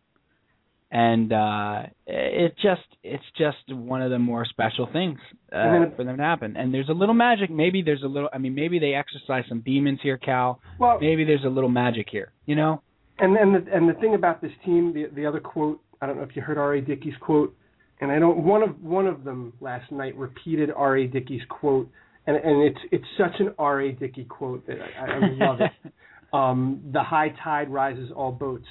And 0.90 1.32
uh 1.32 1.82
it 2.06 2.54
just 2.62 2.82
it's 3.02 3.24
just 3.36 3.56
one 3.68 4.02
of 4.02 4.10
the 4.10 4.18
more 4.18 4.44
special 4.44 4.88
things 4.92 5.18
uh, 5.52 5.86
for 5.96 6.04
them 6.04 6.16
to 6.16 6.22
happen. 6.22 6.56
And 6.56 6.72
there's 6.72 6.88
a 6.88 6.92
little 6.92 7.14
magic. 7.14 7.50
Maybe 7.50 7.82
there's 7.82 8.04
a 8.04 8.08
little. 8.08 8.28
I 8.32 8.38
mean, 8.38 8.54
maybe 8.54 8.78
they 8.78 8.94
exercise 8.94 9.44
some 9.48 9.60
demons 9.60 9.98
here, 10.02 10.16
Cal. 10.16 10.60
Well, 10.78 10.98
Maybe 11.00 11.24
there's 11.24 11.44
a 11.44 11.48
little 11.48 11.68
magic 11.68 12.06
here. 12.10 12.32
You 12.46 12.54
know? 12.54 12.82
and 13.18 13.36
and 13.36 13.54
the 13.54 13.74
and 13.74 13.88
the 13.88 13.94
thing 13.94 14.14
about 14.14 14.42
this 14.42 14.52
team, 14.64 14.92
the 14.92 15.06
the 15.14 15.26
other 15.26 15.40
quote, 15.40 15.80
I 16.00 16.06
don't 16.06 16.16
know 16.16 16.22
if 16.22 16.36
you 16.36 16.42
heard 16.42 16.58
R.A. 16.58 16.80
Dickey's 16.80 17.14
quote, 17.20 17.54
and 18.00 18.10
I 18.10 18.18
don't 18.18 18.38
one 18.38 18.62
of 18.62 18.82
one 18.82 19.06
of 19.06 19.24
them 19.24 19.52
last 19.60 19.90
night 19.90 20.14
repeated 20.16 20.70
R.A. 20.74 21.06
Dickey's 21.06 21.42
quote, 21.48 21.90
and 22.26 22.36
and 22.36 22.62
it's 22.62 22.78
it's 22.92 23.04
such 23.18 23.40
an 23.40 23.54
R.A. 23.58 23.92
Dickey 23.92 24.24
quote 24.24 24.66
that 24.66 24.78
I, 24.80 25.04
I 25.04 25.18
love 25.46 25.60
it. 25.60 25.70
Um, 26.32 26.82
the 26.92 27.02
high 27.04 27.32
tide 27.42 27.70
rises 27.70 28.10
all 28.14 28.32
boats. 28.32 28.66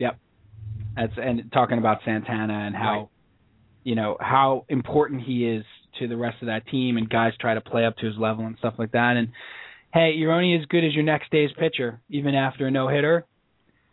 Yep. 0.00 0.18
That's 0.96 1.12
and 1.16 1.50
talking 1.52 1.78
about 1.78 1.98
Santana 2.04 2.52
and 2.66 2.74
how 2.74 2.98
Right. 2.98 3.08
you 3.84 3.94
know 3.94 4.16
how 4.20 4.66
important 4.68 5.22
he 5.22 5.46
is 5.46 5.64
to 6.00 6.08
the 6.08 6.16
rest 6.16 6.42
of 6.42 6.46
that 6.46 6.66
team 6.66 6.96
and 6.96 7.08
guys 7.08 7.32
try 7.40 7.54
to 7.54 7.60
play 7.60 7.86
up 7.86 7.96
to 7.98 8.06
his 8.06 8.16
level 8.18 8.44
and 8.44 8.56
stuff 8.58 8.74
like 8.76 8.90
that. 8.92 9.16
And 9.16 9.28
hey, 9.94 10.12
you're 10.16 10.32
only 10.32 10.54
as 10.60 10.66
good 10.66 10.84
as 10.84 10.92
your 10.92 11.04
next 11.04 11.30
day's 11.30 11.50
pitcher, 11.56 12.00
even 12.10 12.34
after 12.34 12.66
a 12.66 12.70
no 12.72 12.88
hitter. 12.88 13.24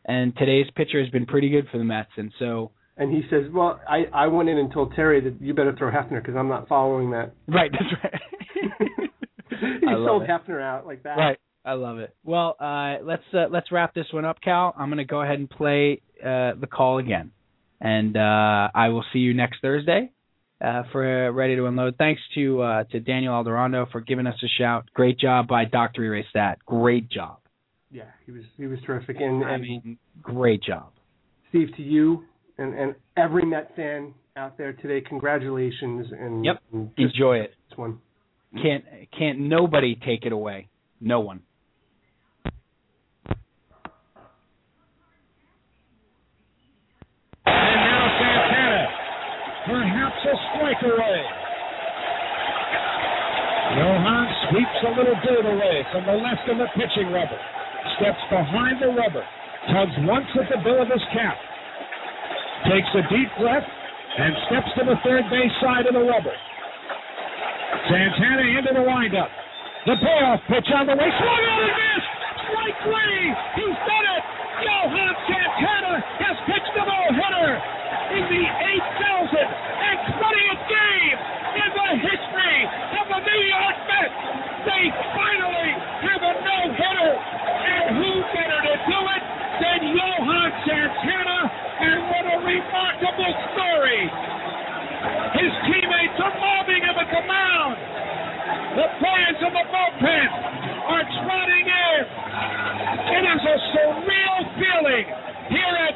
And 0.03 0.35
today's 0.35 0.67
pitcher 0.75 0.99
has 0.99 1.09
been 1.11 1.27
pretty 1.27 1.49
good 1.49 1.67
for 1.71 1.77
the 1.77 1.83
Mets, 1.85 2.11
and 2.17 2.33
so 2.39 2.71
And 2.97 3.13
he 3.13 3.21
says, 3.29 3.45
"Well, 3.53 3.79
I 3.87 4.05
I 4.13 4.27
went 4.27 4.49
in 4.49 4.57
and 4.57 4.71
told 4.73 4.93
Terry 4.95 5.21
that 5.21 5.39
you 5.39 5.53
better 5.53 5.75
throw 5.77 5.91
Hefner 5.91 6.21
because 6.21 6.35
I'm 6.35 6.47
not 6.47 6.67
following 6.67 7.11
that." 7.11 7.33
right, 7.47 7.71
that's 7.71 8.03
right. 8.03 8.21
he 9.81 9.87
I 9.87 9.93
love 9.93 10.07
sold 10.07 10.23
it. 10.23 10.29
Hefner 10.29 10.61
out 10.61 10.85
like 10.85 11.03
that. 11.03 11.15
Right. 11.15 11.37
I 11.63 11.73
love 11.73 11.99
it. 11.99 12.15
Well, 12.23 12.55
uh, 12.59 13.03
let's 13.03 13.23
uh, 13.33 13.47
let's 13.51 13.71
wrap 13.73 13.93
this 13.93 14.05
one 14.13 14.23
up, 14.23 14.37
Cal. 14.41 14.73
I'm 14.77 14.87
going 14.87 14.99
to 14.99 15.03
go 15.05 15.21
ahead 15.21 15.37
and 15.37 15.49
play 15.49 16.01
uh, 16.23 16.53
the 16.59 16.67
call 16.71 16.97
again, 16.97 17.31
and 17.81 18.15
uh, 18.15 18.69
I 18.73 18.87
will 18.89 19.03
see 19.11 19.19
you 19.19 19.33
next 19.33 19.61
Thursday 19.61 20.11
uh, 20.61 20.83
for 20.91 21.27
uh, 21.27 21.31
Ready 21.31 21.55
to 21.57 21.65
Unload. 21.65 21.97
Thanks 21.97 22.21
to 22.35 22.61
uh, 22.61 22.83
to 22.85 22.99
Daniel 22.99 23.33
Alderando 23.33 23.91
for 23.91 24.01
giving 24.01 24.27
us 24.27 24.35
a 24.41 24.47
shout. 24.57 24.85
Great 24.93 25.19
job 25.19 25.47
by 25.47 25.65
Doctor 25.65 26.03
Erase 26.03 26.25
That. 26.33 26.65
Great 26.65 27.09
job. 27.09 27.39
Yeah, 27.91 28.03
he 28.25 28.31
was 28.31 28.43
he 28.55 28.67
was 28.67 28.79
terrific. 28.85 29.17
And, 29.19 29.43
I 29.43 29.57
mean, 29.57 29.97
great 30.21 30.63
job. 30.63 30.91
Steve, 31.49 31.69
to 31.77 31.83
you 31.83 32.23
and 32.57 32.73
and 32.73 32.95
every 33.15 33.45
Met 33.45 33.75
fan 33.75 34.13
out 34.35 34.57
there 34.57 34.73
today, 34.73 35.01
congratulations 35.01 36.07
and, 36.11 36.45
Yep. 36.45 36.57
and 36.73 36.89
Enjoy 36.97 37.37
it. 37.37 37.53
this 37.69 37.77
one. 37.77 37.99
Can't 38.61 38.83
can't 39.17 39.39
nobody 39.39 39.95
take 39.95 40.25
it 40.25 40.31
away. 40.31 40.67
No 41.01 41.19
one. 41.19 41.41
And 47.45 47.79
now 47.87 48.03
Santana. 48.19 48.83
Perhaps 49.67 50.19
a 50.23 50.35
strike 50.55 50.81
away. 50.83 51.19
Johan 53.77 54.27
sweeps 54.49 54.79
a 54.87 54.91
little 54.95 55.17
dirt 55.27 55.45
away 55.45 55.75
from 55.91 56.03
the 56.07 56.17
left 56.23 56.47
of 56.49 56.57
the 56.57 56.67
pitching 56.75 57.11
rubber. 57.11 57.39
Steps 57.99 58.23
behind 58.31 58.81
the 58.81 58.87
rubber. 58.95 59.23
Tugs 59.71 59.95
once 60.07 60.27
at 60.39 60.47
the 60.49 60.59
bill 60.63 60.81
of 60.81 60.87
his 60.87 61.03
cap. 61.13 61.35
Takes 62.65 62.89
a 62.97 63.03
deep 63.13 63.29
breath 63.37 63.67
and 64.17 64.33
steps 64.49 64.71
to 64.81 64.83
the 64.89 64.97
third 65.05 65.29
base 65.29 65.53
side 65.61 65.85
of 65.85 65.93
the 65.93 66.01
rubber. 66.01 66.33
Santana 67.85 68.43
into 68.57 68.73
the 68.73 68.83
windup. 68.83 69.29
The 69.85 69.95
payoff 70.01 70.41
pitch 70.49 70.67
on 70.73 70.89
the 70.89 70.95
way. 70.97 71.07
Swung 71.07 71.43
on 71.47 71.59
and 71.63 71.75
missed. 71.77 72.11
Strike 72.49 72.79
three. 72.83 73.23
He's 73.61 73.77
done 73.87 74.07
it. 74.17 74.23
Johan 74.57 75.13
Santana 75.29 75.93
has 76.01 76.35
pitched 76.49 76.75
a 76.75 76.83
no-hitter 76.83 77.51
in 78.17 78.23
the 78.25 78.43
8,000th 78.43 79.53
and 79.53 79.97
20th 80.17 80.63
game 80.65 81.17
in 81.61 81.69
the 81.77 81.89
history 82.03 82.59
of 82.97 83.05
the 83.05 83.19
New 83.21 83.41
York 83.53 83.77
Mets. 83.85 84.17
They 84.65 84.83
finally 85.13 85.71
have 86.09 86.21
a 86.25 86.33
no-hitter, 86.41 87.11
and 87.13 87.83
who 88.01 88.11
better 88.33 88.59
to 88.65 88.75
do 88.91 88.99
it 89.13 89.23
than 89.61 89.79
Johan 89.93 90.49
Santana? 90.65 91.39
And 91.77 91.97
what 92.09 92.25
a 92.25 92.37
remarkable 92.41 93.33
story! 93.53 94.01
His 95.37 95.53
teammates 95.69 96.17
are 96.17 96.33
mobbing 96.41 96.81
him 96.81 96.97
at 96.97 97.06
the 97.17 97.25
mound. 97.25 97.77
The 98.77 98.87
players 99.01 99.39
in 99.41 99.51
the 99.57 99.65
bullpen 99.73 100.27
are 100.85 101.05
trotting 101.25 101.65
in. 101.65 102.01
It 103.09 103.23
is 103.25 103.41
a 103.41 103.57
surreal 103.73 104.39
feeling 104.61 105.05
here 105.49 105.86